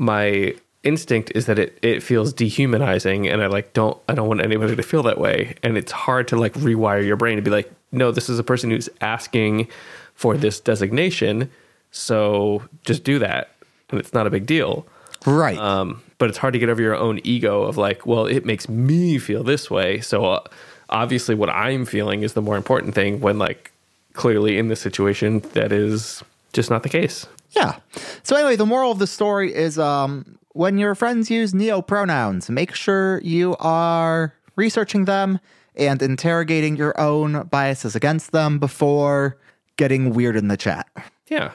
my 0.00 0.54
instinct 0.82 1.30
is 1.34 1.44
that 1.44 1.58
it, 1.58 1.78
it 1.82 2.02
feels 2.02 2.32
dehumanizing 2.32 3.28
and 3.28 3.42
I 3.42 3.48
like 3.48 3.74
don't 3.74 3.98
I 4.08 4.14
don't 4.14 4.28
want 4.28 4.40
anybody 4.40 4.74
to 4.74 4.82
feel 4.82 5.02
that 5.04 5.18
way. 5.18 5.54
And 5.62 5.76
it's 5.76 5.92
hard 5.92 6.26
to 6.28 6.36
like 6.36 6.54
rewire 6.54 7.06
your 7.06 7.16
brain 7.16 7.36
to 7.36 7.42
be 7.42 7.50
like, 7.50 7.70
no, 7.92 8.10
this 8.10 8.30
is 8.30 8.38
a 8.38 8.42
person 8.42 8.70
who's 8.70 8.88
asking 9.02 9.68
for 10.14 10.36
this 10.38 10.58
designation. 10.58 11.50
So 11.90 12.62
just 12.86 13.04
do 13.04 13.18
that. 13.18 13.50
And 13.90 14.00
it's 14.00 14.14
not 14.14 14.26
a 14.26 14.30
big 14.30 14.46
deal. 14.46 14.86
Right. 15.26 15.58
Um, 15.58 16.02
but 16.16 16.30
it's 16.30 16.38
hard 16.38 16.54
to 16.54 16.58
get 16.58 16.70
over 16.70 16.80
your 16.80 16.96
own 16.96 17.20
ego 17.24 17.62
of 17.62 17.76
like, 17.76 18.06
well, 18.06 18.24
it 18.24 18.46
makes 18.46 18.68
me 18.68 19.18
feel 19.18 19.44
this 19.44 19.70
way. 19.70 20.00
So 20.00 20.24
uh, 20.24 20.40
obviously, 20.88 21.34
what 21.34 21.50
I'm 21.50 21.84
feeling 21.84 22.22
is 22.22 22.32
the 22.32 22.42
more 22.42 22.56
important 22.56 22.94
thing. 22.94 23.20
When 23.20 23.38
like 23.38 23.70
clearly 24.14 24.56
in 24.56 24.68
this 24.68 24.80
situation, 24.80 25.40
that 25.52 25.72
is 25.72 26.22
just 26.54 26.70
not 26.70 26.84
the 26.84 26.88
case. 26.88 27.26
Yeah. 27.50 27.78
So 28.22 28.36
anyway, 28.36 28.56
the 28.56 28.66
moral 28.66 28.92
of 28.92 28.98
the 28.98 29.06
story 29.06 29.54
is 29.54 29.78
um 29.78 30.38
when 30.52 30.78
your 30.78 30.94
friends 30.94 31.30
use 31.30 31.54
neo 31.54 31.80
pronouns, 31.82 32.50
make 32.50 32.74
sure 32.74 33.20
you 33.22 33.56
are 33.60 34.34
researching 34.56 35.04
them 35.04 35.38
and 35.76 36.02
interrogating 36.02 36.76
your 36.76 36.98
own 37.00 37.44
biases 37.44 37.94
against 37.94 38.32
them 38.32 38.58
before 38.58 39.38
getting 39.76 40.12
weird 40.12 40.36
in 40.36 40.48
the 40.48 40.56
chat. 40.56 40.86
Yeah. 41.28 41.52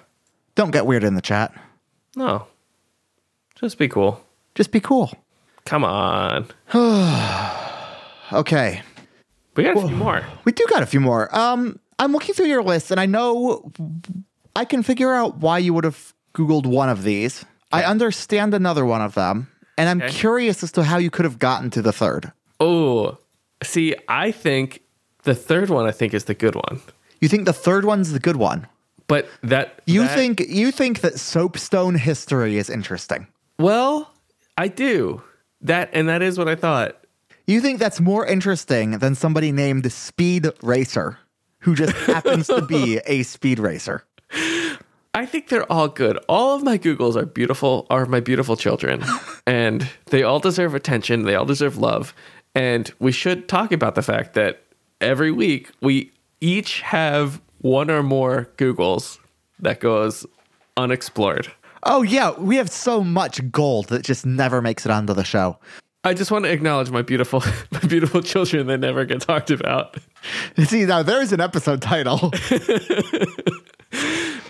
Don't 0.56 0.72
get 0.72 0.86
weird 0.86 1.04
in 1.04 1.16
the 1.16 1.22
chat. 1.22 1.54
No. 2.16 2.48
Just 3.56 3.78
be 3.78 3.88
cool. 3.88 4.24
Just 4.56 4.72
be 4.72 4.80
cool. 4.80 5.12
Come 5.66 5.84
on. 5.84 6.48
Okay. 8.34 8.82
We 9.56 9.64
got 9.64 9.78
a 9.78 9.88
few 9.88 9.96
more. 9.96 10.24
We 10.46 10.52
do 10.52 10.66
got 10.72 10.82
a 10.82 10.88
few 10.88 11.00
more. 11.00 11.34
Um 11.36 11.80
I'm 12.00 12.12
looking 12.12 12.34
through 12.34 12.48
your 12.48 12.64
list 12.64 12.90
and 12.90 13.00
I 13.00 13.06
know 13.06 13.72
I 14.56 14.66
can 14.66 14.84
figure 14.84 15.14
out 15.14 15.38
why 15.38 15.58
you 15.60 15.74
would 15.74 15.84
have 15.84 16.14
googled 16.34 16.66
one 16.66 16.90
of 16.90 17.04
these. 17.04 17.46
I 17.72 17.84
understand 17.84 18.54
another 18.54 18.86
one 18.86 19.02
of 19.02 19.16
them, 19.16 19.48
and 19.78 19.90
I'm 19.90 20.02
Okay. 20.02 20.14
curious 20.14 20.64
as 20.64 20.72
to 20.74 20.84
how 20.84 20.98
you 20.98 21.10
could 21.10 21.26
have 21.26 21.40
gotten 21.40 21.70
to 21.72 21.82
the 21.82 21.92
third. 21.92 22.32
Oh, 22.60 23.18
see, 23.64 23.96
I 24.08 24.32
think 24.32 24.82
the 25.24 25.36
third 25.36 25.70
one 25.70 25.86
I 25.86 25.92
think 25.92 26.14
is 26.14 26.26
the 26.26 26.34
good 26.34 26.56
one. 26.56 26.80
You 27.20 27.28
think 27.28 27.46
the 27.46 27.54
third 27.54 27.84
one's 27.86 28.12
the 28.14 28.20
good 28.20 28.38
one? 28.38 28.68
But 29.08 29.28
that 29.44 29.82
You 29.86 30.02
that- 30.02 30.16
think 30.16 30.40
you 30.48 30.72
think 30.72 31.02
that 31.02 31.20
soapstone 31.20 31.96
history 31.96 32.58
is 32.58 32.70
interesting. 32.70 33.28
well, 33.60 34.12
I 34.58 34.68
do. 34.70 35.22
That 35.62 35.90
and 35.94 36.08
that 36.08 36.22
is 36.22 36.38
what 36.38 36.48
I 36.48 36.56
thought. 36.56 36.96
You 37.48 37.60
think 37.62 37.80
that's 37.80 38.00
more 38.00 38.26
interesting 38.26 39.00
than 39.00 39.16
somebody 39.16 39.52
named 39.52 39.92
Speed 39.92 40.50
Racer, 40.64 41.18
who 41.60 41.76
just 41.76 41.94
happens 42.08 42.48
to 42.48 42.62
be 42.62 43.00
a 43.06 43.24
speed 43.24 43.60
racer. 43.60 44.04
I 45.16 45.26
think 45.26 45.48
they're 45.48 45.72
all 45.72 45.88
good. 45.88 46.18
All 46.28 46.56
of 46.56 46.64
my 46.64 46.78
Googles 46.78 47.16
are 47.16 47.26
beautiful, 47.26 47.88
are 47.90 48.06
my 48.06 48.20
beautiful 48.20 48.58
children, 48.58 49.02
and 49.48 49.90
they 50.08 50.24
all 50.24 50.40
deserve 50.40 50.76
attention. 50.76 51.24
They 51.24 51.36
all 51.36 51.46
deserve 51.46 51.78
love. 51.78 52.14
And 52.54 52.94
we 53.00 53.14
should 53.14 53.48
talk 53.48 53.72
about 53.72 53.96
the 53.96 54.02
fact 54.02 54.34
that 54.34 54.62
every 55.00 55.32
week 55.32 55.72
we 55.82 56.12
each 56.42 56.82
have 56.82 57.42
one 57.62 57.90
or 57.90 58.04
more 58.04 58.50
Googles 58.58 59.18
that 59.60 59.80
goes 59.80 60.26
unexplored. 60.76 61.50
Oh 61.84 62.02
yeah, 62.02 62.32
we 62.38 62.58
have 62.58 62.70
so 62.70 63.02
much 63.02 63.50
gold 63.52 63.88
that 63.90 64.04
just 64.04 64.26
never 64.26 64.62
makes 64.62 64.86
it 64.86 64.92
onto 64.92 65.14
the 65.14 65.24
show. 65.24 65.58
I 66.04 66.14
just 66.14 66.30
want 66.30 66.44
to 66.44 66.52
acknowledge 66.52 66.92
my 66.92 67.02
beautiful, 67.02 67.42
my 67.72 67.80
beautiful 67.80 68.22
children 68.22 68.68
that 68.68 68.80
never 68.80 69.06
get 69.06 69.22
talked 69.22 69.50
about. 69.50 69.96
See, 70.66 70.84
now 70.84 71.04
there's 71.04 71.32
an 71.32 71.40
episode 71.40 71.82
title. 71.82 72.34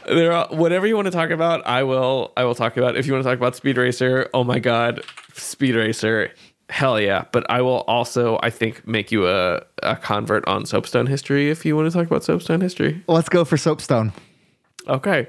There, 0.08 0.32
are, 0.32 0.48
whatever 0.50 0.86
you 0.86 0.96
want 0.96 1.06
to 1.06 1.12
talk 1.12 1.30
about, 1.30 1.66
I 1.66 1.84
will. 1.84 2.32
I 2.38 2.44
will 2.44 2.56
talk 2.56 2.78
about. 2.78 2.96
If 2.96 3.08
you 3.08 3.14
want 3.14 3.24
to 3.24 3.30
talk 3.30 3.38
about 3.38 3.56
Speed 3.56 3.78
Racer, 3.78 4.30
oh 4.34 4.44
my 4.44 4.60
god, 4.60 5.02
Speed 5.34 5.76
Racer, 5.76 6.32
hell 6.70 7.00
yeah! 7.00 7.26
But 7.32 7.50
I 7.50 7.62
will 7.62 7.82
also, 7.82 8.40
I 8.44 8.50
think, 8.50 8.88
make 8.88 9.12
you 9.12 9.28
a, 9.28 9.62
a 9.84 9.96
convert 9.96 10.48
on 10.48 10.66
Soapstone 10.66 11.08
history 11.08 11.50
if 11.50 11.66
you 11.66 11.76
want 11.76 11.92
to 11.92 11.98
talk 11.98 12.08
about 12.08 12.24
Soapstone 12.24 12.62
history. 12.62 13.04
Let's 13.08 13.30
go 13.30 13.46
for 13.46 13.58
Soapstone. 13.58 14.14
Okay, 14.88 15.28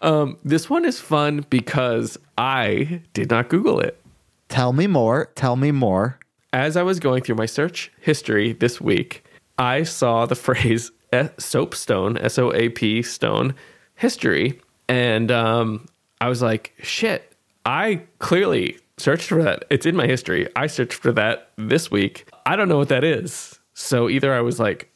um, 0.00 0.38
this 0.44 0.70
one 0.70 0.84
is 0.84 1.00
fun 1.00 1.44
because 1.50 2.18
I 2.38 3.02
did 3.12 3.30
not 3.30 3.48
Google 3.48 3.80
it. 3.80 4.00
Tell 4.48 4.72
me 4.72 4.86
more. 4.86 5.30
Tell 5.34 5.56
me 5.56 5.70
more. 5.70 6.18
As 6.52 6.76
I 6.76 6.82
was 6.82 7.00
going 7.00 7.22
through 7.22 7.34
my 7.34 7.46
search 7.46 7.90
history 8.00 8.52
this 8.52 8.80
week, 8.80 9.24
I 9.58 9.82
saw 9.82 10.24
the 10.24 10.34
phrase 10.46 10.92
eh, 11.12 11.28
soapstone, 11.38 12.16
S 12.18 12.38
O 12.38 12.52
A 12.52 12.68
P 12.70 13.02
stone 13.02 13.54
history. 13.94 14.60
And 14.88 15.30
um, 15.30 15.86
I 16.20 16.28
was 16.28 16.42
like, 16.42 16.74
shit, 16.82 17.34
I 17.64 18.02
clearly 18.18 18.78
searched 18.96 19.28
for 19.28 19.42
that. 19.42 19.64
It's 19.70 19.86
in 19.86 19.96
my 19.96 20.06
history. 20.06 20.48
I 20.56 20.66
searched 20.66 20.94
for 20.94 21.12
that 21.12 21.50
this 21.56 21.90
week. 21.90 22.28
I 22.46 22.56
don't 22.56 22.68
know 22.68 22.78
what 22.78 22.88
that 22.88 23.04
is. 23.04 23.58
So 23.74 24.08
either 24.08 24.32
I 24.32 24.40
was 24.40 24.60
like 24.60 24.90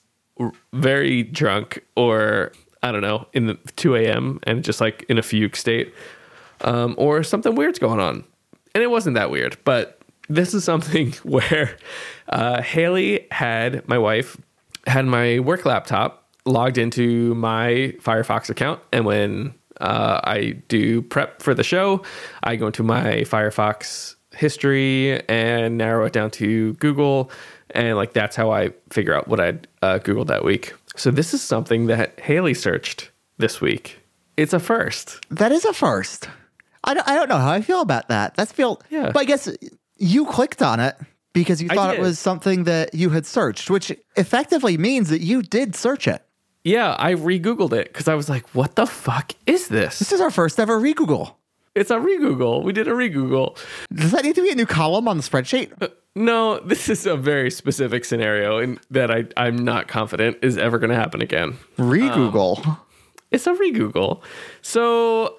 very 0.72 1.22
drunk 1.22 1.84
or 1.96 2.53
I 2.82 2.92
don't 2.92 3.03
know, 3.03 3.26
in 3.32 3.46
the 3.46 3.55
2 3.76 3.96
a.m. 3.96 4.38
and 4.44 4.62
just 4.62 4.80
like 4.80 5.05
in 5.09 5.18
a 5.18 5.22
fugue 5.22 5.57
state, 5.57 5.92
um, 6.61 6.94
or 6.96 7.22
something 7.22 7.55
weird's 7.55 7.78
going 7.78 8.01
on. 8.01 8.24
And 8.74 8.84
it 8.84 8.90
wasn't 8.90 9.16
that 9.16 9.30
weird, 9.30 9.57
but 9.64 10.01
this 10.28 10.55
is 10.55 10.64
something 10.64 11.12
where 11.22 11.76
uh, 12.28 12.62
Haley 12.62 13.26
had 13.30 13.86
my 13.88 13.99
wife 13.99 14.36
had 14.86 15.05
my 15.07 15.38
work 15.40 15.66
laptop 15.66 16.27
logged 16.49 16.78
into 16.78 17.34
my 17.34 17.94
Firefox 18.01 18.51
account, 18.51 18.80
and 18.92 19.05
when 19.05 19.55
uh, 19.80 20.20
I 20.24 20.57
do 20.68 21.03
prep 21.03 21.42
for 21.42 21.55
the 21.55 21.64
show, 21.64 22.03
I 22.42 22.57
go 22.57 22.66
into 22.66 22.82
my 22.82 23.22
Firefox 23.22 24.16
history 24.32 25.20
and 25.28 25.78
narrow 25.78 26.07
it 26.07 26.12
down 26.12 26.30
to 26.32 26.74
Google, 26.74 27.30
and 27.70 27.96
like 27.96 28.12
that's 28.12 28.36
how 28.36 28.51
I 28.51 28.70
figure 28.90 29.14
out 29.14 29.28
what 29.28 29.40
I'd 29.40 29.68
uh, 29.82 29.99
Googled 29.99 30.26
that 30.28 30.44
week. 30.44 30.74
So 30.96 31.11
this 31.11 31.32
is 31.32 31.42
something 31.42 31.86
that 31.86 32.18
Haley 32.18 32.55
searched 32.55 33.11
this 33.38 33.61
week. 33.61 34.01
It's 34.36 34.53
a 34.53 34.61
first. 34.61 35.24
That 35.30 35.53
is 35.53 35.64
a 35.64 35.72
first. 35.72 36.28
I 36.84 36.94
don't, 36.94 37.07
I 37.09 37.14
don't 37.14 37.28
know 37.28 37.38
how 37.38 37.51
I 37.51 37.61
feel 37.61 37.80
about 37.80 38.09
that. 38.09 38.34
That's 38.34 38.53
feel. 38.53 38.80
Yeah. 38.88 39.11
But 39.12 39.20
I 39.20 39.24
guess 39.24 39.49
you 39.96 40.26
clicked 40.26 40.62
on 40.62 40.80
it 40.80 40.96
because 41.32 41.62
you 41.62 41.68
thought 41.68 41.94
it 41.94 42.01
was 42.01 42.18
something 42.18 42.64
that 42.64 42.94
you 42.94 43.11
had 43.11 43.26
searched, 43.26 43.70
which 43.70 43.92
effectively 44.16 44.76
means 44.76 45.11
that 45.11 45.20
you 45.20 45.42
did 45.42 45.74
search 45.74 46.09
it. 46.09 46.22
Yeah, 46.64 46.94
I 46.98 47.11
re-googled 47.11 47.72
it 47.72 47.92
because 47.92 48.09
I 48.09 48.14
was 48.14 48.28
like, 48.28 48.48
"What 48.54 48.76
the 48.76 48.86
fuck 48.86 49.32
is 49.46 49.68
this?" 49.68 49.98
This 49.98 50.12
is 50.12 50.20
our 50.20 50.30
first 50.30 50.59
ever 50.59 50.78
re-Google. 50.78 51.38
It's 51.74 51.90
a 51.90 52.00
re-google. 52.00 52.62
We 52.62 52.72
did 52.72 52.88
a 52.88 52.94
re-google. 52.94 53.56
Does 53.92 54.11
that 54.11 54.24
need 54.24 54.34
to 54.34 54.42
be 54.42 54.50
a 54.50 54.54
new 54.54 54.66
column 54.66 55.06
on 55.06 55.16
the 55.16 55.22
spreadsheet? 55.22 55.92
No, 56.16 56.59
this 56.59 56.88
is 56.88 57.06
a 57.06 57.16
very 57.16 57.50
specific 57.50 58.04
scenario 58.04 58.59
in 58.59 58.80
that 58.90 59.11
I, 59.11 59.26
I'm 59.36 59.56
not 59.56 59.86
confident 59.86 60.38
is 60.42 60.59
ever 60.59 60.78
going 60.78 60.90
to 60.90 60.96
happen 60.96 61.22
again. 61.22 61.56
Re-Google. 61.76 62.61
It's 63.30 63.46
a 63.46 63.54
re-google. 63.54 64.22
So, 64.62 65.36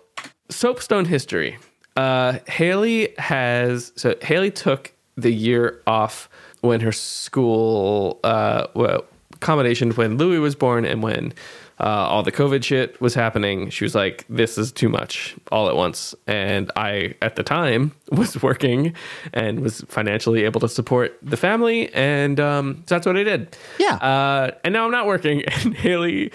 soapstone 0.50 1.06
history. 1.06 1.58
Uh, 1.98 2.38
Haley 2.48 3.14
has 3.18 3.92
so 3.98 4.16
Haley 4.22 4.52
took 4.52 4.94
the 5.18 5.32
year 5.32 5.82
off 5.86 6.30
when 6.62 6.80
her 6.80 6.94
school 6.94 8.20
uh, 8.24 8.68
well, 8.74 9.04
accommodation 9.42 9.92
when 9.92 10.18
Louis 10.18 10.40
was 10.40 10.56
born 10.56 10.86
and 10.86 11.02
when 11.02 11.34
uh, 11.80 11.86
all 11.86 12.24
the 12.24 12.32
COVID 12.32 12.64
shit 12.64 13.00
was 13.00 13.14
happening. 13.14 13.70
She 13.70 13.86
was 13.86 13.96
like, 13.96 14.26
"This 14.30 14.58
is 14.58 14.72
too 14.72 14.90
much 14.90 15.36
all 15.52 15.70
at 15.70 15.76
once." 15.76 16.14
And 16.28 16.70
I, 16.76 17.16
at 17.22 17.38
the 17.38 17.44
time, 17.44 17.94
was 18.12 18.42
working 18.42 18.94
and 19.34 19.62
was 19.62 19.82
financially 19.88 20.44
able 20.44 20.60
to 20.60 20.68
support 20.68 21.18
the 21.22 21.38
family, 21.38 21.94
and 21.94 22.40
um, 22.40 22.84
so 22.86 22.96
that's 22.96 23.06
what 23.06 23.16
I 23.16 23.24
did. 23.24 23.56
Yeah. 23.80 23.96
Uh, 23.96 24.52
and 24.64 24.74
now 24.74 24.86
I'm 24.86 24.92
not 24.92 25.06
working. 25.08 25.44
And 25.60 25.74
Haley 25.74 26.32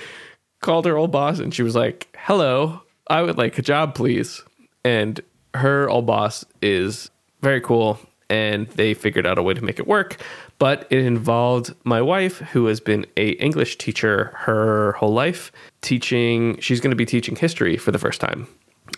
called 0.64 0.86
her 0.86 0.96
old 0.96 1.12
boss 1.12 1.38
and 1.38 1.54
she 1.54 1.62
was 1.62 1.76
like, 1.76 2.08
Hello, 2.18 2.80
I 3.08 3.22
would 3.22 3.36
like 3.36 3.58
a 3.58 3.62
job, 3.62 3.94
please. 3.94 4.42
And 4.82 5.20
her 5.54 5.88
old 5.90 6.06
boss 6.06 6.44
is 6.62 7.10
very 7.42 7.60
cool 7.60 8.00
and 8.30 8.66
they 8.68 8.94
figured 8.94 9.26
out 9.26 9.38
a 9.38 9.42
way 9.42 9.54
to 9.54 9.62
make 9.62 9.78
it 9.78 9.86
work. 9.86 10.16
But 10.58 10.86
it 10.90 11.00
involved 11.00 11.74
my 11.84 12.00
wife, 12.00 12.38
who 12.38 12.66
has 12.66 12.80
been 12.80 13.06
a 13.16 13.30
English 13.32 13.76
teacher 13.78 14.32
her 14.34 14.92
whole 14.92 15.12
life, 15.12 15.50
teaching 15.80 16.58
she's 16.60 16.80
gonna 16.80 16.94
be 16.94 17.06
teaching 17.06 17.36
history 17.36 17.76
for 17.76 17.90
the 17.90 17.98
first 17.98 18.20
time, 18.20 18.46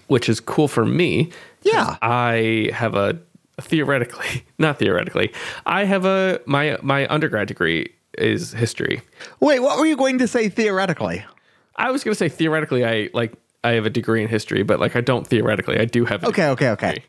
which 0.07 0.29
is 0.29 0.41
cool 0.41 0.69
for 0.69 0.85
me. 0.85 1.31
Yeah. 1.63 1.97
I 2.03 2.71
have 2.73 2.95
a 2.95 3.19
theoretically, 3.61 4.45
not 4.59 4.79
theoretically, 4.79 5.33
I 5.65 5.85
have 5.85 6.05
a 6.05 6.41
my 6.47 6.77
my 6.83 7.07
undergrad 7.09 7.49
degree 7.49 7.93
is 8.19 8.53
history. 8.53 9.03
Wait, 9.41 9.61
what 9.61 9.79
were 9.79 9.87
you 9.87 9.97
going 9.97 10.19
to 10.19 10.29
say 10.29 10.49
theoretically? 10.49 11.25
I 11.77 11.91
was 11.91 12.05
gonna 12.05 12.15
say 12.15 12.29
theoretically, 12.29 12.85
I 12.85 13.11
like 13.13 13.33
I 13.65 13.73
have 13.73 13.85
a 13.87 13.91
degree 13.91 14.23
in 14.23 14.29
history, 14.29 14.63
but 14.63 14.79
like 14.79 14.95
I 14.95 15.01
don't 15.01 15.27
theoretically. 15.27 15.79
I 15.79 15.87
do 15.87 16.05
have. 16.05 16.23
A 16.23 16.29
Okay, 16.29 16.49
okay, 16.51 16.71
okay. 16.71 17.03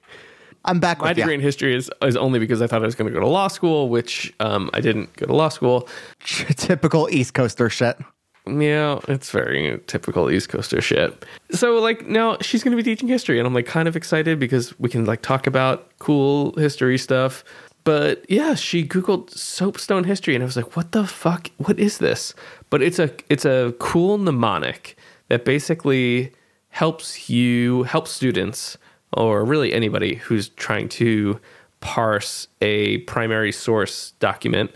I'm 0.68 0.80
back 0.80 1.02
with 1.02 1.06
you. 1.06 1.10
My 1.10 1.14
degree 1.14 1.34
in 1.34 1.42
history 1.42 1.76
is 1.76 1.90
is 2.04 2.18
only 2.18 2.40
because 2.40 2.62
I 2.62 2.68
thought 2.68 2.84
I 2.84 2.86
was 2.86 2.96
going 2.96 3.08
to 3.08 3.14
go 3.14 3.22
to 3.22 3.28
law 3.28 3.48
school, 3.48 3.90
which 3.90 4.34
um, 4.40 4.70
I 4.74 4.82
didn't 4.82 5.16
go 5.16 5.26
to 5.26 5.34
law 5.34 5.50
school. 5.50 5.88
Typical 6.26 7.10
East 7.10 7.34
Coaster 7.34 7.70
shit. 7.70 7.98
Yeah, 8.46 9.00
it's 9.08 9.32
very 9.32 9.80
typical 9.88 10.32
East 10.32 10.50
Coaster 10.50 10.82
shit. 10.82 11.26
So 11.52 11.80
like 11.80 12.08
now 12.08 12.38
she's 12.42 12.64
going 12.64 12.76
to 12.76 12.82
be 12.82 12.84
teaching 12.84 13.08
history, 13.08 13.40
and 13.40 13.48
I'm 13.48 13.54
like 13.54 13.66
kind 13.66 13.88
of 13.88 13.96
excited 13.96 14.40
because 14.40 14.78
we 14.80 14.90
can 14.90 15.06
like 15.06 15.22
talk 15.22 15.48
about 15.48 15.98
cool 16.00 16.54
history 16.58 16.98
stuff. 16.98 17.44
But 17.84 18.30
yeah, 18.30 18.56
she 18.56 18.86
googled 18.86 19.30
soapstone 19.32 20.04
history, 20.04 20.36
and 20.36 20.44
I 20.44 20.46
was 20.46 20.56
like, 20.56 20.76
"What 20.76 20.92
the 20.92 21.06
fuck? 21.06 21.50
What 21.58 21.80
is 21.80 21.98
this?" 21.98 22.34
But 22.70 22.82
it's 22.82 23.00
a 23.00 23.12
it's 23.30 23.46
a 23.46 23.74
cool 23.80 24.18
mnemonic 24.18 24.98
that 25.30 25.46
basically 25.46 26.34
helps 26.70 27.30
you 27.30 27.84
help 27.84 28.08
students 28.08 28.78
or 29.14 29.46
really 29.46 29.74
anybody 29.74 30.16
who's 30.16 30.50
trying 30.50 30.90
to 30.90 31.40
parse 31.80 32.48
a 32.62 33.00
primary 33.00 33.52
source 33.52 34.12
document. 34.20 34.72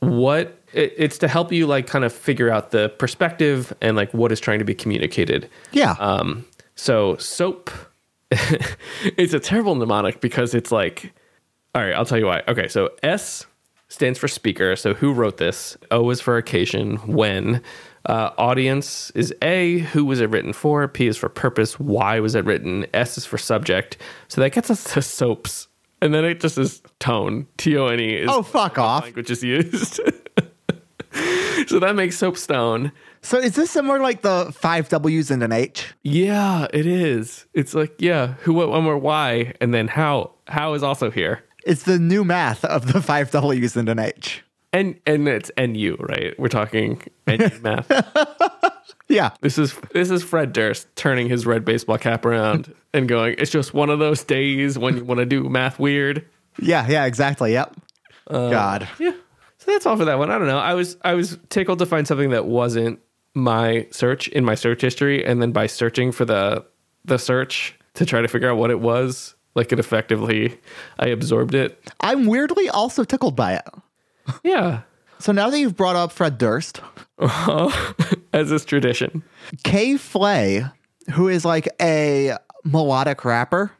What 0.00 0.62
it, 0.72 0.94
it's 0.96 1.18
to 1.18 1.28
help 1.28 1.52
you 1.52 1.66
like 1.66 1.86
kind 1.86 2.04
of 2.04 2.12
figure 2.12 2.50
out 2.50 2.70
the 2.70 2.88
perspective 2.90 3.72
and 3.80 3.96
like 3.96 4.12
what 4.14 4.32
is 4.32 4.40
trying 4.40 4.60
to 4.60 4.64
be 4.64 4.74
communicated. 4.74 5.48
Yeah. 5.72 5.92
um 5.98 6.46
so 6.74 7.16
soap 7.16 7.70
it's 9.16 9.32
a 9.32 9.40
terrible 9.40 9.74
mnemonic 9.74 10.20
because 10.20 10.54
it's 10.54 10.70
like 10.70 11.12
all 11.74 11.82
right 11.82 11.94
i'll 11.94 12.04
tell 12.04 12.18
you 12.18 12.26
why. 12.26 12.42
Okay 12.46 12.68
so 12.68 12.90
s 13.02 13.46
stands 13.88 14.18
for 14.18 14.28
speaker. 14.28 14.76
So 14.76 14.94
who 14.94 15.12
wrote 15.12 15.38
this? 15.38 15.76
O 15.90 16.08
is 16.10 16.20
for 16.20 16.36
occasion. 16.36 16.96
When 16.98 17.62
uh, 18.08 18.30
audience 18.38 19.10
is 19.10 19.34
a 19.42 19.78
who 19.78 20.04
was 20.04 20.20
it 20.20 20.30
written 20.30 20.52
for 20.52 20.88
p 20.88 21.06
is 21.06 21.16
for 21.16 21.28
purpose 21.28 21.78
y 21.78 22.18
was 22.18 22.34
it 22.34 22.44
written 22.44 22.86
s 22.94 23.18
is 23.18 23.24
for 23.26 23.38
subject 23.38 23.98
so 24.28 24.40
that 24.40 24.50
gets 24.50 24.70
us 24.70 24.84
to 24.92 25.02
soaps 25.02 25.68
and 26.00 26.14
then 26.14 26.24
it 26.24 26.40
just 26.40 26.58
is 26.58 26.82
tone 26.98 27.46
t-o-n-e 27.56 28.14
is 28.14 28.28
oh, 28.28 28.42
fuck 28.42 28.78
off. 28.78 29.04
language 29.04 29.30
is 29.30 29.42
used. 29.42 30.00
so 31.66 31.78
that 31.78 31.94
makes 31.94 32.16
soapstone. 32.16 32.92
So 33.22 33.38
is 33.38 33.56
this 33.56 33.70
similar 33.70 34.00
like 34.00 34.22
the 34.22 34.52
five 34.54 34.88
W's 34.88 35.30
and 35.30 35.42
an 35.42 35.52
H? 35.52 35.94
Yeah, 36.02 36.66
it 36.72 36.86
is. 36.86 37.46
It's 37.54 37.74
like, 37.74 37.94
yeah, 37.98 38.34
who, 38.40 38.54
what, 38.54 38.70
when, 38.70 38.84
where, 38.84 38.96
why, 38.96 39.54
and 39.60 39.74
then 39.74 39.88
how. 39.88 40.32
How 40.46 40.74
is 40.74 40.82
also 40.82 41.10
here. 41.10 41.44
It's 41.64 41.82
the 41.82 41.98
new 41.98 42.24
math 42.24 42.64
of 42.64 42.92
the 42.92 43.02
five 43.02 43.30
W's 43.30 43.76
and 43.76 43.88
an 43.88 43.98
H. 43.98 44.42
And 44.72 45.00
and 45.06 45.26
it's 45.28 45.50
NU, 45.56 45.96
right? 45.98 46.38
We're 46.38 46.48
talking 46.48 47.02
NU 47.26 47.50
math. 47.62 47.90
Yeah. 49.08 49.30
This 49.40 49.58
is 49.58 49.74
this 49.92 50.10
is 50.10 50.22
Fred 50.22 50.52
Durst 50.52 50.94
turning 50.96 51.28
his 51.28 51.46
red 51.46 51.64
baseball 51.64 51.98
cap 51.98 52.24
around 52.24 52.74
and 52.92 53.08
going, 53.08 53.36
it's 53.38 53.50
just 53.50 53.72
one 53.72 53.90
of 53.90 53.98
those 53.98 54.22
days 54.22 54.78
when 54.78 54.96
you 54.96 55.04
want 55.04 55.18
to 55.18 55.26
do 55.26 55.48
math 55.48 55.78
weird. 55.78 56.26
Yeah, 56.60 56.86
yeah, 56.88 57.06
exactly. 57.06 57.52
Yep. 57.52 57.76
Uh, 58.26 58.50
God. 58.50 58.88
Yeah. 58.98 59.12
So 59.58 59.72
that's 59.72 59.86
all 59.86 59.96
for 59.96 60.04
that 60.04 60.18
one. 60.18 60.30
I 60.30 60.38
don't 60.38 60.46
know. 60.46 60.58
I 60.58 60.74
was 60.74 60.96
I 61.02 61.14
was 61.14 61.38
tickled 61.48 61.78
to 61.80 61.86
find 61.86 62.06
something 62.06 62.30
that 62.30 62.46
wasn't 62.46 63.00
my 63.34 63.86
search 63.90 64.28
in 64.28 64.44
my 64.44 64.54
search 64.54 64.82
history, 64.82 65.24
and 65.24 65.40
then 65.40 65.52
by 65.52 65.66
searching 65.66 66.12
for 66.12 66.24
the 66.24 66.64
the 67.04 67.18
search 67.18 67.74
to 67.94 68.04
try 68.04 68.20
to 68.20 68.28
figure 68.28 68.50
out 68.50 68.58
what 68.58 68.70
it 68.70 68.80
was, 68.80 69.34
like 69.54 69.72
it 69.72 69.78
effectively, 69.78 70.60
I 70.98 71.08
absorbed 71.08 71.54
it. 71.54 71.82
I'm 72.00 72.26
weirdly 72.26 72.68
also 72.68 73.04
tickled 73.04 73.34
by 73.34 73.54
it. 73.54 73.66
Yeah. 74.44 74.82
So 75.18 75.32
now 75.32 75.50
that 75.50 75.58
you've 75.58 75.76
brought 75.76 75.96
up 75.96 76.12
Fred 76.12 76.38
Durst, 76.38 76.80
As 78.32 78.52
is 78.52 78.64
tradition. 78.64 79.22
K.Flay, 79.64 80.64
who 81.12 81.28
is 81.28 81.44
like 81.44 81.68
a 81.80 82.36
melodic 82.64 83.24
rapper. 83.24 83.72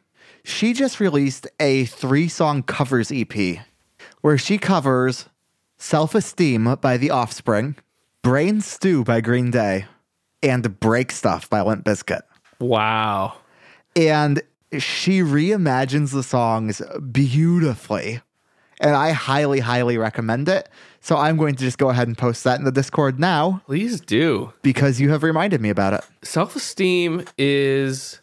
She 0.43 0.73
just 0.73 0.99
released 0.99 1.47
a 1.59 1.85
three 1.85 2.27
song 2.27 2.63
covers 2.63 3.11
EP 3.13 3.59
where 4.21 4.37
she 4.37 4.57
covers 4.57 5.29
Self 5.77 6.15
Esteem 6.15 6.75
by 6.81 6.97
The 6.97 7.11
Offspring, 7.11 7.75
Brain 8.23 8.61
Stew 8.61 9.03
by 9.03 9.21
Green 9.21 9.51
Day, 9.51 9.85
and 10.43 10.79
Break 10.79 11.11
Stuff 11.11 11.49
by 11.49 11.61
Limp 11.61 11.85
Bizkit. 11.85 12.21
Wow. 12.59 13.35
And 13.95 14.41
she 14.77 15.21
reimagines 15.21 16.11
the 16.11 16.23
songs 16.23 16.81
beautifully. 17.11 18.21
And 18.79 18.95
I 18.95 19.11
highly, 19.11 19.59
highly 19.59 19.97
recommend 19.97 20.47
it. 20.47 20.69
So 21.01 21.17
I'm 21.17 21.37
going 21.37 21.55
to 21.55 21.63
just 21.63 21.77
go 21.77 21.89
ahead 21.89 22.07
and 22.07 22.17
post 22.17 22.43
that 22.43 22.59
in 22.59 22.65
the 22.65 22.71
Discord 22.71 23.19
now 23.19 23.61
Please 23.65 23.99
do. 24.01 24.53
because 24.61 24.99
you 24.99 25.09
have 25.11 25.23
reminded 25.23 25.61
me 25.61 25.69
about 25.69 25.93
it. 25.93 26.01
Self 26.23 26.55
esteem 26.55 27.25
is 27.37 28.21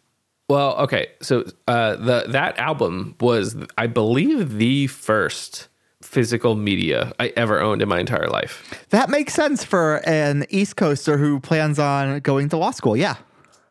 well, 0.48 0.76
okay. 0.78 1.08
So 1.22 1.44
uh, 1.66 1.96
the 1.96 2.24
that 2.28 2.58
album 2.58 3.16
was, 3.20 3.56
I 3.76 3.86
believe, 3.86 4.58
the 4.58 4.86
first 4.86 5.68
physical 6.02 6.54
media 6.54 7.12
I 7.18 7.32
ever 7.36 7.60
owned 7.60 7.82
in 7.82 7.88
my 7.88 7.98
entire 7.98 8.28
life. 8.28 8.86
That 8.90 9.10
makes 9.10 9.34
sense 9.34 9.64
for 9.64 10.06
an 10.08 10.46
East 10.50 10.76
Coaster 10.76 11.18
who 11.18 11.40
plans 11.40 11.78
on 11.78 12.20
going 12.20 12.48
to 12.50 12.56
law 12.56 12.70
school. 12.70 12.96
Yeah. 12.96 13.16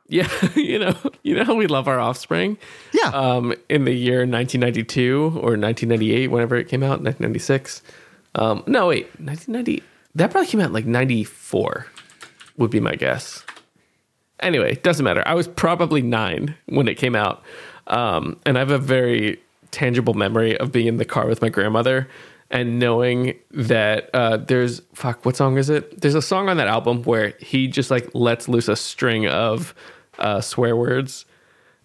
Yeah, 0.08 0.30
you 0.56 0.80
know, 0.80 0.96
you 1.24 1.36
know 1.36 1.44
how 1.44 1.56
we 1.56 1.68
love 1.68 1.88
our 1.88 2.00
offspring. 2.00 2.58
Yeah. 2.94 3.10
Um, 3.10 3.54
in 3.70 3.86
the 3.86 3.94
year 3.94 4.20
1992 4.20 5.24
or 5.36 5.58
1998, 5.58 6.28
whenever 6.28 6.56
it 6.56 6.68
came 6.68 6.84
out, 6.84 7.02
1996. 7.02 7.82
Um, 8.36 8.64
no, 8.68 8.88
wait, 8.88 9.06
1990. 9.20 9.84
That 10.16 10.32
probably 10.32 10.48
came 10.48 10.62
out 10.62 10.72
like 10.72 10.86
94, 10.86 11.88
would 12.58 12.72
be 12.72 12.80
my 12.80 12.96
guess. 12.96 13.44
Anyway, 14.42 14.76
doesn't 14.76 15.04
matter. 15.04 15.24
I 15.26 15.34
was 15.34 15.48
probably 15.48 16.02
nine 16.02 16.56
when 16.68 16.88
it 16.88 16.96
came 16.96 17.16
out. 17.16 17.44
Um, 17.88 18.40
and 18.46 18.58
I 18.58 18.60
have 18.60 18.72
a 18.72 18.78
very 18.78 19.40
tangible 19.72 20.14
memory 20.14 20.58
of 20.58 20.72
being 20.72 20.88
in 20.88 20.98
the 20.98 21.06
car 21.06 21.28
with 21.28 21.42
my 21.42 21.50
grandmother 21.50 22.08
and 22.52 22.80
knowing 22.80 23.38
that 23.52 24.10
uh, 24.14 24.38
there's, 24.38 24.82
fuck, 24.94 25.26
what 25.26 25.36
song 25.36 25.58
is 25.58 25.70
it? 25.70 26.02
There's 26.02 26.16
a 26.16 26.22
song 26.22 26.48
on 26.50 26.58
that 26.58 26.68
album 26.68 27.04
where 27.04 27.34
he 27.40 27.68
just 27.68 27.90
like 27.90 28.10
lets 28.14 28.48
loose 28.48 28.68
a 28.68 28.76
string 28.76 29.28
of 29.28 29.74
uh, 30.20 30.42
swear 30.42 30.76
words. 30.76 31.26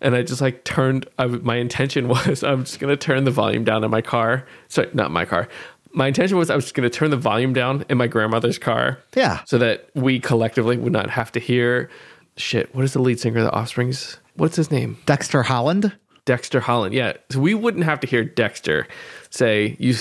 And 0.02 0.14
I 0.14 0.22
just 0.22 0.40
like 0.40 0.64
turned, 0.64 1.06
I, 1.18 1.26
my 1.26 1.56
intention 1.56 2.08
was 2.14 2.42
I'm 2.42 2.64
just 2.64 2.80
going 2.80 2.90
to 2.90 2.96
turn 2.96 3.24
the 3.24 3.30
volume 3.30 3.64
down 3.64 3.84
in 3.84 3.90
my 3.90 4.00
car. 4.00 4.46
Sorry, 4.68 4.88
not 4.94 5.10
my 5.10 5.24
car. 5.24 5.48
My 5.92 6.06
intention 6.06 6.38
was 6.38 6.50
I 6.50 6.54
was 6.54 6.64
just 6.66 6.74
going 6.74 6.88
to 6.88 6.96
turn 6.96 7.10
the 7.10 7.16
volume 7.16 7.52
down 7.52 7.84
in 7.88 7.98
my 7.98 8.06
grandmother's 8.06 8.58
car 8.58 8.98
Yeah. 9.16 9.42
so 9.44 9.58
that 9.58 9.90
we 9.94 10.20
collectively 10.20 10.76
would 10.76 10.92
not 10.92 11.10
have 11.10 11.32
to 11.32 11.40
hear 11.40 11.90
shit. 12.36 12.72
What 12.74 12.84
is 12.84 12.92
the 12.92 13.02
lead 13.02 13.18
singer 13.20 13.38
of 13.38 13.44
the 13.44 13.52
Offspring's? 13.52 14.16
What's 14.36 14.54
his 14.56 14.70
name? 14.70 14.96
Dexter 15.06 15.42
Holland. 15.42 15.92
Dexter 16.24 16.60
Holland. 16.60 16.94
Yeah, 16.94 17.14
so 17.30 17.40
we 17.40 17.54
wouldn't 17.54 17.84
have 17.84 17.98
to 18.00 18.06
hear 18.06 18.24
Dexter 18.24 18.86
say 19.30 19.74
you. 19.80 19.94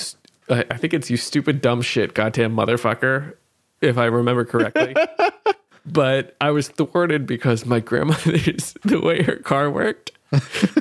I 0.50 0.64
I 0.70 0.78
think 0.78 0.94
it's 0.94 1.10
you 1.10 1.18
stupid 1.18 1.60
dumb 1.62 1.82
shit, 1.82 2.14
goddamn 2.14 2.56
motherfucker, 2.56 3.34
if 3.82 3.98
I 3.98 4.06
remember 4.06 4.46
correctly. 4.46 4.96
but 5.86 6.36
I 6.42 6.52
was 6.52 6.68
thwarted 6.70 7.26
because 7.26 7.66
my 7.66 7.80
grandmother's 7.80 8.74
the 8.84 9.00
way 9.00 9.24
her 9.24 9.38
car 9.38 9.70
worked 9.70 10.12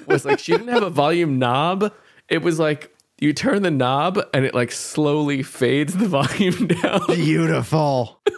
was 0.06 0.24
like 0.24 0.38
she 0.38 0.52
didn't 0.52 0.68
have 0.68 0.82
a 0.82 0.90
volume 0.90 1.38
knob. 1.38 1.92
It 2.28 2.42
was 2.42 2.58
like 2.58 2.94
you 3.20 3.32
turn 3.32 3.62
the 3.62 3.70
knob 3.70 4.18
and 4.34 4.44
it 4.44 4.54
like 4.54 4.70
slowly 4.72 5.42
fades 5.42 5.96
the 5.96 6.06
volume 6.08 6.66
down. 6.68 7.00
Beautiful. 7.06 8.20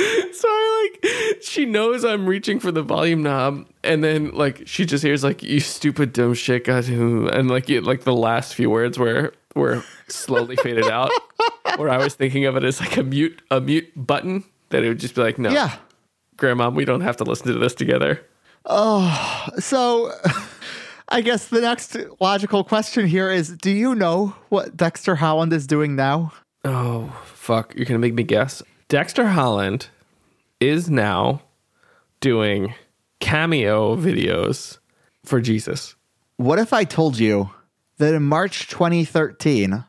So 0.00 0.46
I 0.48 0.90
like 1.02 1.42
she 1.42 1.64
knows 1.64 2.04
I'm 2.04 2.28
reaching 2.28 2.60
for 2.60 2.70
the 2.70 2.82
volume 2.82 3.20
knob, 3.24 3.66
and 3.82 4.04
then 4.04 4.30
like 4.30 4.62
she 4.64 4.86
just 4.86 5.02
hears 5.02 5.24
like 5.24 5.42
you 5.42 5.58
stupid 5.58 6.12
dumb 6.12 6.34
shit, 6.34 6.64
who," 6.68 7.28
and 7.28 7.50
like 7.50 7.68
it, 7.68 7.82
like 7.82 8.04
the 8.04 8.14
last 8.14 8.54
few 8.54 8.70
words 8.70 8.96
were 8.96 9.32
were 9.56 9.82
slowly 10.06 10.54
faded 10.54 10.84
out. 10.84 11.10
Where 11.76 11.88
I 11.88 11.98
was 11.98 12.14
thinking 12.14 12.44
of 12.44 12.56
it 12.56 12.62
as 12.62 12.78
like 12.78 12.96
a 12.96 13.02
mute 13.02 13.42
a 13.50 13.60
mute 13.60 13.90
button 13.96 14.44
that 14.70 14.84
it 14.84 14.88
would 14.88 15.00
just 15.00 15.16
be 15.16 15.22
like, 15.22 15.36
no, 15.36 15.50
Yeah. 15.50 15.74
Grandma, 16.38 16.70
we 16.70 16.84
don't 16.84 17.02
have 17.02 17.16
to 17.18 17.24
listen 17.24 17.48
to 17.48 17.58
this 17.58 17.74
together. 17.74 18.24
Oh, 18.64 19.48
so 19.58 20.12
I 21.08 21.20
guess 21.20 21.48
the 21.48 21.60
next 21.60 21.96
logical 22.20 22.64
question 22.64 23.06
here 23.06 23.30
is 23.30 23.50
do 23.50 23.70
you 23.70 23.94
know 23.94 24.34
what 24.48 24.76
Dexter 24.76 25.16
Holland 25.16 25.52
is 25.52 25.66
doing 25.66 25.96
now? 25.96 26.32
Oh 26.64 27.14
fuck, 27.26 27.74
you're 27.74 27.84
gonna 27.84 27.98
make 27.98 28.14
me 28.14 28.22
guess. 28.22 28.62
Dexter 28.88 29.26
Holland 29.26 29.88
is 30.60 30.88
now 30.88 31.42
doing 32.20 32.74
cameo 33.20 33.96
videos 33.96 34.78
for 35.24 35.40
Jesus. 35.40 35.94
What 36.36 36.58
if 36.58 36.72
I 36.72 36.84
told 36.84 37.18
you 37.18 37.50
that 37.98 38.14
in 38.14 38.22
March 38.22 38.68
2013, 38.68 39.84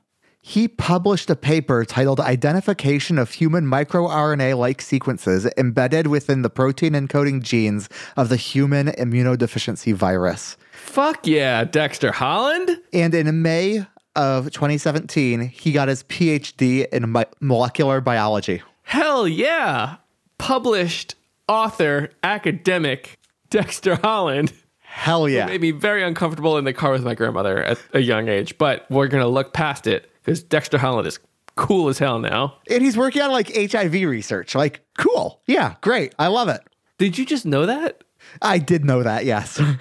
he 0.50 0.68
published 0.68 1.30
a 1.30 1.36
paper 1.36 1.86
titled 1.86 2.20
Identification 2.20 3.20
of 3.20 3.34
Human 3.34 3.66
MicroRNA 3.66 4.58
like 4.58 4.82
Sequences 4.82 5.47
Embedded 5.56 6.08
Within 6.08 6.41
the 6.41 6.50
Protein 6.50 6.93
Encoding 6.93 7.43
Genes 7.43 7.88
of 8.18 8.30
the 8.30 8.36
Human 8.36 8.88
Immunodeficiency 8.88 9.93
Virus. 9.93 10.58
Fuck 10.72 11.28
yeah, 11.28 11.66
Dexter 11.66 12.12
Holland. 12.12 12.82
And 12.91 13.14
in 13.14 13.43
May 13.43 13.86
of 14.16 14.45
2017, 14.45 15.41
he 15.50 15.72
got 15.72 15.88
his 15.88 16.02
PhD 16.06 16.88
in 16.91 17.12
mi- 17.12 17.26
molecular 17.39 18.02
biology. 18.02 18.64
Hell 18.82 19.28
yeah. 19.28 19.97
Published 20.39 21.14
author, 21.47 22.10
academic 22.24 23.20
Dexter 23.52 23.97
Holland 23.97 24.52
Hell 24.91 25.30
yeah. 25.30 25.43
It 25.43 25.50
made 25.50 25.62
me 25.62 25.70
very 25.70 26.04
uncomfortable 26.04 26.58
in 26.58 26.66
the 26.66 26.74
car 26.74 26.91
with 26.91 27.04
my 27.04 27.14
grandmother 27.14 27.64
at 27.64 27.80
a 27.93 28.00
young 28.00 28.28
age, 28.28 28.58
but 28.58 28.88
we're 28.89 29.08
going 29.08 29.22
to 29.22 29.30
look 29.30 29.54
past 29.54 29.86
it 29.86 30.10
because 30.30 30.43
Dexter 30.43 30.77
Holland 30.77 31.07
is 31.07 31.19
cool 31.55 31.89
as 31.89 31.97
hell 31.97 32.19
now. 32.19 32.57
And 32.69 32.84
he's 32.84 32.95
working 32.95 33.23
on 33.23 33.32
like 33.32 33.51
HIV 33.55 33.93
research. 33.93 34.53
Like, 34.53 34.82
cool. 34.95 35.41
Yeah, 35.47 35.73
great. 35.82 36.13
I 36.19 36.27
love 36.27 36.49
it. 36.49 36.61
Did 36.99 37.17
you 37.17 37.25
just 37.25 37.47
know 37.47 37.65
that? 37.65 38.03
I 38.39 38.59
did 38.59 38.86
know 38.86 39.01
that, 39.03 39.25
yes. 39.25 39.59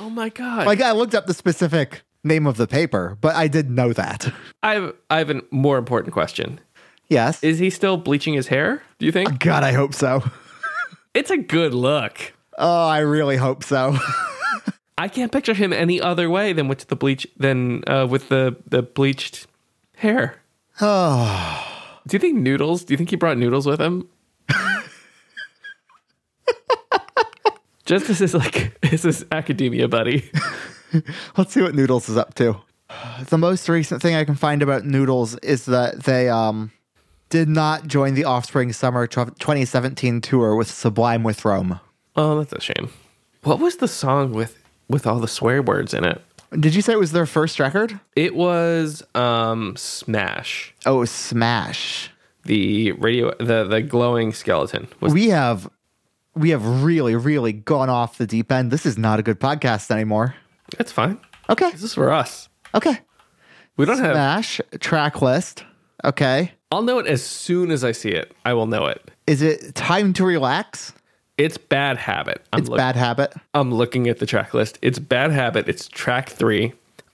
Oh 0.00 0.10
my 0.10 0.28
God. 0.28 0.66
like, 0.66 0.82
I 0.82 0.92
looked 0.92 1.14
up 1.14 1.26
the 1.26 1.34
specific 1.34 2.02
name 2.22 2.46
of 2.46 2.56
the 2.56 2.66
paper, 2.66 3.16
but 3.20 3.34
I 3.34 3.48
did 3.48 3.70
know 3.70 3.92
that. 3.94 4.30
I 4.62 4.74
have, 4.74 4.94
I 5.08 5.18
have 5.18 5.30
a 5.30 5.40
more 5.50 5.78
important 5.78 6.12
question. 6.12 6.60
Yes. 7.08 7.42
Is 7.42 7.58
he 7.58 7.70
still 7.70 7.96
bleaching 7.96 8.34
his 8.34 8.48
hair? 8.48 8.82
Do 8.98 9.06
you 9.06 9.12
think? 9.12 9.38
God, 9.38 9.64
I 9.64 9.72
hope 9.72 9.94
so. 9.94 10.22
It's 11.14 11.30
a 11.30 11.38
good 11.38 11.74
look. 11.74 12.32
Oh, 12.58 12.86
I 12.86 12.98
really 12.98 13.36
hope 13.36 13.64
so. 13.64 13.96
I 14.98 15.08
can't 15.08 15.32
picture 15.32 15.54
him 15.54 15.72
any 15.72 16.00
other 16.00 16.28
way 16.28 16.52
than 16.52 16.68
with 16.68 16.86
the 16.86 16.96
bleach 16.96 17.26
than 17.36 17.82
uh, 17.88 18.06
with 18.08 18.28
the 18.28 18.56
the 18.68 18.82
bleached 18.82 19.48
hair. 19.98 20.36
oh, 20.80 21.64
Do 22.06 22.14
you 22.16 22.20
think 22.20 22.38
noodles? 22.38 22.84
Do 22.84 22.94
you 22.94 22.98
think 22.98 23.10
he 23.10 23.16
brought 23.16 23.36
noodles 23.36 23.66
with 23.66 23.80
him? 23.80 24.08
Just 27.88 28.10
as 28.10 28.18
his 28.18 28.34
like 28.34 28.76
as 28.92 29.02
his 29.02 29.24
academia 29.32 29.88
buddy. 29.88 30.30
let's 31.38 31.54
see 31.54 31.62
what 31.62 31.74
Noodles 31.74 32.10
is 32.10 32.18
up 32.18 32.34
to. 32.34 32.60
The 33.30 33.38
most 33.38 33.66
recent 33.66 34.02
thing 34.02 34.14
I 34.14 34.24
can 34.24 34.34
find 34.34 34.60
about 34.62 34.84
Noodles 34.84 35.36
is 35.38 35.64
that 35.64 36.04
they 36.04 36.28
um 36.28 36.70
did 37.30 37.48
not 37.48 37.86
join 37.86 38.12
the 38.12 38.24
Offspring 38.24 38.74
Summer 38.74 39.06
2017 39.06 40.20
tour 40.20 40.54
with 40.54 40.70
Sublime 40.70 41.22
with 41.22 41.46
Rome. 41.46 41.80
Oh, 42.14 42.38
that's 42.38 42.52
a 42.52 42.60
shame. 42.60 42.90
What 43.42 43.58
was 43.58 43.76
the 43.76 43.88
song 43.88 44.32
with 44.32 44.62
with 44.90 45.06
all 45.06 45.18
the 45.18 45.26
swear 45.26 45.62
words 45.62 45.94
in 45.94 46.04
it? 46.04 46.22
Did 46.52 46.74
you 46.74 46.82
say 46.82 46.92
it 46.94 46.98
was 46.98 47.12
their 47.12 47.26
first 47.26 47.60
record? 47.60 47.98
It 48.16 48.34
was 48.34 49.02
um 49.14 49.76
Smash. 49.76 50.74
Oh, 50.86 51.04
Smash. 51.04 52.10
The 52.44 52.92
radio 52.92 53.34
the 53.38 53.64
the 53.64 53.82
glowing 53.82 54.32
skeleton 54.32 54.88
was 55.00 55.12
We 55.12 55.28
have 55.28 55.68
we 56.34 56.50
have 56.50 56.82
really 56.82 57.14
really 57.16 57.52
gone 57.52 57.90
off 57.90 58.18
the 58.18 58.26
deep 58.26 58.50
end. 58.50 58.70
This 58.70 58.86
is 58.86 58.96
not 58.96 59.18
a 59.18 59.22
good 59.22 59.40
podcast 59.40 59.90
anymore. 59.90 60.34
That's 60.76 60.92
fine. 60.92 61.18
Okay. 61.50 61.70
This 61.70 61.82
is 61.82 61.94
for 61.94 62.10
us. 62.10 62.48
Okay. 62.74 62.98
We 63.76 63.84
don't 63.84 63.98
have 63.98 64.14
Smash 64.14 64.60
track 64.80 65.20
list. 65.20 65.64
Okay. 66.04 66.52
I'll 66.70 66.82
know 66.82 66.98
it 66.98 67.06
as 67.06 67.22
soon 67.24 67.70
as 67.70 67.84
I 67.84 67.92
see 67.92 68.10
it. 68.10 68.34
I 68.44 68.52
will 68.54 68.66
know 68.66 68.86
it. 68.86 69.10
Is 69.26 69.42
it 69.42 69.74
time 69.74 70.12
to 70.14 70.24
relax? 70.24 70.92
It's 71.38 71.56
bad 71.56 71.96
habit. 71.98 72.44
I'm 72.52 72.60
It's 72.60 72.68
look- 72.68 72.76
bad 72.78 72.96
habit. 72.96 73.32
I'm 73.54 73.72
looking 73.72 74.08
at 74.08 74.18
the 74.18 74.26
track 74.26 74.52
list. 74.54 74.78
It's 74.82 74.98
Bad 74.98 75.30
Habit. 75.30 75.68
It's 75.68 75.88
track 75.88 76.28
three. 76.28 76.72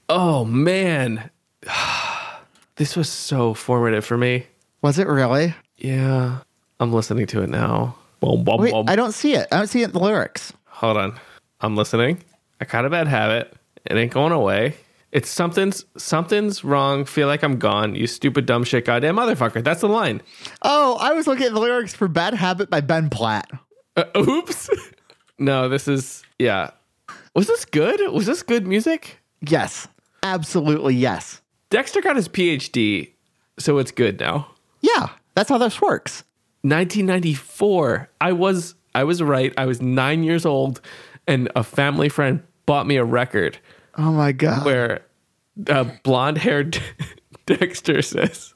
Oh 0.09 0.45
man, 0.45 1.31
this 2.77 2.97
was 2.97 3.09
so 3.09 3.55
formative 3.55 4.05
for 4.05 4.17
me. 4.17 4.47
Was 4.83 4.99
it 4.99 5.07
really? 5.07 5.55
Yeah, 5.77 6.39
I'm 6.81 6.93
listening 6.93 7.27
to 7.29 7.43
it 7.43 7.49
now. 7.49 7.97
Boom, 8.21 8.45
boom, 8.45 8.61
Wait, 8.61 8.73
boom. 8.73 8.87
I 8.89 8.97
don't 8.97 9.13
see 9.13 9.35
it. 9.35 9.47
I 9.53 9.59
don't 9.59 9.67
see 9.67 9.83
it 9.83 9.87
in 9.87 9.93
the 9.93 9.99
lyrics. 10.01 10.53
Hold 10.67 10.97
on, 10.97 11.21
I'm 11.61 11.77
listening. 11.77 12.23
I 12.61 12.65
got 12.65 12.85
a 12.85 12.91
bad 12.91 13.07
habit. 13.09 13.55
It 13.85 13.97
ain't 13.97 14.13
going 14.13 14.33
away. 14.33 14.75
It's 15.13 15.31
something's 15.31 15.85
something's 15.97 16.65
wrong. 16.65 17.05
Feel 17.05 17.29
like 17.29 17.43
I'm 17.45 17.59
gone. 17.59 17.95
You 17.95 18.07
stupid 18.07 18.47
dumb 18.47 18.65
shit, 18.65 18.85
goddamn 18.85 19.17
motherfucker. 19.17 19.63
That's 19.63 19.81
the 19.81 19.89
line. 19.89 20.23
Oh, 20.63 20.97
I 21.01 21.13
was 21.13 21.27
looking 21.27 21.47
at 21.47 21.53
the 21.53 21.61
lyrics 21.61 21.95
for 21.95 22.09
Bad 22.09 22.35
Habit 22.35 22.69
by 22.71 22.81
Ben 22.81 23.11
Platt. 23.11 23.49
Uh, 23.97 24.05
oops. 24.19 24.69
no, 25.39 25.69
this 25.69 25.89
is 25.89 26.23
yeah. 26.39 26.71
Was 27.35 27.47
this 27.47 27.65
good? 27.65 28.01
Was 28.13 28.27
this 28.27 28.43
good 28.43 28.67
music? 28.67 29.21
Yes, 29.41 29.89
absolutely 30.23 30.95
yes. 30.95 31.41
Dexter 31.71 32.01
got 32.01 32.17
his 32.17 32.29
PhD, 32.29 33.11
so 33.59 33.79
it's 33.79 33.91
good 33.91 34.21
now. 34.21 34.49
Yeah, 34.81 35.09
that's 35.35 35.49
how 35.51 35.59
this 35.59 35.81
works. 35.81 36.23
1994. 36.63 38.09
I 38.21 38.33
was 38.33 38.75
I 38.95 39.05
was 39.05 39.23
right. 39.23 39.53
I 39.59 39.67
was 39.67 39.83
9 39.83 40.23
years 40.23 40.47
old 40.47 40.81
and 41.27 41.51
a 41.57 41.63
family 41.65 42.09
friend 42.09 42.43
bought 42.67 42.87
me 42.87 42.97
a 42.97 43.05
record 43.05 43.59
Oh 43.97 44.13
my 44.13 44.33
god. 44.33 44.65
where 44.65 45.05
uh, 45.69 45.85
blonde-haired 46.03 46.79
Dexter 47.47 48.03
says 48.03 48.55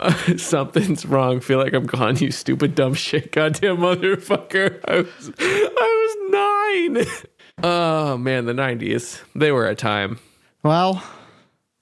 uh, 0.00 0.12
something's 0.36 1.06
wrong. 1.06 1.40
Feel 1.40 1.58
like 1.58 1.72
I'm 1.72 1.86
gone, 1.86 2.16
you 2.16 2.30
stupid 2.30 2.74
dumb 2.74 2.94
shit, 2.94 3.32
goddamn 3.32 3.78
motherfucker. 3.78 4.80
I 4.86 5.00
was 5.02 5.32
I 5.38 6.94
was 6.94 7.04
9. 7.04 7.06
Oh 7.62 8.16
man, 8.16 8.46
the 8.46 8.54
90s. 8.54 9.20
They 9.34 9.52
were 9.52 9.66
a 9.68 9.74
time. 9.74 10.18
Well, 10.62 11.04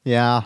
yeah. 0.02 0.42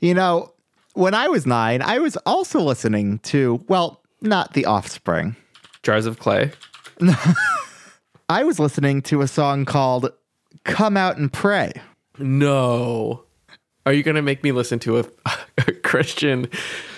You 0.00 0.12
know, 0.12 0.52
when 0.92 1.14
I 1.14 1.28
was 1.28 1.46
nine, 1.46 1.80
I 1.80 1.98
was 1.98 2.16
also 2.26 2.60
listening 2.60 3.20
to, 3.20 3.64
well, 3.68 4.02
not 4.20 4.52
The 4.52 4.66
Offspring. 4.66 5.34
Jars 5.82 6.04
of 6.04 6.18
clay. 6.18 6.50
I 8.28 8.44
was 8.44 8.58
listening 8.58 9.00
to 9.02 9.22
a 9.22 9.28
song 9.28 9.64
called 9.64 10.12
Come 10.64 10.96
Out 10.96 11.16
and 11.16 11.32
Pray. 11.32 11.72
No. 12.18 13.24
Are 13.86 13.92
you 13.94 14.02
going 14.02 14.16
to 14.16 14.22
make 14.22 14.42
me 14.44 14.52
listen 14.52 14.78
to 14.80 14.98
a, 14.98 15.04
a 15.66 15.72
Christian 15.72 16.48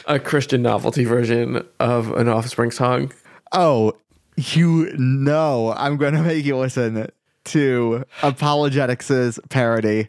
a 0.07 0.19
Christian 0.19 0.63
novelty 0.63 1.05
version 1.05 1.67
of 1.81 2.13
an 2.13 2.29
Offspring 2.29 2.71
song? 2.71 3.13
Oh, 3.53 3.95
you 4.37 4.93
know, 4.97 5.75
I'm 5.77 5.97
going 5.97 6.15
to 6.15 6.23
make 6.23 6.45
you 6.45 6.57
listen 6.57 7.09
to 7.45 8.05
ApologetiX' 8.21 9.39
parody 9.51 10.09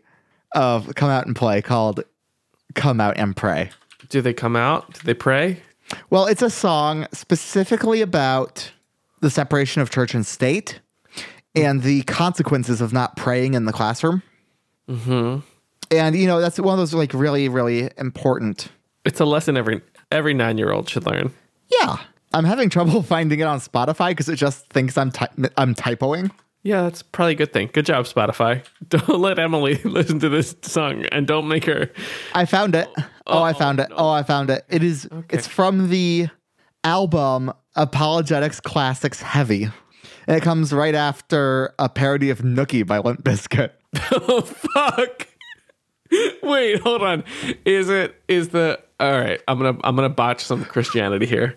of 0.54 0.94
Come 0.96 1.10
Out 1.10 1.26
and 1.26 1.36
Play 1.36 1.62
called 1.62 2.04
Come 2.76 3.02
Out 3.02 3.18
and 3.18 3.36
Pray. 3.36 3.72
Do 4.10 4.22
they 4.22 4.34
come 4.34 4.56
out? 4.56 4.94
Do 4.94 5.02
they 5.04 5.14
pray? 5.14 5.62
Well, 6.10 6.26
it's 6.26 6.42
a 6.42 6.50
song 6.50 7.08
specifically 7.12 8.02
about 8.02 8.72
the 9.22 9.30
separation 9.30 9.82
of 9.82 9.90
church 9.90 10.14
and 10.14 10.26
state 10.26 10.80
and 11.56 11.84
the 11.84 12.04
consequences 12.04 12.82
of 12.82 12.94
not 12.94 13.16
praying 13.16 13.54
in 13.54 13.66
the 13.66 13.74
classroom. 13.74 14.24
Mm-hmm. 14.90 15.40
And, 15.92 16.16
you 16.16 16.28
know, 16.28 16.42
that's 16.42 16.60
one 16.60 16.74
of 16.74 16.80
those 16.80 16.94
like 16.94 17.14
really, 17.14 17.50
really 17.50 17.90
important. 17.98 18.70
It's 19.06 19.20
a 19.20 19.26
lesson 19.26 19.58
every 19.58 19.82
every 20.12 20.34
9-year-old 20.34 20.90
should 20.90 21.06
learn. 21.06 21.34
Yeah. 21.82 21.98
I'm 22.34 22.46
having 22.46 22.70
trouble 22.70 23.04
finding 23.04 23.40
it 23.40 23.44
on 23.44 23.60
Spotify 23.60 24.10
because 24.10 24.30
it 24.30 24.36
just 24.36 24.68
thinks 24.70 24.98
I'm, 24.98 25.12
ty- 25.12 25.30
I'm 25.58 25.76
typoing. 25.76 26.32
Yeah, 26.64 26.84
that's 26.84 27.04
probably 27.04 27.34
a 27.34 27.36
good 27.36 27.52
thing. 27.52 27.70
Good 27.74 27.86
job, 27.86 28.06
Spotify. 28.06 28.64
Don't 28.88 29.20
let 29.20 29.38
Emily 29.38 29.76
listen 29.84 30.20
to 30.20 30.30
this 30.30 30.56
song 30.62 31.06
and 31.12 31.28
don't 31.28 31.48
make 31.48 31.66
her. 31.66 31.92
I 32.34 32.46
found 32.46 32.74
it. 32.74 32.88
Oh, 33.28 33.40
I 33.40 33.52
oh, 33.52 33.54
found 33.54 33.82
it. 33.82 33.90
Oh, 33.92 34.10
I 34.10 34.24
found 34.24 34.50
it. 34.50 34.66
It 34.70 34.82
is. 34.82 35.08
It's 35.30 35.46
from 35.46 35.90
the 35.90 36.30
album 36.86 37.52
ApologetiX 37.76 38.64
Classics 38.64 39.22
Heavy, 39.22 39.64
and 40.26 40.38
it 40.38 40.42
comes 40.42 40.72
right 40.72 40.96
after 40.96 41.74
a 41.80 41.90
parody 41.90 42.30
of 42.30 42.40
Nookie 42.40 42.88
by 42.88 43.00
Limp 43.00 43.24
Bizkit. 43.24 43.72
Oh, 44.12 44.42
fuck. 44.42 45.28
Wait, 46.42 46.80
hold 46.80 47.04
on. 47.04 47.24
Is 47.66 47.90
it, 47.90 48.16
is 48.28 48.50
the, 48.50 48.80
all 49.04 49.20
right, 49.20 49.42
I'm 49.50 49.60
to, 49.60 49.78
I'm 49.84 49.98
to 49.98 50.10
botch 50.10 50.44
some 50.44 50.64
Christianity 50.64 51.26
here. 51.26 51.56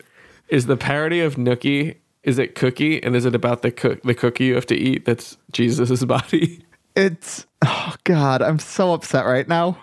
Is 0.49 0.67
the 0.67 0.77
parody 0.77 1.21
of 1.21 1.37
Nookie, 1.37 1.97
is 2.25 2.39
it 2.39 2.57
cookie? 2.57 3.01
And 3.03 3.15
is 3.15 3.25
it 3.25 3.37
about 3.37 3.63
the 3.63 3.71
cook, 3.71 4.03
the 4.03 4.15
cookie 4.15 4.47
you 4.47 4.57
have 4.57 4.67
to 4.67 4.75
eat 4.75 5.05
that's 5.05 5.37
Jesus's 5.53 6.05
body? 6.07 6.65
It's 6.97 7.47
oh 7.65 7.95
god, 8.05 8.43
I'm 8.43 8.59
so 8.59 8.93
upset 8.93 9.27
right 9.27 9.47
now. 9.47 9.79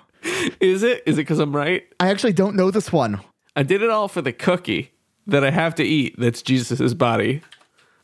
Is 0.59 0.83
it? 0.83 1.03
Is 1.05 1.17
it 1.17 1.21
because 1.21 1.39
I'm 1.39 1.55
right? 1.55 1.85
I 1.99 2.09
actually 2.09 2.33
don't 2.33 2.55
know 2.55 2.71
this 2.71 2.91
one. 2.91 3.21
I 3.55 3.63
did 3.63 3.81
it 3.81 3.89
all 3.89 4.07
for 4.07 4.21
the 4.21 4.33
cookie 4.33 4.91
that 5.27 5.43
I 5.43 5.51
have 5.51 5.75
to 5.75 5.83
eat 5.83 6.15
that's 6.17 6.41
Jesus's 6.41 6.93
body. 6.93 7.41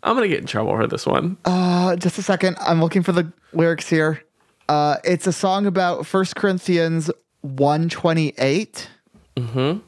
I'm 0.03 0.16
to 0.18 0.28
get 0.28 0.39
in 0.39 0.45
trouble 0.45 0.76
for 0.78 0.88
this 0.88 1.05
one. 1.05 1.38
Uh, 1.43 1.97
just 1.97 2.18
a 2.18 2.24
second. 2.24 2.55
I'm 2.62 2.80
looking 2.80 3.03
for 3.03 3.12
the 3.12 3.34
lyrics 3.51 3.89
here. 3.89 4.24
Uh, 4.70 4.97
it's 5.03 5.28
a 5.28 5.34
song 5.34 5.66
about 5.66 6.05
First 6.05 6.36
Corinthians 6.36 7.10
128. 7.41 8.89
Mm-hmm. 9.36 9.80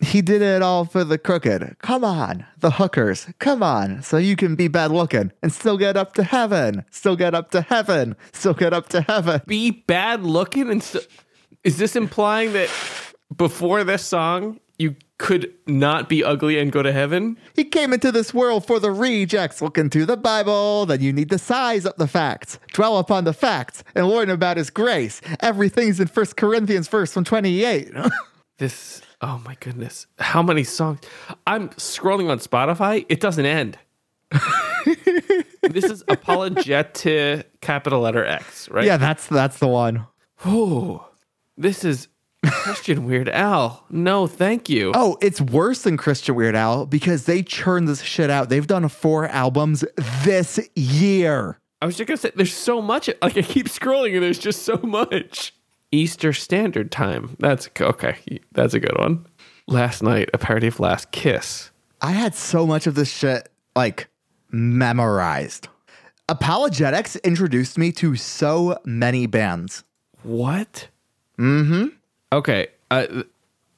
He 0.00 0.20
did 0.20 0.42
it 0.42 0.62
all 0.62 0.84
for 0.84 1.04
the 1.04 1.16
crooked. 1.16 1.76
Come 1.80 2.02
on, 2.02 2.44
the 2.58 2.72
hookers. 2.72 3.28
Come 3.38 3.62
on, 3.62 4.02
so 4.02 4.16
you 4.16 4.34
can 4.34 4.56
be 4.56 4.66
bad 4.66 4.90
looking 4.90 5.30
and 5.42 5.52
still 5.52 5.78
get 5.78 5.96
up 5.96 6.14
to 6.14 6.24
heaven. 6.24 6.84
Still 6.90 7.14
get 7.14 7.34
up 7.34 7.52
to 7.52 7.60
heaven. 7.60 8.16
Still 8.32 8.54
get 8.54 8.72
up 8.72 8.88
to 8.88 9.02
heaven. 9.02 9.42
Be 9.46 9.70
bad 9.70 10.24
looking 10.24 10.70
and 10.70 10.82
st- 10.82 11.06
is 11.62 11.78
this 11.78 11.94
implying 11.94 12.52
that 12.54 12.68
before 13.36 13.84
this 13.84 14.04
song 14.04 14.58
you 14.78 14.96
could 15.18 15.54
not 15.68 16.08
be 16.08 16.24
ugly 16.24 16.58
and 16.58 16.72
go 16.72 16.82
to 16.82 16.92
heaven? 16.92 17.38
He 17.54 17.62
came 17.62 17.92
into 17.92 18.10
this 18.10 18.34
world 18.34 18.66
for 18.66 18.80
the 18.80 18.90
rejects. 18.90 19.62
Look 19.62 19.78
into 19.78 20.04
the 20.04 20.16
Bible, 20.16 20.86
then 20.86 21.00
you 21.00 21.12
need 21.12 21.30
to 21.30 21.38
size 21.38 21.86
up 21.86 21.98
the 21.98 22.08
facts, 22.08 22.58
dwell 22.72 22.98
upon 22.98 23.22
the 23.22 23.32
facts, 23.32 23.84
and 23.94 24.08
learn 24.08 24.30
about 24.30 24.56
His 24.56 24.70
grace. 24.70 25.20
Everything's 25.38 26.00
in 26.00 26.08
First 26.08 26.36
Corinthians, 26.36 26.88
verse 26.88 27.14
128. 27.14 27.92
This 28.58 29.02
oh 29.20 29.40
my 29.44 29.56
goodness. 29.60 30.06
How 30.18 30.42
many 30.42 30.64
songs? 30.64 31.00
I'm 31.46 31.70
scrolling 31.70 32.30
on 32.30 32.38
Spotify, 32.38 33.04
it 33.08 33.20
doesn't 33.20 33.46
end. 33.46 33.78
this 35.62 35.84
is 35.84 36.02
apologetic 36.08 37.60
capital 37.60 38.00
letter 38.00 38.24
X, 38.24 38.68
right? 38.70 38.84
yeah, 38.84 38.96
that's 38.96 39.26
that's 39.26 39.58
the 39.58 39.68
one. 39.68 40.06
Oh, 40.44 41.06
this 41.56 41.84
is 41.84 42.08
Christian 42.44 43.04
Weird 43.06 43.28
Al. 43.28 43.84
No, 43.90 44.26
thank 44.26 44.68
you. 44.68 44.92
Oh, 44.94 45.16
it's 45.20 45.40
worse 45.40 45.82
than 45.82 45.96
Christian 45.96 46.34
Weird 46.34 46.54
Al 46.56 46.86
because 46.86 47.26
they 47.26 47.42
churn 47.42 47.84
this 47.84 48.02
shit 48.02 48.30
out. 48.30 48.48
They've 48.48 48.66
done 48.66 48.88
four 48.88 49.26
albums 49.28 49.84
this 50.24 50.58
year. 50.74 51.58
I 51.80 51.86
was 51.86 51.96
just 51.96 52.06
gonna 52.06 52.16
say, 52.16 52.32
there's 52.34 52.54
so 52.54 52.80
much. 52.80 53.08
Like 53.20 53.36
I 53.36 53.42
keep 53.42 53.66
scrolling, 53.68 54.14
and 54.14 54.22
there's 54.22 54.38
just 54.38 54.62
so 54.62 54.76
much. 54.82 55.54
Easter 55.92 56.32
Standard 56.32 56.90
Time. 56.90 57.36
That's 57.38 57.68
okay. 57.80 58.18
That's 58.52 58.74
a 58.74 58.80
good 58.80 58.96
one. 58.98 59.26
Last 59.68 60.02
night, 60.02 60.30
a 60.34 60.38
parody 60.38 60.66
of 60.66 60.80
Last 60.80 61.12
Kiss. 61.12 61.70
I 62.00 62.12
had 62.12 62.34
so 62.34 62.66
much 62.66 62.86
of 62.86 62.94
this 62.94 63.10
shit 63.10 63.48
like 63.76 64.08
memorized. 64.50 65.68
ApologetiX 66.28 67.22
introduced 67.22 67.78
me 67.78 67.92
to 67.92 68.16
so 68.16 68.78
many 68.84 69.26
bands. 69.26 69.84
What? 70.22 70.88
Mm-hmm. 71.38 71.88
Okay. 72.32 72.68
I, 72.90 73.24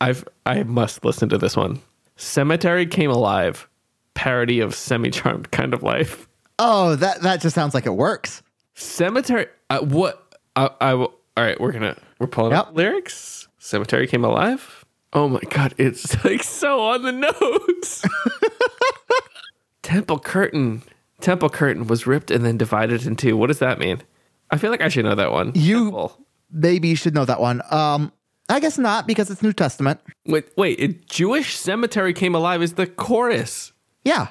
I've 0.01 0.25
I 0.47 0.63
must 0.63 1.05
listen 1.05 1.29
to 1.31 1.39
this 1.39 1.57
one. 1.57 1.81
Cemetery 2.17 2.87
Came 2.87 3.11
Alive, 3.11 3.69
parody 4.15 4.61
of 4.61 4.75
Semi 4.75 5.11
Charmed 5.11 5.51
Kind 5.51 5.75
of 5.75 5.83
Life. 5.83 6.29
Oh, 6.59 6.95
that 6.97 7.23
that 7.23 7.41
just 7.41 7.55
sounds 7.55 7.75
like 7.75 7.87
it 7.87 7.95
works. 7.95 8.43
Cemetery. 8.75 9.47
Uh, 9.71 9.81
what? 9.81 10.37
I, 10.57 10.71
I 10.81 10.95
will. 10.95 11.15
All 11.37 11.45
right, 11.45 11.61
we're 11.61 11.73
gonna 11.73 11.97
we're 12.19 12.27
pulling 12.27 12.53
Yep. 12.53 12.61
up 12.69 12.77
lyrics. 12.77 13.49
Cemetery 13.59 14.07
Came 14.07 14.25
Alive. 14.25 14.85
Oh 15.13 15.29
my 15.29 15.41
god, 15.51 15.75
it's 15.79 16.25
like 16.25 16.43
so 16.43 16.81
on 16.81 17.03
the 17.03 17.13
nose. 17.13 18.05
Temple 19.83 20.19
Curtain. 20.19 20.83
Temple 21.21 21.49
Curtain 21.51 21.87
was 21.87 22.07
ripped 22.07 22.31
and 22.31 22.45
then 22.45 22.57
divided 22.57 23.07
in 23.07 23.17
two. 23.17 23.37
What 23.37 23.47
does 23.49 23.59
that 23.61 23.79
mean? 23.79 24.03
I 24.51 24.59
feel 24.59 24.71
like 24.71 24.81
I 24.83 24.89
should 24.89 25.05
know 25.05 25.15
that 25.15 25.33
one. 25.33 25.53
You- 25.55 25.85
Temple. 25.85 26.19
Maybe 26.57 26.89
you 26.89 26.95
should 26.97 27.15
know 27.15 27.25
that 27.25 27.41
one. 27.41 27.63
Um, 27.71 28.13
I 28.49 28.61
guess 28.61 28.79
not 28.79 29.07
because 29.09 29.29
it's 29.29 29.43
New 29.43 29.53
Testament. 29.53 29.99
Wait, 30.27 30.47
wait. 30.57 30.79
It, 30.79 31.07
Jewish 31.09 31.57
Cemetery 31.57 32.13
Came 32.13 32.35
Alive 32.35 32.63
is 32.63 32.75
the 32.75 32.87
chorus. 32.87 33.73
Yeah, 34.05 34.29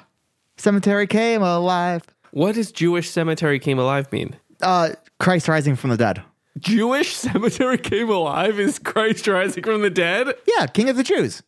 cemetery 0.56 1.06
came 1.08 1.42
alive. 1.42 2.04
What 2.30 2.54
does 2.54 2.70
Jewish 2.72 3.10
Cemetery 3.10 3.58
Came 3.58 3.78
Alive 3.78 4.10
mean? 4.12 4.36
Uh, 4.62 4.90
Christ 5.18 5.48
rising 5.48 5.74
from 5.76 5.90
the 5.90 5.96
dead. 5.96 6.22
Jewish 6.58 7.14
Cemetery 7.16 7.78
Came 7.78 8.08
Alive 8.10 8.58
is 8.60 8.78
Christ 8.78 9.26
rising 9.26 9.64
from 9.64 9.82
the 9.82 9.90
dead. 9.90 10.28
Yeah, 10.46 10.66
King 10.66 10.88
of 10.88 10.96
the 10.96 11.02
Jews. 11.02 11.42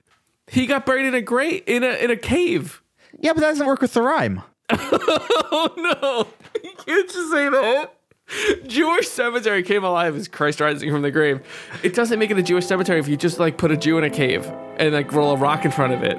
He 0.49 0.67
got 0.67 0.87
buried 0.87 1.07
in 1.07 1.15
a 1.15 1.21
grave 1.21 1.63
in 1.67 1.83
a 1.85 1.95
in 2.03 2.11
a 2.11 2.17
cave. 2.17 2.83
Yeah, 3.21 3.33
but 3.33 3.41
that 3.41 3.49
doesn't 3.49 3.67
work 3.67 3.81
with 3.81 3.95
the 3.95 4.03
rhyme. 4.03 4.43
Oh 5.49 5.73
no! 5.77 6.27
You 6.63 6.71
can't 6.85 7.09
just 7.09 7.31
say 7.31 7.49
that. 7.49 7.93
Jewish 8.67 9.09
cemetery 9.09 9.63
came 9.63 9.85
alive 9.85 10.17
is 10.17 10.27
Christ 10.29 10.61
rising 10.61 10.91
from 10.91 11.03
the 11.03 11.11
grave. 11.11 11.41
It 11.83 11.95
doesn't 11.95 12.19
make 12.19 12.31
it 12.31 12.39
a 12.39 12.43
Jewish 12.43 12.67
cemetery 12.67 12.99
if 12.99 13.07
you 13.09 13.17
just 13.17 13.39
like 13.39 13.57
put 13.57 13.71
a 13.71 13.77
Jew 13.77 13.97
in 13.97 14.05
a 14.05 14.11
cave 14.11 14.45
and 14.77 14.93
like 14.93 15.13
roll 15.13 15.31
a 15.31 15.37
rock 15.37 15.65
in 15.65 15.71
front 15.71 15.93
of 15.93 16.03
it. 16.03 16.19